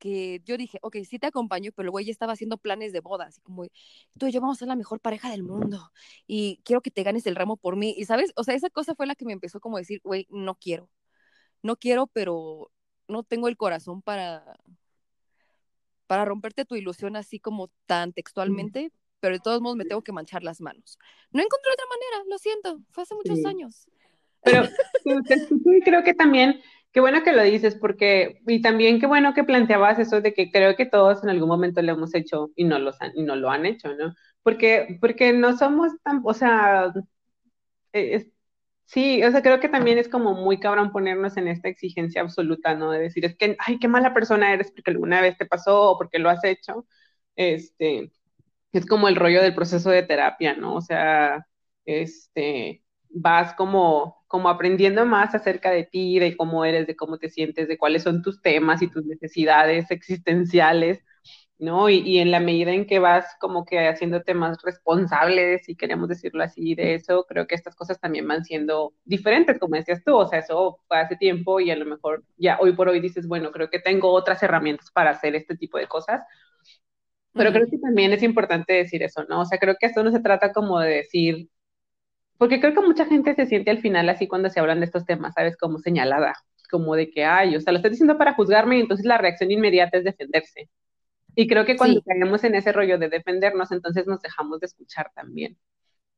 [0.01, 3.01] que yo dije, ok, sí te acompaño, pero el güey ya estaba haciendo planes de
[3.01, 3.65] boda, así como,
[4.17, 5.91] tú y yo vamos a ser la mejor pareja del mundo
[6.25, 7.93] y quiero que te ganes el ramo por mí.
[7.95, 10.25] Y sabes, o sea, esa cosa fue la que me empezó como a decir, güey,
[10.31, 10.89] no quiero,
[11.61, 12.71] no quiero, pero
[13.07, 14.57] no tengo el corazón para,
[16.07, 20.11] para romperte tu ilusión así como tan textualmente, pero de todos modos me tengo que
[20.11, 20.97] manchar las manos.
[21.31, 23.87] No encontré otra manera, lo siento, fue hace muchos años.
[24.43, 24.63] Pero
[25.85, 26.59] creo que también,
[26.91, 30.51] qué bueno que lo dices, porque, y también qué bueno que planteabas eso de que
[30.51, 33.49] creo que todos en algún momento lo hemos hecho y no, los y no lo
[33.49, 34.13] han hecho, ¿no?
[34.43, 36.91] Porque, porque no somos tan, o sea,
[37.93, 38.27] es,
[38.85, 42.75] Sí, o sea, creo que también es como muy cabrón ponernos en esta exigencia absoluta,
[42.75, 42.91] ¿no?
[42.91, 45.97] De decir, es que, ay, qué mala persona eres porque alguna vez te pasó o
[45.97, 46.85] porque lo has hecho.
[47.35, 48.11] Este,
[48.73, 50.75] es como el rollo del proceso de terapia, ¿no?
[50.75, 51.47] O sea,
[51.85, 57.29] este, vas como, como aprendiendo más acerca de ti, de cómo eres, de cómo te
[57.29, 61.01] sientes, de cuáles son tus temas y tus necesidades existenciales
[61.61, 61.89] ¿no?
[61.89, 66.43] Y, en la medida en que vas como que haciéndote más responsable, si queremos decirlo
[66.43, 70.27] así, de eso, creo que estas cosas también van siendo diferentes, como decías tú, o
[70.27, 73.51] sea, eso fue hace tiempo y a lo mejor ya hoy por hoy dices, bueno,
[73.51, 76.21] creo que tengo otras herramientas para hacer este tipo de cosas,
[77.33, 79.41] pero creo que también es importante decir eso, ¿no?
[79.41, 81.47] O sea, creo que esto no se trata como de decir,
[82.41, 85.05] porque creo que mucha gente se siente al final así cuando se hablan de estos
[85.05, 85.55] temas, ¿sabes?
[85.55, 86.33] Como señalada,
[86.71, 89.51] como de que, ay, o sea, lo estás diciendo para juzgarme y entonces la reacción
[89.51, 90.67] inmediata es defenderse.
[91.35, 95.11] Y creo que cuando caemos en ese rollo de defendernos, entonces nos dejamos de escuchar
[95.13, 95.55] también.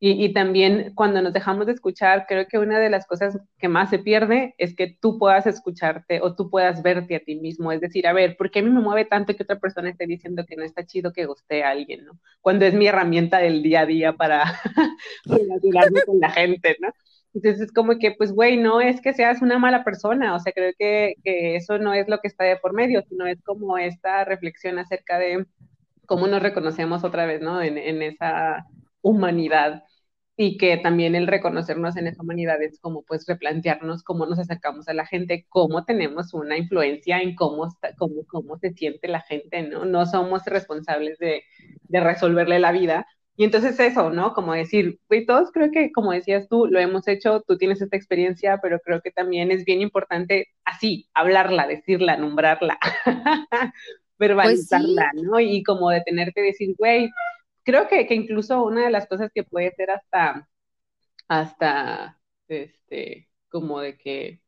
[0.05, 3.69] Y, y, también cuando nos dejamos de escuchar, creo que una de las cosas que
[3.69, 7.71] más se pierde es que tú puedas escucharte o tú puedas verte a ti mismo.
[7.71, 10.05] Es decir, a ver, ¿por qué a mí me mueve tanto que otra persona esté
[10.05, 12.19] diciendo que no está chido que guste a alguien, ¿no?
[12.41, 14.43] Cuando es mi herramienta del día a día para
[15.25, 16.89] relacionarme con la gente, ¿no?
[17.33, 20.51] Entonces es como que, pues, güey, no es que seas una mala persona, o sea,
[20.51, 23.77] creo que, que, eso no es lo que está de por medio, sino es como
[23.77, 25.45] esta reflexión acerca de
[26.07, 27.61] cómo nos reconocemos otra vez, ¿no?
[27.61, 28.65] En, en esa
[29.01, 29.83] humanidad
[30.35, 34.87] y que también el reconocernos en esa humanidad es como pues replantearnos cómo nos acercamos
[34.87, 39.21] a la gente, cómo tenemos una influencia en cómo, está, cómo, cómo se siente la
[39.21, 39.85] gente, ¿no?
[39.85, 41.43] No somos responsables de,
[41.83, 43.05] de resolverle la vida,
[43.35, 44.33] y entonces eso, ¿no?
[44.33, 47.97] Como decir, güey, todos creo que, como decías tú, lo hemos hecho, tú tienes esta
[47.97, 52.77] experiencia, pero creo que también es bien importante así, hablarla, decirla, nombrarla,
[54.19, 55.39] verbalizarla, pues ¿no?
[55.39, 57.09] Y como detenerte y decir, güey,
[57.63, 60.49] creo que, que incluso una de las cosas que puede ser hasta,
[61.27, 64.41] hasta, este, como de que,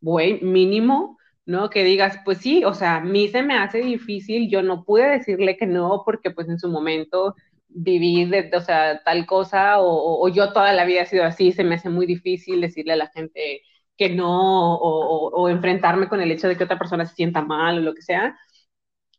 [0.00, 1.70] güey, mínimo, ¿no?
[1.70, 5.08] Que digas, pues sí, o sea, a mí se me hace difícil, yo no pude
[5.08, 7.34] decirle que no porque pues en su momento
[7.68, 11.64] vivir, de, o sea, tal cosa, o, yo toda la vida he sido así, se
[11.64, 13.62] me hace muy difícil decirle a la gente
[13.96, 17.80] que no, o, enfrentarme con el hecho de que otra persona se sienta mal o
[17.82, 18.38] lo que sea.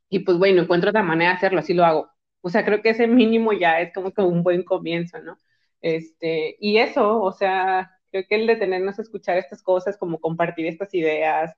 [0.10, 2.10] Y pues bueno, encuentro otra manera de hacerlo, así lo hago.
[2.42, 5.38] O sea, creo que ese mínimo ya es como que un buen comienzo, ¿no?
[5.82, 10.68] Este, y eso, o sea, creo que el detenernos a escuchar estas cosas, como compartir
[10.68, 11.54] estas ideas,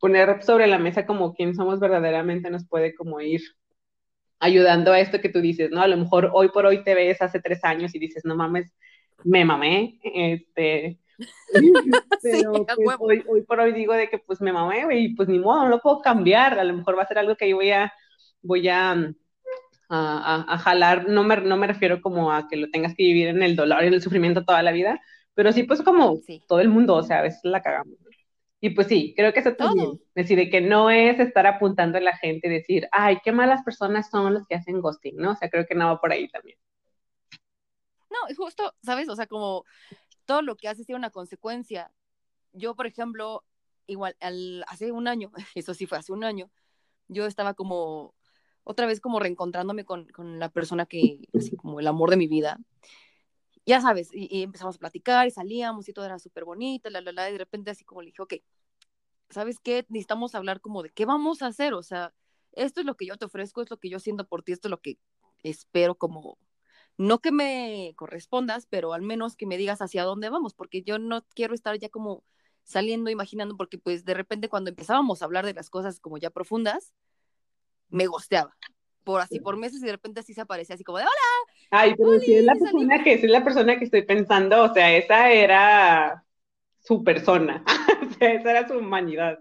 [0.00, 3.40] poner sobre la mesa como quién somos verdaderamente nos puede como ir
[4.40, 5.80] ayudando a esto que tú dices, ¿no?
[5.80, 8.74] A lo mejor hoy por hoy te ves hace tres años y dices, no mames,
[9.22, 10.98] me mamé, este,
[12.22, 15.38] pero pues, hoy, hoy, por hoy digo de que pues me mamé, y pues ni
[15.38, 17.70] modo, no lo puedo cambiar, a lo mejor va a ser algo que yo voy
[17.70, 17.92] a,
[18.42, 19.14] voy a,
[19.94, 23.28] a, a, jalar, no me, no me refiero como a que lo tengas que vivir
[23.28, 25.00] en el dolor y en el sufrimiento toda la vida,
[25.34, 27.98] pero sí pues como todo el mundo, o sea, a veces la cagamos.
[28.64, 30.00] Y pues sí, creo que eso también.
[30.14, 33.32] Es decir, de que no es estar apuntando a la gente y decir, ay, qué
[33.32, 35.32] malas personas son los que hacen ghosting, ¿no?
[35.32, 36.56] O sea, creo que no va por ahí también.
[38.08, 39.08] No, justo, ¿sabes?
[39.08, 39.64] O sea, como
[40.26, 41.90] todo lo que hace tiene una consecuencia.
[42.52, 43.42] Yo, por ejemplo,
[43.88, 46.48] igual, al, hace un año, eso sí fue hace un año,
[47.08, 48.14] yo estaba como,
[48.64, 52.28] otra vez como reencontrándome con, con la persona que, así como el amor de mi
[52.28, 52.58] vida
[53.66, 57.12] ya sabes, y, empezamos a platicar y salíamos y todo era súper bonito, la, la,
[57.12, 58.34] la, y de repente así como le dije, ok,
[59.30, 59.86] ¿sabes qué?
[59.88, 62.12] Necesitamos hablar como de qué vamos a hacer, o sea,
[62.52, 64.68] esto es lo que yo te ofrezco, es lo que yo siento por ti, esto
[64.68, 64.98] es lo que
[65.42, 66.38] espero como,
[66.98, 70.98] no que me correspondas, pero al menos que me digas hacia dónde vamos, porque yo
[70.98, 72.24] no quiero estar ya como
[72.64, 76.30] saliendo, imaginando, porque pues de repente cuando empezábamos a hablar de las cosas como ya
[76.30, 76.92] profundas,
[77.92, 78.54] me gosteaba
[79.04, 81.12] por así por meses y de repente así se aparece así como de hola.
[81.70, 84.96] Ay, pero si es la persona que es la persona que estoy pensando, o sea,
[84.96, 86.24] esa era
[86.80, 87.64] su persona,
[88.10, 89.40] o sea, esa era su humanidad,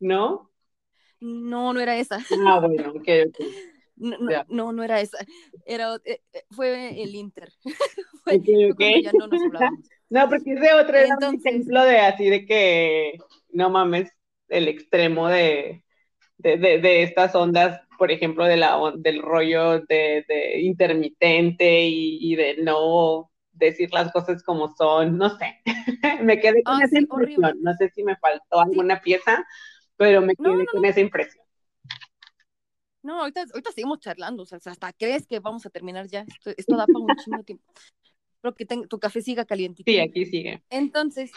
[0.00, 0.50] ¿no?
[1.20, 2.18] No, no era esa.
[2.46, 3.38] Ah, bueno, ok, ok.
[3.94, 4.46] No, no, Ya.
[4.48, 5.18] no, no era esa.
[5.64, 7.52] Era, eh, eh, fue el Inter.
[8.24, 8.76] fue, Ok, fue ok.
[8.78, 9.40] cuando ya no nos.
[10.10, 13.18] No, porque ese otro era un Entonces- ejemplo de así de que,
[13.50, 14.10] no mames,
[14.48, 15.84] el extremo de,
[16.42, 22.18] de, de, de estas ondas, por ejemplo, de la, del rollo de, de intermitente y,
[22.32, 25.60] y de no decir las cosas como son, no sé.
[26.22, 27.30] me quedé con Ay, esa sí, impresión.
[27.42, 27.54] horrible.
[27.62, 29.44] No sé si me faltó alguna pieza,
[29.96, 31.44] pero me No, quedé no, con esa impresión.
[33.02, 36.20] No, ahorita, ahorita seguimos charlando, o sea, hasta crees que vamos a terminar ya.
[36.22, 37.64] Esto, esto da para un chingo tiempo.
[38.36, 39.90] Espero que tu café siga calientito.
[39.92, 40.62] Sí, aquí sigue.
[40.70, 41.32] Entonces,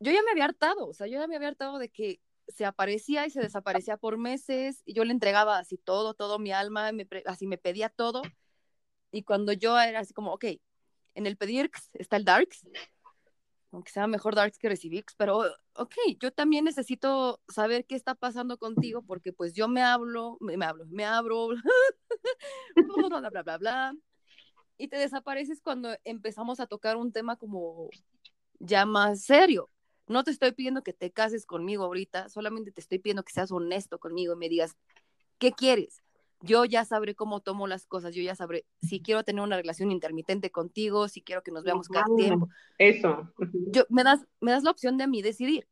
[0.00, 2.64] yo ya me había hartado, o sea, yo ya me había hartado de que se
[2.64, 6.92] aparecía y se desaparecía por meses, y yo le entregaba así todo, todo mi alma,
[6.92, 8.22] me así me pedía todo,
[9.10, 10.44] y cuando yo era así como, ok,
[11.14, 12.66] en el pedir está el Darks,
[13.70, 15.44] aunque sea mejor Darks que recibir, pero
[15.74, 20.56] ok, yo también necesito saber qué está pasando contigo, porque pues yo me hablo, me,
[20.56, 21.48] me hablo, me abro,
[22.76, 23.94] bla, bla, bla, bla, bla,
[24.78, 27.88] y te desapareces cuando empezamos a tocar un tema como
[28.58, 29.70] ya más serio.
[30.12, 33.50] No te estoy pidiendo que te cases conmigo ahorita, solamente te estoy pidiendo que seas
[33.50, 34.76] honesto conmigo y me digas,
[35.38, 36.02] ¿qué quieres?
[36.42, 39.90] Yo ya sabré cómo tomo las cosas, yo ya sabré si quiero tener una relación
[39.90, 42.48] intermitente contigo, si quiero que nos veamos cada tiempo.
[42.78, 43.32] Eso.
[43.68, 45.66] Yo, me, das, me das la opción de a mí decidir.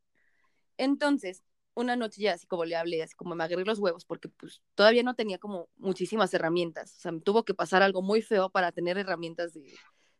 [0.79, 1.43] Entonces,
[1.75, 4.63] una noche ya así como le hablé, así como me agarré los huevos, porque pues
[4.75, 6.97] todavía no tenía como muchísimas herramientas.
[6.97, 9.75] O sea, me tuvo que pasar algo muy feo para tener herramientas de,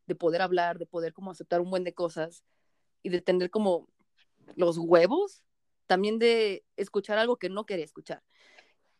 [0.07, 2.45] de poder hablar, de poder como aceptar un buen de cosas
[3.03, 3.89] y de tener como
[4.57, 5.43] los huevos
[5.87, 8.23] también de escuchar algo que no quería escuchar.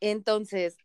[0.01, 0.77] Entonces,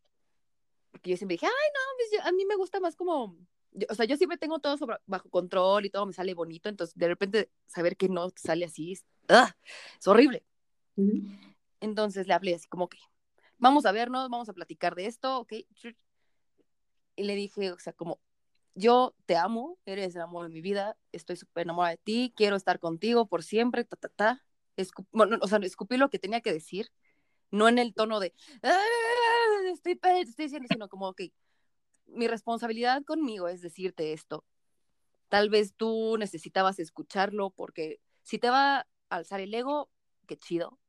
[0.92, 3.38] porque yo siempre dije, ay, no, pues yo- a mí me gusta más como,
[3.72, 6.70] yo- o sea, yo siempre tengo todo sobre- bajo control y todo me sale bonito,
[6.70, 9.56] entonces de repente saber que no sale así es, ¡ah!
[10.00, 10.46] es horrible.
[11.82, 12.98] Entonces le hablé así como que,
[13.58, 15.54] vamos a vernos, vamos a platicar de esto, ¿ok?
[17.18, 18.20] Y le dije, o sea, como,
[18.74, 22.56] yo te amo, eres el amor de mi vida, estoy súper enamorada de ti, quiero
[22.56, 24.45] estar contigo por siempre, ta, ta, ta.
[24.78, 26.90] Escu- bueno, o sea, escupí lo que tenía que decir,
[27.52, 28.34] no en el tono de,
[28.64, 28.78] "Ah,
[29.74, 31.22] estoy, estoy diciendo, sino como, ok,
[32.08, 34.46] mi responsabilidad conmigo es decirte esto.
[35.30, 39.90] Tal vez tú necesitabas escucharlo porque si te va a alzar el ego,
[40.28, 40.80] qué chido.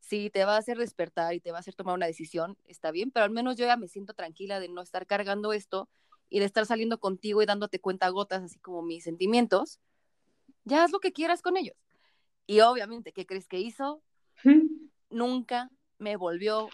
[0.00, 2.90] Si te va a hacer despertar y te va a hacer tomar una decisión, está
[2.90, 5.88] bien, pero al menos yo ya me siento tranquila de no estar cargando esto
[6.28, 9.80] y de estar saliendo contigo y dándote cuenta gotas, así como mis sentimientos.
[10.64, 11.76] Ya haz lo que quieras con ellos.
[12.46, 14.02] Y obviamente, ¿qué crees que hizo?
[15.10, 16.68] Nunca me volvió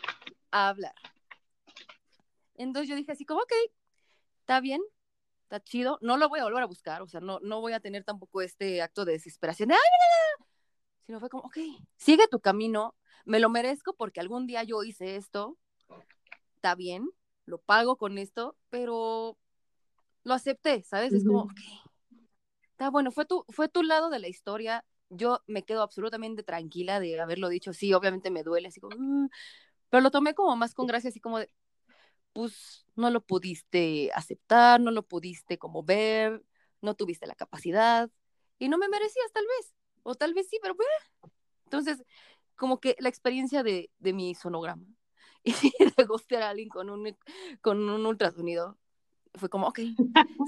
[0.51, 0.95] a hablar.
[2.55, 3.53] Entonces yo dije así como, ok,
[4.41, 4.83] está bien,
[5.45, 7.81] está chido, no lo voy a volver a buscar, o sea, no, no voy a
[7.81, 10.07] tener tampoco este acto de desesperación de, ay, mira,
[10.39, 10.49] mira",
[11.07, 11.57] sino fue como, ok,
[11.97, 12.95] sigue tu camino,
[13.25, 15.59] me lo merezco porque algún día yo hice esto,
[16.57, 17.09] está bien,
[17.47, 19.39] lo pago con esto, pero
[20.25, 21.13] lo acepté, ¿sabes?
[21.13, 21.61] Es como, ok,
[22.71, 27.01] está bueno, fue tu, fue tu lado de la historia, yo me quedo absolutamente tranquila
[27.01, 29.29] de haberlo dicho, sí, obviamente me duele, así como, "Mm",
[29.91, 31.51] pero lo tomé como más con gracia, así como de,
[32.33, 36.43] pues no lo pudiste aceptar, no lo pudiste como ver,
[36.81, 38.11] no tuviste la capacidad
[38.59, 40.91] y no me merecías tal vez, o tal vez sí, pero bueno.
[41.65, 42.05] Entonces,
[42.57, 44.87] como que la experiencia de, de mi sonograma
[45.45, 45.53] y
[45.97, 47.17] de gustear a alguien con un,
[47.61, 48.79] con un ultrasonido
[49.35, 49.81] fue como, ok,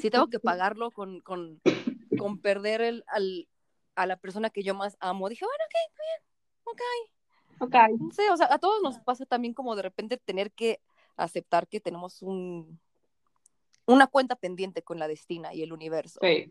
[0.00, 1.60] si tengo que pagarlo con, con,
[2.16, 3.48] con perder el, al,
[3.94, 6.22] a la persona que yo más amo, dije, bueno, ok, bien,
[6.64, 6.80] ok,
[7.60, 8.12] Ok.
[8.12, 10.80] sé, o sea, a todos nos pasa también como de repente tener que
[11.16, 12.80] aceptar que tenemos un
[13.86, 16.50] una cuenta pendiente con la destina y el universo Sí.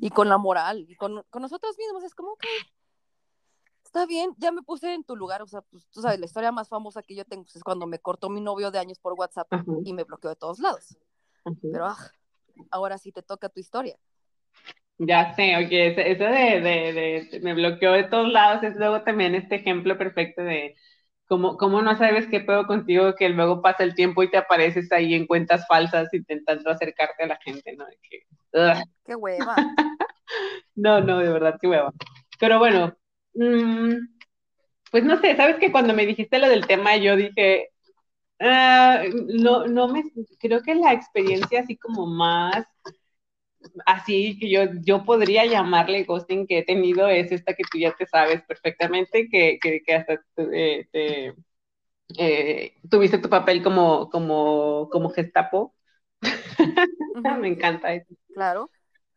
[0.00, 2.02] y con la moral y con, con nosotros mismos.
[2.04, 2.44] Es como, ok,
[3.84, 5.42] está bien, ya me puse en tu lugar.
[5.42, 7.86] O sea, pues tú sabes, la historia más famosa que yo tengo pues, es cuando
[7.86, 10.96] me cortó mi novio de años por WhatsApp Ajá, y me bloqueó de todos lados.
[11.44, 11.56] ajá.
[11.60, 11.98] Pero ah,
[12.70, 13.98] ahora sí te toca tu historia.
[14.98, 19.34] Ya sé, oye, eso, eso de, de, me bloqueó de todos lados, es luego también
[19.34, 20.76] este ejemplo perfecto de
[21.26, 24.90] cómo, cómo no sabes qué pedo contigo, que luego pasa el tiempo y te apareces
[24.92, 27.84] ahí en cuentas falsas intentando acercarte a la gente, ¿no?
[28.08, 28.82] Que.
[29.04, 29.56] Qué hueva.
[30.74, 31.92] No, no, de verdad, qué hueva.
[32.40, 32.96] Pero bueno,
[33.34, 33.94] mm,
[34.90, 37.68] pues no sé, sabes que cuando me dijiste lo del tema, yo dije,
[38.40, 40.04] ah, no, no me,
[40.40, 42.66] creo que la experiencia así como más,
[43.86, 47.94] así que yo, yo podría llamarle ghosting que he tenido es esta que tú ya
[47.96, 50.20] te sabes perfectamente, que, que, que hasta
[50.52, 51.34] eh, te,
[52.18, 55.74] eh, tuviste tu papel como, como, como gestapo.
[57.40, 58.14] Me encanta eso.
[58.32, 58.70] claro.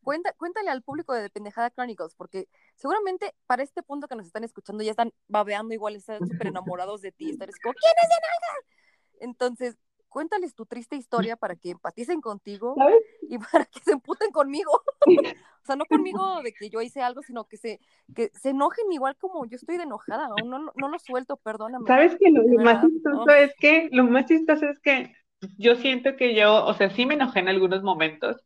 [0.04, 4.44] cuenta, cuéntale al público de Pendejada Chronicles, porque seguramente para este punto que nos están
[4.44, 9.26] escuchando ya están babeando igual, están súper enamorados de ti, están como, ¿quién es de
[9.26, 9.78] Entonces,
[10.10, 12.76] cuéntales tu triste historia para que empaticen contigo
[13.22, 14.72] y para que se emputen conmigo.
[15.08, 17.80] o sea, no conmigo de que yo hice algo, sino que se,
[18.16, 21.86] que se enojen igual como yo estoy de enojada, no, no, lo suelto, perdóname.
[21.88, 25.14] ¿Sabes que lo, más chistoso es que, lo más chistoso es que
[25.58, 28.38] yo siento que yo, o sea, sí me enojé en algunos momentos,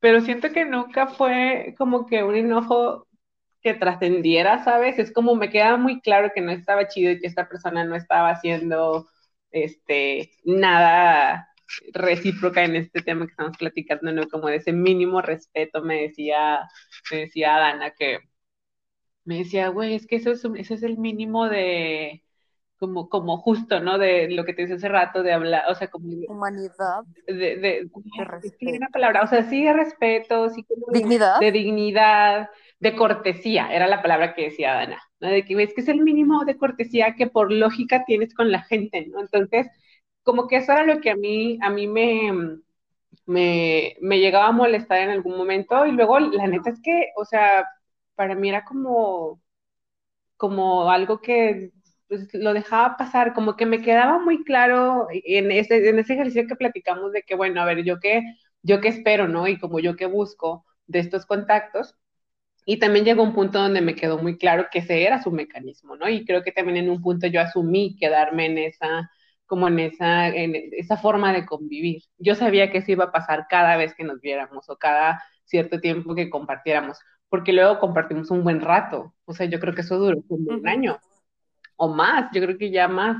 [0.00, 3.06] pero siento que nunca fue como que un enojo
[3.62, 4.98] que trascendiera, ¿sabes?
[4.98, 7.96] Es como me queda muy claro que no estaba chido y que esta persona no
[7.96, 9.06] estaba haciendo
[9.54, 11.48] este, nada
[11.92, 14.28] recíproca en este tema que estamos platicando, ¿no?
[14.28, 16.68] Como de ese mínimo respeto, me decía,
[17.10, 18.18] me decía Dana que,
[19.24, 22.24] me decía, güey, es que eso es, ese es el mínimo de,
[22.78, 23.96] como, como justo, ¿no?
[23.98, 26.08] De lo que te dice hace rato, de hablar, o sea, como...
[26.28, 27.04] Humanidad.
[27.26, 27.90] De, de,
[28.24, 28.76] respeto.
[28.76, 31.40] una palabra, o sea, sí de respeto, sí Dignidad.
[31.40, 35.28] De, dignidad, de cortesía, era la palabra que decía Dana, ¿no?
[35.28, 38.62] De que es que es el mínimo de cortesía que por lógica tienes con la
[38.62, 39.20] gente, ¿no?
[39.20, 39.66] Entonces,
[40.22, 42.32] como que eso era lo que a mí, a mí me,
[43.26, 47.24] me, me llegaba a molestar en algún momento y luego la neta es que, o
[47.24, 47.66] sea,
[48.14, 49.40] para mí era como,
[50.36, 51.72] como algo que
[52.08, 56.46] pues, lo dejaba pasar, como que me quedaba muy claro en ese, en ese ejercicio
[56.48, 58.22] que platicamos de que, bueno, a ver, yo qué,
[58.62, 59.48] yo qué espero, ¿no?
[59.48, 61.94] Y como yo qué busco de estos contactos,
[62.64, 65.96] y también llegó un punto donde me quedó muy claro que ese era su mecanismo,
[65.96, 66.08] ¿no?
[66.08, 69.10] Y creo que también en un punto yo asumí quedarme en esa,
[69.46, 72.02] como en esa, en esa forma de convivir.
[72.18, 75.80] Yo sabía que eso iba a pasar cada vez que nos viéramos o cada cierto
[75.80, 79.14] tiempo que compartiéramos, porque luego compartimos un buen rato.
[79.26, 80.98] O sea, yo creo que eso duró un buen año
[81.76, 82.30] o más.
[82.34, 83.16] Yo creo que ya más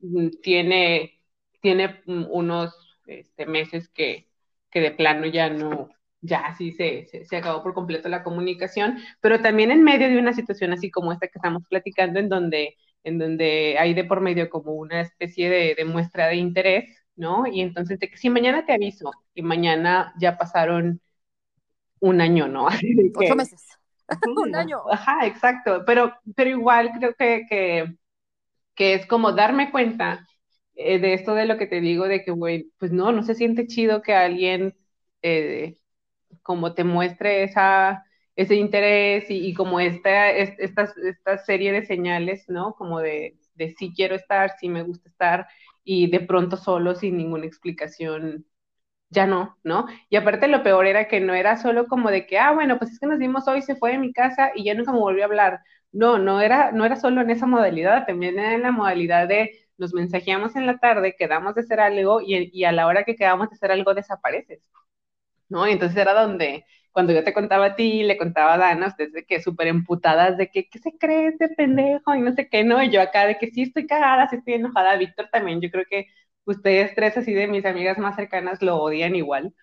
[0.00, 1.20] mm, tiene,
[1.60, 2.74] tiene mm, unos
[3.06, 4.28] este, meses que,
[4.70, 5.90] que de plano ya no,
[6.26, 10.32] ya sí se, se, acabó por completo la comunicación, pero también en medio de una
[10.32, 14.50] situación así como esta que estamos platicando, en donde, en donde hay de por medio
[14.50, 16.84] como una especie de, muestra de interés,
[17.14, 17.46] ¿no?
[17.46, 21.00] Y entonces, de que si mañana te aviso, y mañana ya pasaron
[22.00, 22.66] un año, ¿no?
[23.16, 23.64] Ocho meses.
[24.36, 24.82] un año.
[24.90, 27.96] Ajá, exacto, pero, pero igual creo que, que,
[28.74, 30.26] que es como darme cuenta
[30.74, 33.34] eh, de esto de lo que te digo, de que, güey, pues no, no se
[33.34, 34.76] siente chido que alguien...
[35.22, 35.76] Eh,
[36.42, 38.04] como te muestre esa,
[38.36, 42.74] ese interés y, como esta, esta, esta, serie de señales, ¿no?
[42.74, 45.48] Como de, de sí quiero estar, sí me gusta estar,
[45.84, 48.46] y de pronto solo, sin ninguna explicación,
[49.10, 49.86] ya no, ¿no?
[50.10, 52.92] Y aparte lo peor era que no era solo como de que, ah, bueno, pues
[52.92, 55.22] es que nos vimos hoy, se fue de mi casa y ya nunca me volvió
[55.24, 55.60] a hablar.
[55.92, 59.50] No, no era, no era solo en esa modalidad, también era en la modalidad de
[59.78, 63.16] nos mensajeamos en la tarde, quedamos de hacer algo y, y a la hora que
[63.16, 64.62] quedamos de hacer algo desapareces.
[65.48, 65.66] ¿No?
[65.68, 69.12] Y entonces era donde, cuando yo te contaba a ti, le contaba a Dana, ustedes
[69.12, 72.14] de que súper emputadas, de que, ¿qué se cree este pendejo?
[72.14, 72.82] Y no sé qué, ¿no?
[72.82, 74.96] Y yo acá de que sí estoy cagada, sí estoy enojada.
[74.96, 76.06] Víctor también, yo creo que
[76.44, 79.54] ustedes tres, así de mis amigas más cercanas, lo odian igual.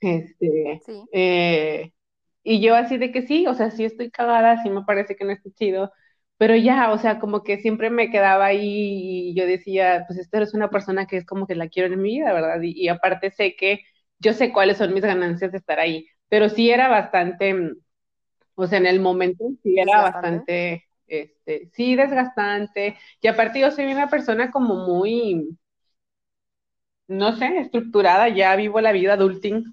[0.00, 1.04] Este, sí.
[1.12, 1.92] Eh,
[2.42, 5.24] y yo así de que sí, o sea, sí estoy cagada, sí me parece que
[5.24, 5.92] no está chido,
[6.38, 10.42] pero ya, o sea, como que siempre me quedaba ahí y yo decía, pues esta
[10.42, 12.60] es una persona que es como que la quiero en mi vida, ¿verdad?
[12.62, 13.80] y aparte sé que
[14.18, 17.76] yo sé cuáles son mis ganancias de estar ahí, pero sí era bastante, mm,
[18.56, 23.86] o sea, en el momento sí era bastante, este, sí desgastante, y aparte yo soy
[23.92, 25.58] una persona como muy,
[27.08, 29.64] no sé, estructurada, ya vivo la vida adulting,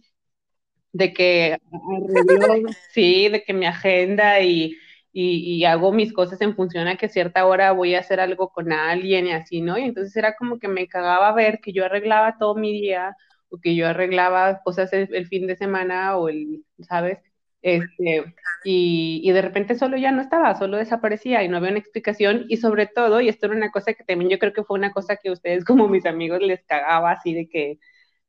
[0.94, 1.58] de que
[2.94, 4.76] sí, de que mi agenda y,
[5.14, 8.50] y, y, hago mis cosas en función a que cierta hora voy a hacer algo
[8.52, 9.78] con alguien y así, ¿no?
[9.78, 13.16] Y entonces era como que me cagaba ver que yo arreglaba todo mi día,
[13.52, 17.20] o que yo arreglaba cosas el, fin de semana o el, ¿sabes?
[17.62, 18.24] Este,
[18.64, 22.46] y, y, de repente solo ya no estaba, solo desaparecía y no había una explicación
[22.50, 24.92] y sobre todo, y esto era una cosa que también yo creo que fue una
[24.92, 27.80] cosa que ustedes como mis amigos les cagaba así de que,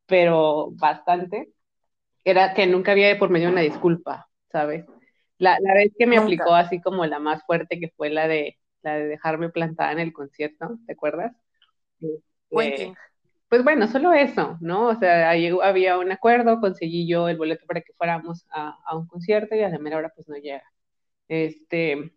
[0.06, 1.48] pero bastante,
[2.24, 4.84] era que nunca había por medio una disculpa, ¿sabes?
[5.38, 8.58] La, la vez que me aplicó así como la más fuerte que fue la de,
[8.82, 11.34] la de dejarme plantada en el concierto, ¿te acuerdas?
[12.50, 12.92] Este,
[13.52, 14.88] pues bueno, solo eso, ¿no?
[14.88, 19.54] O sea, había un acuerdo, conseguí yo el boleto para que fuéramos a, un concierto
[19.54, 20.64] y a la mera hora pues no llega.
[21.28, 22.14] Este,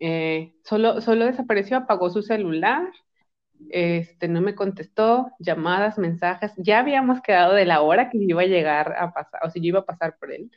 [0.00, 2.90] eh, solo, solo desapareció, apagó su celular,
[3.70, 8.46] este, no me contestó, llamadas, mensajes, ya habíamos quedado de la hora que iba a
[8.46, 10.50] llegar a pasar, o si yo iba a pasar por él.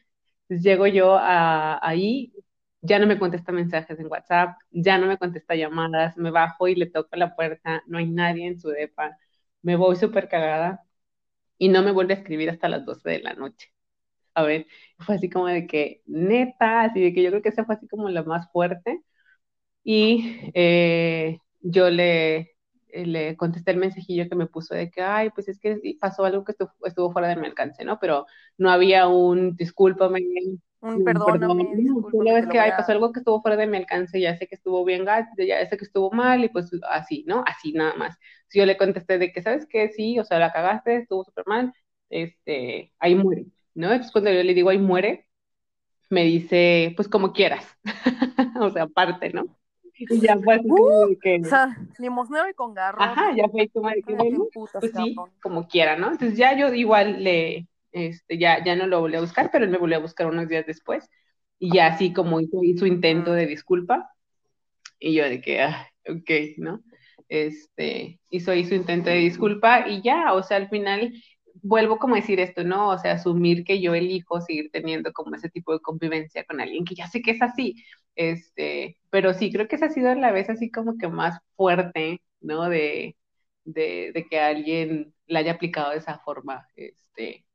[0.49, 2.33] Llego yo a, ahí,
[2.81, 6.75] ya no me contesta mensajes en WhatsApp, ya no me contesta llamadas, me bajo y
[6.75, 9.17] le toco la puerta, no hay nadie en su depa
[9.65, 10.85] me voy súper cagada
[11.57, 13.69] y no me vuelve a escribir hasta las 12 de la noche.
[14.35, 14.67] a ver,
[14.99, 17.87] fue así como de que, neta, así de que yo creo que esa fue así
[17.89, 19.01] como la más fuerte.
[19.83, 22.55] Y eh, yo le,
[22.93, 26.43] le contesté el mensajillo que me puso de que, ay, pues es que pasó algo
[26.43, 26.53] que
[26.85, 27.99] estuvo, fuera de mi alcance, ¿no?
[27.99, 28.25] Pero
[28.57, 30.21] no había un discúlpame,
[30.85, 34.19] un perdóname, perdón, solo es que ay, pasó algo que estuvo fuera de mi alcance,
[34.19, 37.43] ya sé que estuvo bien, ya sé que estuvo mal y pues así, ¿no?
[37.45, 38.17] Así nada más.
[38.47, 39.89] Si yo le contesté de que, ¿sabes qué?
[39.89, 41.73] Sí, o sea, la cagaste, estuvo súper mal,
[42.09, 43.87] este, ahí muere, ¿no?
[43.87, 45.27] Entonces cuando yo le digo ahí muere,
[46.09, 47.65] me dice, pues como quieras,
[48.59, 49.45] o sea, aparte, ¿no?
[49.97, 51.39] Y ya fue así uh, que...
[51.41, 53.01] O sea, limosnero y con garro.
[53.01, 54.15] Ajá, ya fue como de que,
[54.53, 56.11] pues sí, como quiera, ¿no?
[56.11, 59.71] Entonces ya yo igual le, este, ya, ya no lo volví a buscar, pero él
[59.71, 61.09] me volvió a buscar unos días después,
[61.59, 64.11] y ya así como hizo, su intento de disculpa,
[64.99, 66.81] y yo de que, ah, ok, ¿no?
[67.29, 71.13] Este, hizo ahí su intento de disculpa, y ya, o sea, al final
[71.63, 72.89] vuelvo como a decir esto, ¿no?
[72.89, 76.83] O sea, asumir que yo elijo seguir teniendo como ese tipo de convivencia con alguien
[76.85, 77.75] que ya sé que es así,
[78.15, 82.21] este, pero sí, creo que esa ha sido la vez así como que más fuerte,
[82.41, 82.69] ¿no?
[82.69, 83.15] De,
[83.63, 87.45] de, de que alguien la haya aplicado de esa forma, este,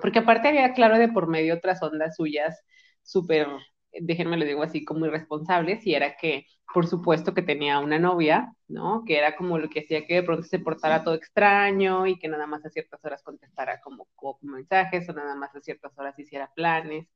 [0.00, 2.64] porque aparte había, claro, de por medio otras ondas suyas
[3.02, 3.48] súper,
[3.92, 8.54] déjenme lo digo así, como irresponsables, y era que por supuesto que tenía una novia,
[8.68, 9.04] ¿no?
[9.06, 12.28] Que era como lo que hacía que de pronto se portara todo extraño y que
[12.28, 14.08] nada más a ciertas horas contestara como,
[14.42, 17.08] mensajes o nada más a ciertas horas hiciera planes,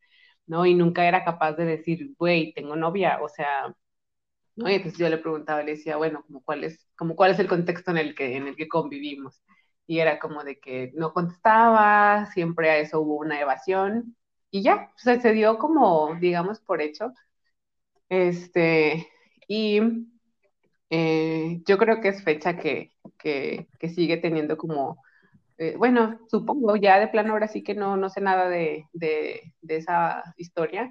[0.47, 0.67] ¿no?
[0.67, 3.75] Y nunca era capaz de decir, güey, tengo novia, o sea,
[4.57, 4.71] ¿no?
[4.71, 7.49] Y entonces yo le preguntaba, le decía, bueno, como cuál es, como cuál es el
[7.49, 9.43] contexto en el que, en el que convivimos.
[9.87, 14.17] Y era como de que no contestaba, siempre a eso hubo una evasión,
[14.51, 17.13] y ya, se dio como, digamos, por hecho.
[18.09, 19.07] Este,
[19.49, 19.81] y
[20.91, 25.03] eh, yo creo que es fecha que, que, sigue teniendo como,
[25.59, 29.55] eh, bueno, supongo ya de plano ahora sí que no, no sé nada de, de,
[29.69, 30.91] esa historia,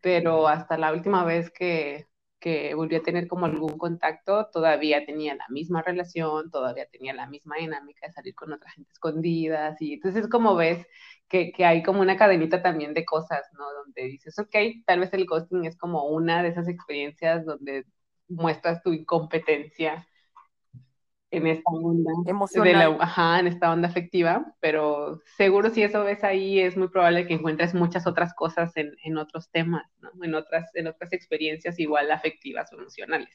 [0.00, 2.06] pero hasta la última vez que,
[2.42, 7.28] que volvió a tener como algún contacto, todavía tenía la misma relación, todavía tenía la
[7.28, 10.86] misma dinámica de salir con otra gente escondidas, y entonces como ves
[11.28, 13.64] que, que, hay como una cadenita también de cosas, ¿no?
[13.84, 14.54] Donde dices, ok,
[14.86, 17.86] tal vez el ghosting es como una de esas experiencias donde
[18.28, 20.06] muestras tu incompetencia
[21.32, 22.96] en esta onda emocional.
[23.00, 27.34] ajá, en esta onda afectiva, pero seguro si eso ves ahí es muy probable que
[27.34, 30.10] encuentres muchas otras cosas en, en otros temas, ¿no?
[30.22, 33.30] En otras, en otras experiencias igual afectivas o emocionales.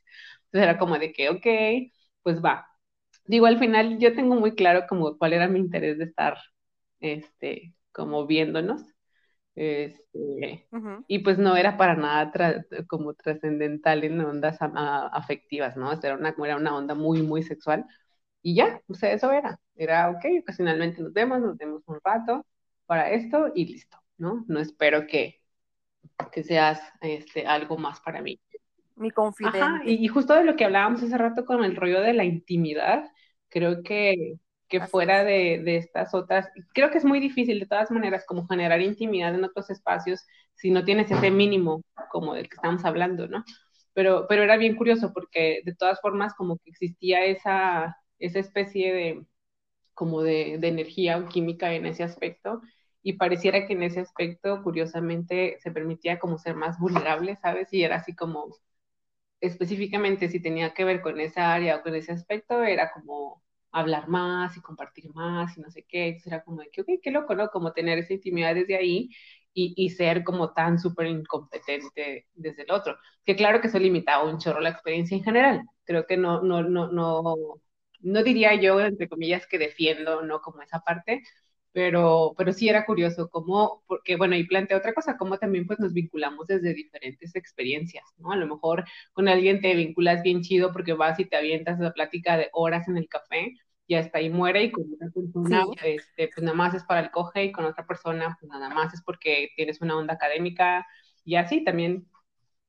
[0.46, 1.92] Entonces era como de que, ok,
[2.24, 2.68] pues va.
[3.26, 6.38] Digo, al final yo tengo muy claro como cuál era mi interés de estar,
[7.00, 8.82] este, como viéndonos.
[9.60, 10.68] Este,
[11.08, 12.32] Y pues no era para nada
[12.88, 15.92] como trascendental en ondas afectivas, ¿no?
[15.92, 17.86] Era una, era una onda muy, muy sexual.
[18.44, 19.60] Y ya, o sea, eso era.
[19.76, 22.46] Era, ok, ocasionalmente nos vemos, nos vemos un rato
[22.86, 24.46] para esto y listo, ¿no?
[24.48, 25.42] No espero que,
[26.32, 28.40] que seas este, algo más para mí.
[28.96, 29.92] Mi confidente.
[29.92, 33.10] y, y justo de lo que hablábamos hace rato con el rollo de la intimidad,
[33.50, 34.38] creo que
[34.68, 38.48] que fuera de, de, estas otras, creo que es muy difícil de todas maneras como
[38.48, 40.26] generar intimidad en otros espacios
[40.56, 43.44] si no tienes ese mínimo como del que estamos hablando, ¿no?
[43.94, 48.94] Pero, pero era bien curioso porque de todas formas como que existía esa, esa especie
[48.94, 49.26] de
[49.94, 52.62] como de, de energía o química en ese aspecto
[53.02, 57.74] y pareciera que en ese aspecto curiosamente se permitía como ser más vulnerable, ¿sabes?
[57.74, 58.56] Y era así como
[59.42, 63.42] específicamente si tenía que ver con esa área o con ese aspecto, era como
[63.80, 66.08] hablar más y compartir más y no sé qué.
[66.08, 67.50] Entonces era como de que, ok, qué loco, ¿no?
[67.50, 69.10] Como tener esa intimidad desde ahí
[69.54, 72.98] y, y ser como tan súper incompetente desde el otro.
[73.26, 75.64] Que claro que eso limitaba un chorro la experiencia en general.
[75.86, 77.36] Creo que no, no, no, no,
[78.02, 80.42] no diría yo, entre comillas, que defiendo, ¿no?
[80.42, 81.24] Como esa parte,
[81.72, 85.80] pero, pero sí era curioso cómo, porque bueno, y plantea otra cosa, cómo también pues
[85.80, 88.32] nos vinculamos desde diferentes experiencias, ¿no?
[88.32, 91.94] A lo mejor con alguien te vinculas bien chido porque vas y te avientas la
[91.94, 93.54] plática de horas en el café,
[93.88, 97.10] y hasta ahí muere, y con otra persona, este, pues nada más es para el
[97.10, 100.86] coge, y con otra persona, pues nada más es porque tienes una onda académica,
[101.24, 102.08] y así también,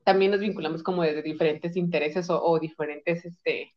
[0.05, 3.75] también nos vinculamos como desde diferentes intereses o, o diferentes este,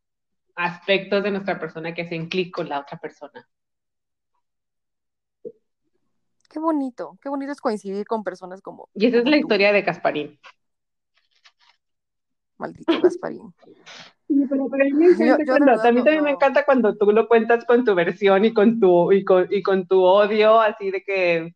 [0.55, 3.47] aspectos de nuestra persona que hacen clic con la otra persona.
[6.49, 8.89] Qué bonito, qué bonito es coincidir con personas como.
[8.93, 10.37] Y esa es la historia de Casparín.
[12.57, 13.53] Maldito Gasparín.
[14.31, 18.45] Sí, pero, a mí, me también me encanta cuando tú lo cuentas con tu versión
[18.45, 21.53] y con tu, y con, y con tu odio, así de que,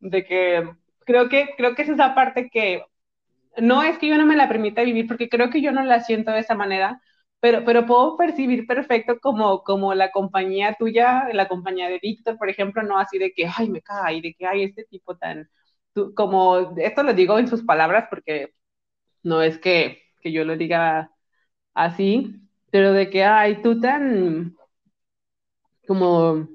[0.00, 0.70] de que
[1.06, 2.84] creo que, creo que es esa parte que
[3.56, 6.00] no es que yo no me la permita vivir, porque creo que yo no la
[6.00, 7.00] siento de esa manera,
[7.40, 12.50] pero, pero puedo percibir perfecto como, como la compañía tuya, la compañía de Víctor, por
[12.50, 15.48] ejemplo, no así de que, ay, me cae, de que hay este tipo tan,
[16.14, 18.54] como, esto lo digo en sus palabras porque
[19.22, 21.13] no es que, que yo lo diga
[21.74, 22.40] así,
[22.70, 24.56] pero de que, ay, tú tan,
[25.86, 26.48] como,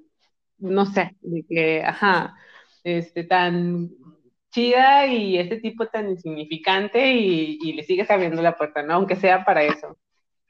[0.58, 2.36] no sé, de que, ajá,
[2.84, 3.91] este, tan
[4.52, 8.96] chida y este tipo tan insignificante y, le sigues abriendo la puerta, ¿no?
[8.96, 9.98] Aunque sea para eso.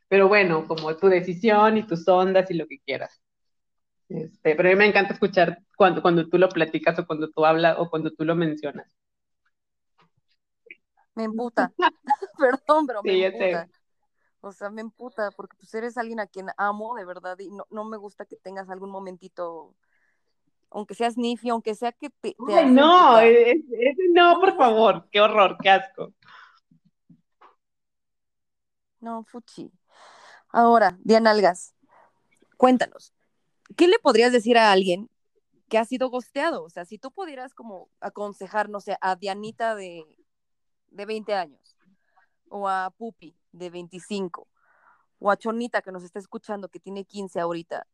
[0.08, 3.22] Pero bueno, como tu decisión y tus ondas y lo que quieras.
[4.08, 7.46] Este, pero a mí me encanta escuchar cuando, cuando tú lo platicas o cuando tú
[7.46, 8.96] hablas o cuando tú lo mencionas.
[11.14, 11.72] Me emputa.
[12.38, 13.68] Perdón, pero me emputa.
[14.42, 17.66] O sea, me emputa porque pues eres alguien a quien amo de verdad y no,
[17.70, 19.76] no me gusta que tengas algún momentito
[20.72, 22.36] aunque seas nifi, aunque sea que te...
[22.48, 26.14] Ay, no, ese no, por favor, qué horror, qué asco.
[29.00, 29.72] No, fuchi.
[30.50, 31.74] Ahora, Diana Algas,
[32.58, 33.14] cuéntanos,
[33.76, 35.10] ¿qué le podrías decir a alguien
[35.70, 36.64] que ha sido gosteado?
[36.64, 40.06] O sea, si tú pudieras como aconsejar, no sé, a Dianita de,
[40.90, 41.78] de 20 años,
[42.50, 44.48] o a Pupi de 25,
[45.20, 47.88] o a Chonita que nos está escuchando que tiene 15 ahorita,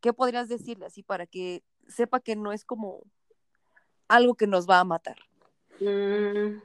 [0.00, 3.02] ¿qué podrías decirle así para que sepa que no es como
[4.08, 5.16] algo que nos va a matar.
[5.80, 6.60] Mm.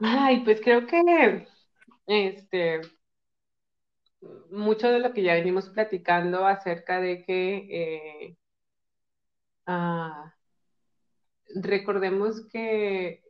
[0.00, 1.46] Ay, pues creo que
[2.06, 2.80] este
[4.50, 8.36] mucho de lo que ya venimos platicando acerca de que eh,
[9.66, 10.34] ah,
[11.54, 13.22] recordemos que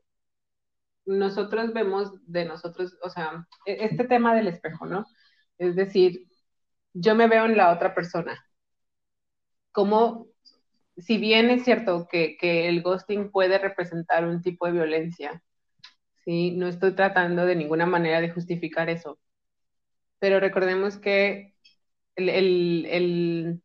[1.05, 5.07] nosotros vemos de nosotros, o sea, e-, este tema del espejo, ¿no?
[5.59, 6.27] Es decir,
[6.95, 8.39] yo me veo en la otra persona,
[9.73, 10.29] como,
[10.97, 12.37] si bien es cierto que,
[12.69, 15.43] el ghosting puede representar un tipo de violencia,
[16.25, 16.53] ¿sí?
[16.53, 19.19] no estoy tratando de ninguna manera de justificar eso,
[20.19, 21.55] pero recordemos que
[22.17, 23.61] el,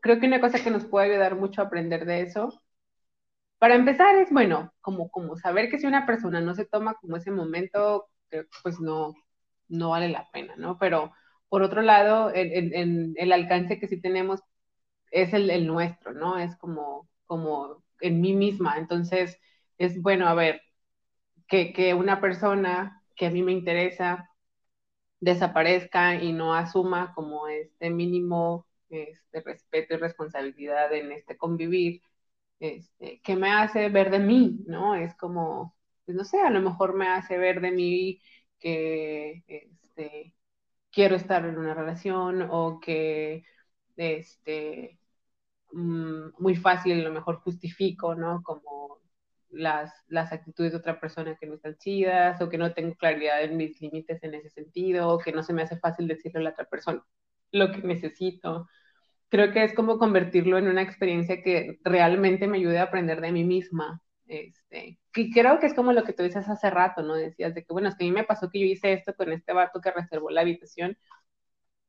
[0.00, 2.62] creo que una cosa que nos puede ayudar mucho a aprender de eso,
[3.62, 7.30] para empezar es, bueno, como, saber que si una persona no se toma como ese
[7.30, 8.08] momento,
[8.64, 9.14] pues no,
[9.68, 10.78] no vale la pena, ¿no?
[10.80, 11.12] Pero
[11.48, 14.40] por otro lado, el, el alcance que sí tenemos
[15.12, 16.38] es el, nuestro, ¿no?
[16.40, 18.78] Es como, como en mí misma.
[18.78, 19.38] Entonces,
[19.78, 20.60] es bueno, a ver,
[21.46, 24.28] que, que una persona que a mí me interesa
[25.20, 32.02] desaparezca y no asuma como este mínimo este respeto y responsabilidad en este convivir,
[32.62, 34.94] este, que me hace ver de mí, ¿no?
[34.94, 38.22] Es como, pues no sé, a lo mejor me hace ver de mí
[38.60, 40.34] que, este,
[40.92, 43.44] quiero estar en una relación o que
[43.96, 44.98] este,
[45.72, 48.42] mm, muy fácil a lo mejor justifico, ¿no?
[48.42, 49.00] Como
[49.50, 53.42] las, las actitudes de otra persona que no están chidas o que no tengo claridad
[53.44, 56.42] en mis límites en ese sentido o que no se me hace fácil decirle a
[56.44, 57.04] la otra persona
[57.52, 58.68] lo que necesito.
[59.32, 63.32] Creo que es como convertirlo en una experiencia que realmente me ayude a aprender de
[63.32, 67.14] mí misma, este, que creo que es como lo que tú dices hace rato, ¿no?
[67.14, 69.32] Decías de que, bueno, es que a mí me pasó que yo hice esto con
[69.32, 70.98] este vato que reservó la habitación,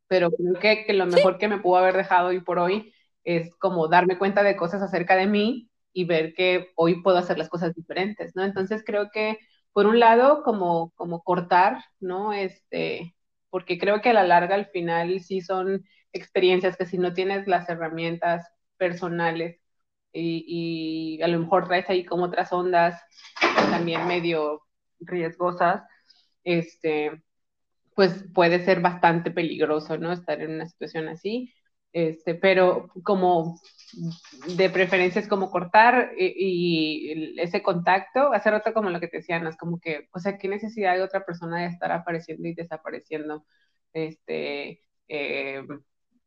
[0.08, 2.94] pero creo que, que lo mejor que me pudo haber dejado hoy por hoy
[3.26, 7.38] es como darme cuenta de cosas acerca de mí y ver que hoy puedo hacer
[7.38, 8.46] las cosas diferentes, ¿no?
[8.46, 9.38] Entonces creo que,
[9.74, 12.32] por un lado, como, como cortar, ¿no?
[12.32, 13.16] Este,
[13.50, 15.84] porque creo que a la larga, al final, sí son
[16.14, 19.60] experiencias que si no tienes las herramientas personales
[20.14, 23.02] y, a lo mejor traes ahí como otras ondas
[23.72, 24.62] también medio
[25.00, 25.84] riesgosas,
[26.44, 27.24] este,
[27.96, 30.12] pues puede ser bastante peligroso, ¿no?
[30.12, 31.54] Estar en una situación así,
[31.94, 33.60] este, pero como
[34.56, 39.46] de preferencia es como cortar y, ese contacto, hacer otro como lo que te decían,
[39.48, 43.46] es como que, o sea, ¿qué necesidad de otra persona de estar apareciendo y desapareciendo?
[43.94, 45.64] Este, eh,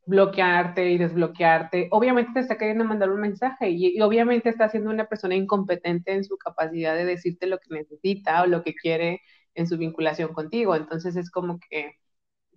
[0.06, 5.06] bloquearte y desbloquearte, obviamente te está queriendo mandar un mensaje y, obviamente está siendo una
[5.08, 9.20] persona incompetente en su capacidad de decirte lo que necesita o lo que quiere
[9.54, 10.76] en su vinculación contigo.
[10.76, 11.96] Entonces es como que,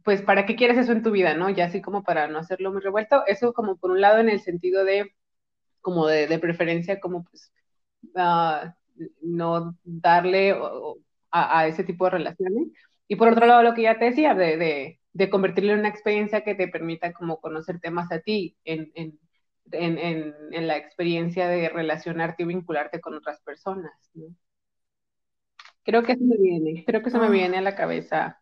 [0.04, 1.50] pues, ¿para qué quieres eso en tu vida, no?
[1.50, 3.26] Ya así como para no hacerlo muy revuelto.
[3.28, 5.12] Eso como por un lado en el sentido de,
[5.82, 7.52] como de, preferencia, como pues,
[8.16, 8.70] uh,
[9.22, 10.56] no darle
[11.32, 12.70] a, ese tipo de relaciones.
[13.08, 15.90] Y por otro lado, lo que ya te decía, de, de de convertirlo en una
[15.90, 19.20] experiencia que te permita como conocerte más a ti en, en,
[19.72, 23.92] en, en la experiencia de relacionarte y vincularte con otras personas.
[25.84, 27.32] Creo que eso me viene, creo que eso me ah.
[27.32, 28.42] viene a la cabeza.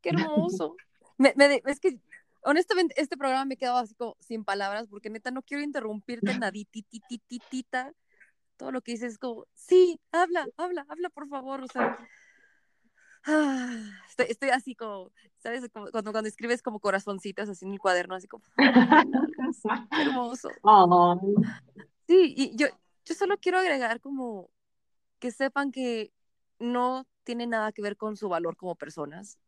[0.00, 0.76] Qué hermoso.
[1.18, 1.98] me, me, es que
[2.42, 6.26] honestamente este programa me he quedado así como sin palabras porque neta no quiero interrumpirte
[6.38, 7.92] nadititititita
[8.56, 11.98] todo lo que dices es como, sí, habla, habla, habla, por favor, o sea,
[13.26, 15.68] ah, estoy, estoy, así como, ¿sabes?
[15.72, 18.42] Como cuando, cuando escribes como corazoncitos así en el cuaderno, así como,
[19.90, 20.50] hermoso.
[20.62, 21.20] Oh.
[22.06, 22.66] Sí, y yo,
[23.04, 24.50] yo solo quiero agregar como
[25.18, 26.12] que sepan que
[26.58, 29.38] no tiene nada que ver con su valor como personas.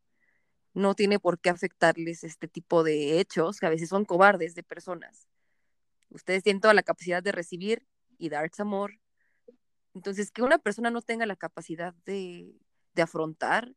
[0.75, 4.63] No tiene por qué afectarles este tipo de hechos que a veces son cobardes de
[4.63, 5.27] personas.
[6.11, 7.87] Ustedes tienen toda la capacidad de recibir
[8.19, 8.99] y dar amor.
[9.95, 12.55] Entonces, que una persona no tenga la capacidad de,
[12.95, 13.75] de afrontar,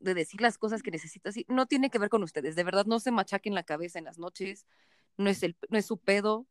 [0.00, 2.56] de decir las cosas que necesita, no tiene que ver con ustedes.
[2.56, 4.66] De verdad, no se machaquen la cabeza en las noches.
[5.16, 6.46] No es, el, no es su pedo.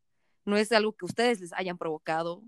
[0.45, 2.43] No es algo que ustedes les hayan provocado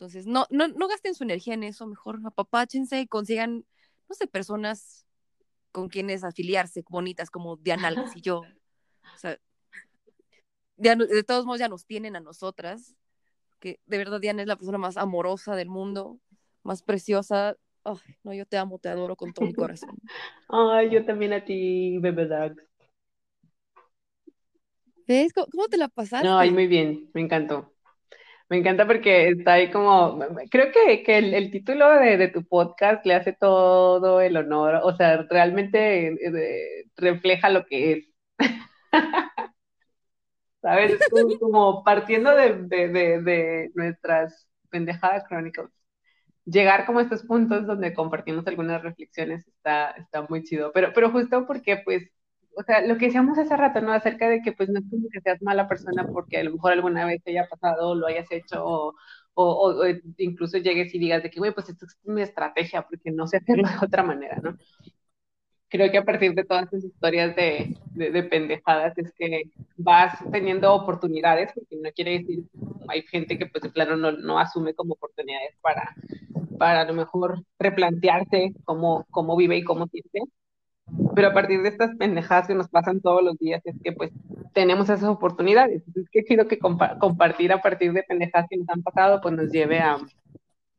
[0.00, 3.66] entonces, no, no, no gasten su energía en eso, mejor apapáchense y consigan,
[4.08, 5.04] no sé, personas
[5.72, 8.38] con quienes afiliarse, bonitas como Diana y yo.
[8.38, 9.38] O sea,
[10.78, 12.96] de todos modos ya nos tienen a nosotras,
[13.58, 16.18] que de verdad Diana es la persona más amorosa del mundo,
[16.62, 17.58] más preciosa.
[17.84, 19.96] Ay, no, yo te amo, te adoro con todo mi corazón.
[20.48, 22.62] Ay, yo también a ti, bebé Dags.
[25.06, 25.32] ¿Ves?
[25.32, 26.28] ¿Cómo, te la pasaste?
[26.28, 27.72] Ay, muy bien, me encantó.
[28.48, 30.18] Me encanta porque está ahí como,
[30.50, 34.94] creo que, que el, título de, de, tu podcast le hace todo el honor, o
[34.96, 38.08] sea, realmente eh, refleja lo que es.
[40.62, 40.98] ¿Sabes?
[41.40, 42.88] Como, partiendo de, de,
[43.22, 45.70] de, nuestras pendejadas crónicas,
[46.44, 51.10] llegar como a estos puntos donde compartimos algunas reflexiones está, está muy chido, pero, pero
[51.10, 52.10] justo porque pues
[52.56, 53.92] o sea, lo que decíamos hace rato, ¿no?
[53.92, 56.72] Acerca de que pues no es como que seas mala persona porque a lo mejor
[56.72, 58.94] alguna vez te haya pasado, lo hayas hecho, o,
[59.34, 59.84] o,
[60.18, 63.38] incluso llegues y digas de que, güey, pues esto es mi estrategia porque no sé
[63.38, 64.56] hacerlo de otra manera, ¿no?
[65.68, 69.44] Creo que a partir de todas esas historias de, de, pendejadas es que
[69.76, 72.44] vas teniendo oportunidades, porque no quiere decir,
[72.88, 75.94] hay gente que pues de plano no, no asume como oportunidades para,
[76.60, 80.20] para a lo mejor replantearse cómo, cómo vive y cómo siente
[81.14, 84.10] pero a partir de estas pendejadas que nos pasan todos los días, es que pues
[84.52, 85.82] tenemos esas oportunidades.
[85.86, 89.50] Entonces, qué chido que compartir a partir de pendejadas que nos han pasado, pues nos
[89.50, 89.98] lleve a,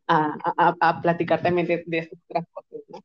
[0.08, 3.00] a, a, platicar también de, de estas otras cosas, ¿no?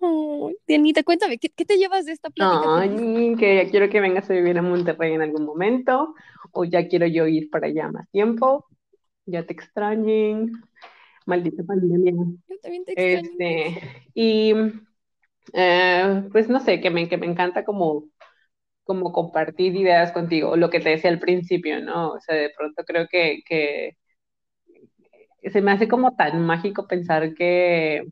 [0.00, 2.78] Oh, Dianita, cuéntame, ¿qué, ¿qué, te llevas de esta plática?
[2.78, 6.14] Ay, que ya quiero que vengas a vivir a Monterrey en algún momento,
[6.52, 8.66] o ya quiero yo ir para allá más tiempo,
[9.28, 10.52] ya te extrañen,
[11.26, 12.12] maldita pandemia.
[12.12, 14.54] Yo también te Este, y
[15.52, 18.08] eh, pues no sé, que me, que me encanta como,
[18.84, 22.12] como compartir ideas contigo, lo que te decía al principio, ¿no?
[22.12, 23.96] O sea, de pronto creo que, que
[25.50, 28.04] se me hace como tan mágico pensar que,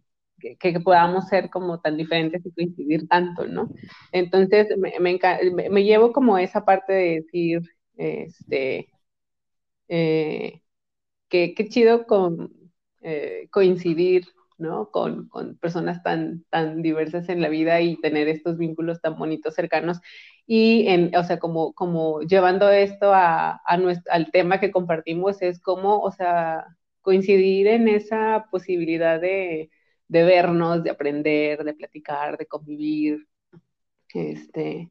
[0.61, 3.71] que, podamos ser como tan diferentes y coincidir tanto, ¿no?
[4.13, 5.19] Entonces, me, me,
[5.71, 7.63] me llevo como esa parte de decir,
[7.97, 8.89] este,
[9.89, 10.63] eh,
[11.29, 12.53] que qué chido con,
[13.03, 14.27] eh, coincidir
[14.59, 14.91] ¿no?
[14.91, 19.55] Con, con, personas tan, tan diversas en la vida y tener estos vínculos tan bonitos,
[19.55, 20.01] cercanos.
[20.47, 25.43] Y, en, o sea, como, como llevando esto a, a nuestro, al tema que compartimos,
[25.43, 26.67] es como, o sea,
[27.03, 29.71] coincidir en esa posibilidad de,
[30.09, 33.27] de vernos, de aprender, de platicar, de convivir,
[34.15, 34.91] este,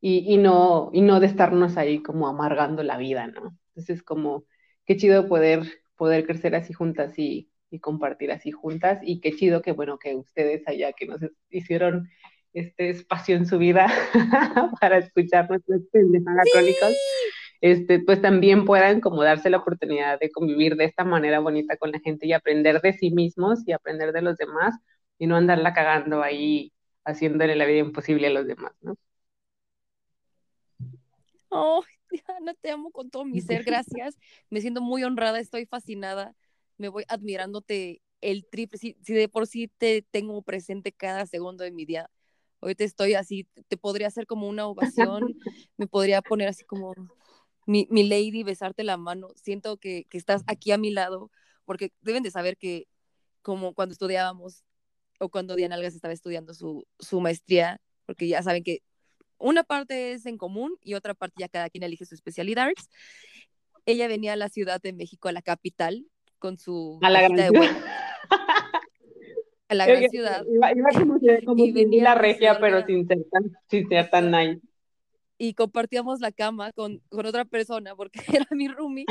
[0.00, 3.56] y, y, no, y no de estarnos ahí como amargando la vida, ¿no?
[3.70, 4.44] Entonces, como,
[4.86, 5.64] qué chido poder
[5.96, 7.50] poder crecer así juntas y,
[7.82, 9.00] compartir así juntas.
[9.02, 12.08] Y qué chido que, bueno, que ustedes allá que nos hicieron
[12.54, 13.86] este espacio en su vida
[14.80, 16.46] para escuchar nuestras pendejadas
[17.60, 21.90] este, pues también puedan como darse la oportunidad de convivir de esta manera bonita con
[21.92, 24.74] la gente y aprender de sí mismos y aprender de los demás
[25.18, 26.72] y no andarla cagando ahí
[27.04, 28.96] haciéndole la vida imposible a los demás, ¿no?
[31.50, 31.82] Oh,
[32.26, 33.64] Diana, te amo con todo mi ser,
[34.04, 34.16] gracias.
[34.50, 36.34] Me siento muy honrada, estoy fascinada,
[36.78, 41.70] me voy admirándote el triple, si, de por sí te tengo presente cada segundo de
[41.70, 42.10] mi día,
[42.60, 45.36] hoy te estoy así, te podría hacer como una ovación,
[45.76, 46.94] me podría poner así como
[47.66, 51.30] mi, mi lady, besarte la mano, siento que, que estás aquí a mi lado,
[51.64, 52.88] porque deben de saber que
[53.42, 54.64] como cuando estudiábamos
[55.20, 58.82] o cuando Diana Algas estaba estudiando su, su maestría, porque ya saben que
[59.38, 62.68] una parte es en común y otra parte ya cada quien elige su especialidad.
[63.84, 66.06] Ella venía a la Ciudad de México, a la capital,
[66.38, 66.98] con su...
[67.02, 67.84] A la gran ciudad.
[69.68, 70.44] a la gran ciudad.
[70.46, 70.72] Iba,
[71.44, 74.60] como, y venía la regia, pero sin ser tan, sin ser tan nice.
[75.38, 79.04] Y compartíamos la cama con, con otra persona, porque era mi roomie,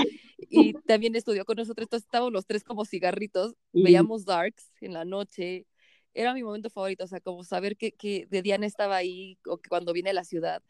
[0.50, 1.86] y también estudió con nosotros.
[1.86, 5.68] Entonces estábamos los tres como cigarritos, veíamos Darks en la noche,
[6.16, 9.58] era mi momento favorito, o sea, como saber que, que de Diana estaba ahí o
[9.58, 10.64] que cuando viene a la ciudad,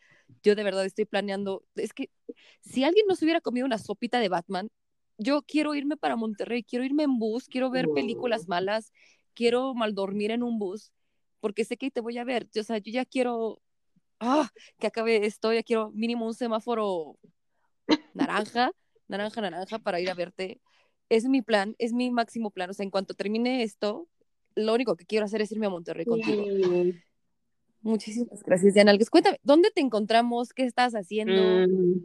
[0.43, 2.09] yo de verdad estoy planeando, es que
[2.61, 4.69] si alguien no se hubiera comido una sopita de Batman,
[5.17, 8.91] yo quiero irme para Monterrey, quiero irme en bus, quiero ver películas malas,
[9.33, 10.91] quiero mal dormir en un bus,
[11.39, 13.61] porque sé que te voy a ver, o sea, yo ya quiero
[14.19, 14.49] ah,
[14.79, 17.17] que acabe esto, ya quiero mínimo un semáforo
[18.13, 18.71] naranja,
[19.07, 20.61] naranja, naranja para ir a verte.
[21.09, 22.69] Es mi plan, es mi máximo plan.
[22.69, 24.07] O sea, en cuanto termine esto,
[24.55, 26.43] lo único que quiero hacer es irme a Monterrey contigo.
[27.81, 30.53] Muchísimas gracias, Diana Cuéntame, ¿dónde te encontramos?
[30.53, 31.67] ¿Qué estás haciendo?
[31.67, 31.99] Mm,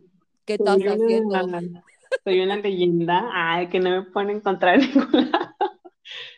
[0.44, 1.30] ¿Qué estás haciendo?
[2.24, 3.30] soy una leyenda.
[3.32, 5.54] Ay, que no me pueden encontrar en ningún lado.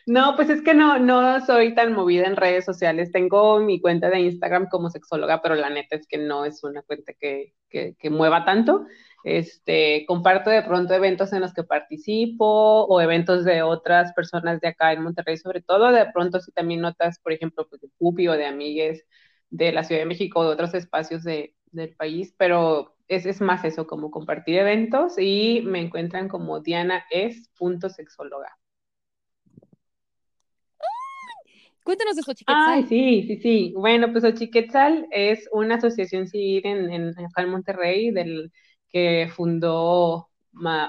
[0.05, 3.11] No, pues es que no, no soy tan movida en redes sociales.
[3.11, 6.81] Tengo mi cuenta de Instagram como sexóloga, pero la neta es que no es una
[6.81, 8.85] cuenta que, que, que mueva tanto.
[9.23, 14.67] Este, comparto de pronto eventos en los que participo o eventos de otras personas de
[14.67, 15.91] acá en Monterrey, sobre todo.
[15.91, 19.05] De pronto si también notas, por ejemplo, pues, de Pupi o de amigues
[19.49, 23.39] de la Ciudad de México o de otros espacios de, del país, pero es, es,
[23.39, 28.57] más eso, como compartir eventos y me encuentran como Diana es punto sexóloga.
[31.83, 32.63] Cuéntanos de Xochiquetzal.
[32.65, 33.73] Ay, sí, sí, sí.
[33.75, 38.51] Bueno, pues Xochiquetzal es una asociación civil en, en, en Monterrey del,
[38.93, 40.29] que fundó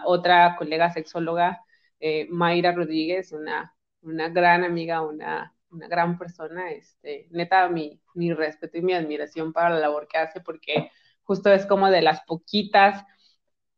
[0.05, 1.64] otra colega sexóloga,
[1.98, 6.70] eh, Mayra Rodríguez, una, una gran amiga, una, una gran persona.
[6.70, 10.90] Este, neta, mi, mi respeto y mi admiración para la labor que hace, porque
[11.24, 13.05] justo es como de las poquitas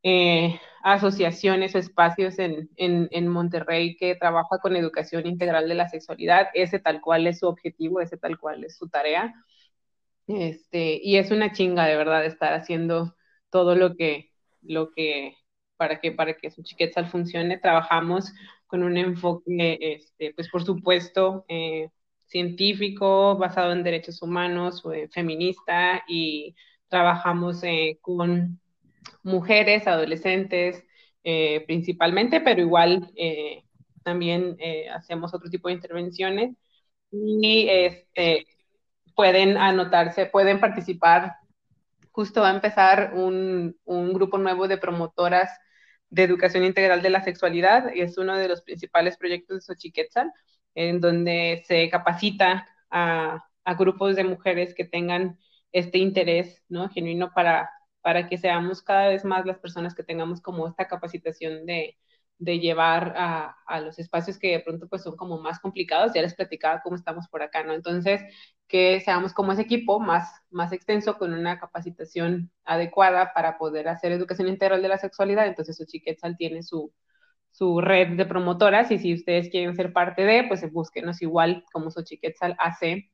[0.02, 5.88] eh, asociaciones o espacios en, en, en, Monterrey que trabaja con educación integral de la
[5.88, 6.48] sexualidad.
[6.54, 9.34] Ese tal cual es su objetivo, ese tal cual es su tarea.
[10.28, 13.15] Este, y es una chinga de verdad estar haciendo
[13.50, 14.30] todo lo que,
[14.62, 15.36] lo que,
[15.76, 17.58] para que, para que su chiquetzal funcione.
[17.58, 18.32] Trabajamos
[18.66, 21.90] con un enfoque, este, pues por supuesto, eh,
[22.26, 26.54] científico, basado en derechos humanos, eh, feminista, y
[26.88, 28.60] trabajamos eh, con
[29.22, 30.84] mujeres, adolescentes,
[31.24, 33.62] eh, principalmente, pero igual eh,
[34.04, 36.54] también eh, hacemos otro tipo de intervenciones
[37.10, 38.46] y este,
[39.14, 41.32] pueden anotarse, pueden participar.
[42.16, 45.50] Justo va a empezar un, un grupo nuevo de promotoras
[46.08, 50.32] de educación integral de la sexualidad, es uno de los principales proyectos de Xochiquetzal,
[50.74, 55.38] en donde se capacita a, a grupos de mujeres que tengan
[55.72, 56.88] este interés ¿no?
[56.88, 57.70] genuino para
[58.00, 61.98] para que seamos cada vez más las personas que tengamos como esta capacitación de,
[62.38, 66.22] de llevar a, a, los espacios que de pronto pues son como más complicados, ya
[66.22, 67.72] les platicaba cómo estamos por acá, ¿no?
[67.72, 68.22] Entonces,
[68.68, 74.12] que seamos como ese equipo más, más extenso con una capacitación adecuada para poder hacer
[74.12, 76.92] educación integral de la sexualidad, entonces Uchiquetzal tiene su,
[77.56, 81.90] su red de promotoras y si ustedes quieren ser parte de, pues búsquenos igual como
[81.90, 83.10] Xochiquetzal hace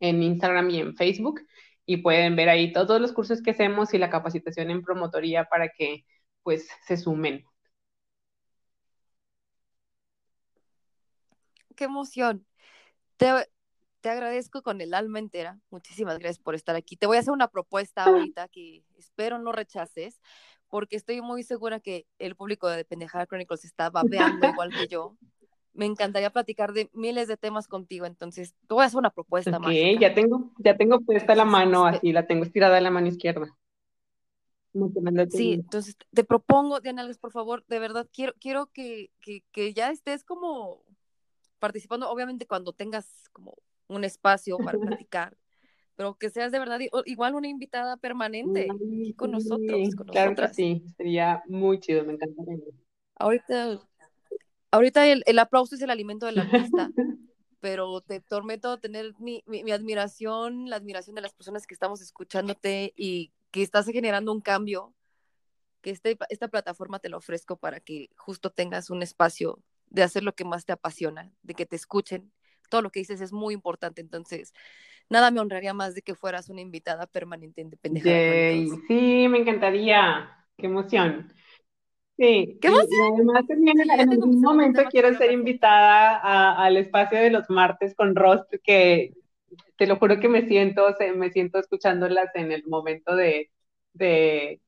[0.00, 1.40] en Instagram y en Facebook
[1.86, 5.70] y pueden ver ahí todos los cursos que hacemos y la capacitación en promotoría para
[5.70, 6.04] que
[6.42, 7.44] pues se sumen.
[11.74, 12.46] Qué emoción.
[13.16, 13.30] Te,
[14.00, 15.60] te agradezco con el alma entera.
[15.70, 16.96] Muchísimas gracias por estar aquí.
[16.96, 20.20] Te voy a hacer una propuesta ahorita que espero no rechaces,
[20.68, 25.16] porque estoy muy segura que el público de Pendejada Chronicles está babeando igual que yo
[25.74, 29.58] me encantaría platicar de miles de temas contigo, entonces te voy a hacer una propuesta
[29.58, 29.74] más.
[30.00, 33.56] ya tengo, ya tengo puesta la mano así, la tengo estirada en la mano izquierda.
[35.30, 39.90] Sí, entonces te propongo, Diana por favor, de verdad, quiero, quiero que, que, que, ya
[39.90, 40.83] estés como
[41.64, 43.56] participando, obviamente cuando tengas como
[43.88, 45.34] un espacio para platicar,
[45.96, 48.68] pero que seas de verdad igual una invitada permanente
[49.16, 49.94] con nosotros.
[49.96, 52.58] Con claro que sí, sería muy chido, me encantaría.
[53.14, 53.80] Ahorita
[54.72, 56.90] ahorita el, aplauso es el alimento del artista,
[57.60, 59.42] pero te prometo tener mi,
[59.72, 64.92] admiración, la admiración de las personas que estamos escuchándote y que estás generando un cambio,
[65.80, 69.62] que este, esta plataforma te lo ofrezco para que justo tengas un espacio
[69.94, 72.32] de hacer lo que más te apasiona, de que te escuchen.
[72.68, 74.52] Todo lo que dices es muy importante, entonces
[75.08, 78.66] nada me honraría más de que fueras una invitada permanente independiente.
[78.88, 80.30] Sí, me encantaría.
[80.56, 81.32] Qué emoción.
[82.16, 87.48] Sí, ¿Qué y, además también en, algún momento quiero ser invitada al espacio de los
[87.48, 89.14] martes con Rost, que
[89.76, 93.50] te lo juro que me siento, me siento escuchándolas en el momento de,
[93.92, 94.60] de,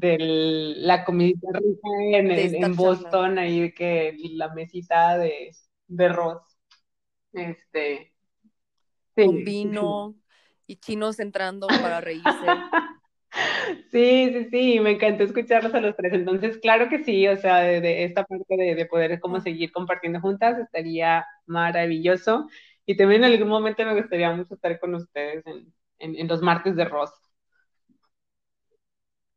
[0.00, 5.50] la comida rica en, en, Boston, ahí que la mesita de,
[5.86, 6.42] de Ross.
[7.32, 8.14] Este,
[9.14, 10.14] Con vino
[10.66, 12.26] y chinos entrando para reírse.
[13.90, 16.12] Sí, sí, sí, me encantó escucharlos a los tres.
[16.14, 20.58] Entonces, claro que sí, o sea, de, esta parte de, poder como seguir compartiendo juntas
[20.58, 22.48] estaría maravilloso.
[22.86, 26.76] Y también en algún momento me gustaría mucho estar con ustedes en, en, los martes
[26.76, 27.10] de Ross.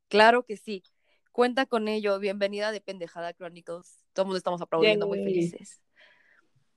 [0.10, 0.84] Claro que sí.
[1.32, 2.20] Cuenta con ello.
[2.20, 4.04] Bienvenida de Pendejada Chronicles.
[4.14, 5.82] Todos estamos aplaudiendo muy felices.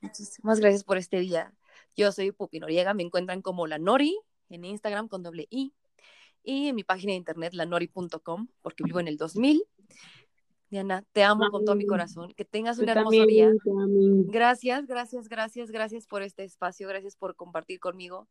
[0.02, 1.54] Muchísimas gracias por este día.
[1.96, 2.92] Yo soy Pupi Noriega.
[2.92, 4.18] Me encuentran como la Nori
[4.50, 5.72] en Instagram con doble I.
[6.44, 9.62] Y en mi página de internet, lanori.com, porque vivo en el 2000.
[10.68, 12.34] Diana, te amo con todo mi corazón.
[12.34, 13.50] Que tengas un hermoso día.
[13.64, 14.26] también.
[14.26, 18.28] Gracias, gracias, gracias, gracias por este espacio, gracias por compartir conmigo.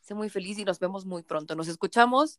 [0.00, 1.56] Soy muy feliz y nos vemos muy pronto.
[1.56, 2.38] Nos escuchamos.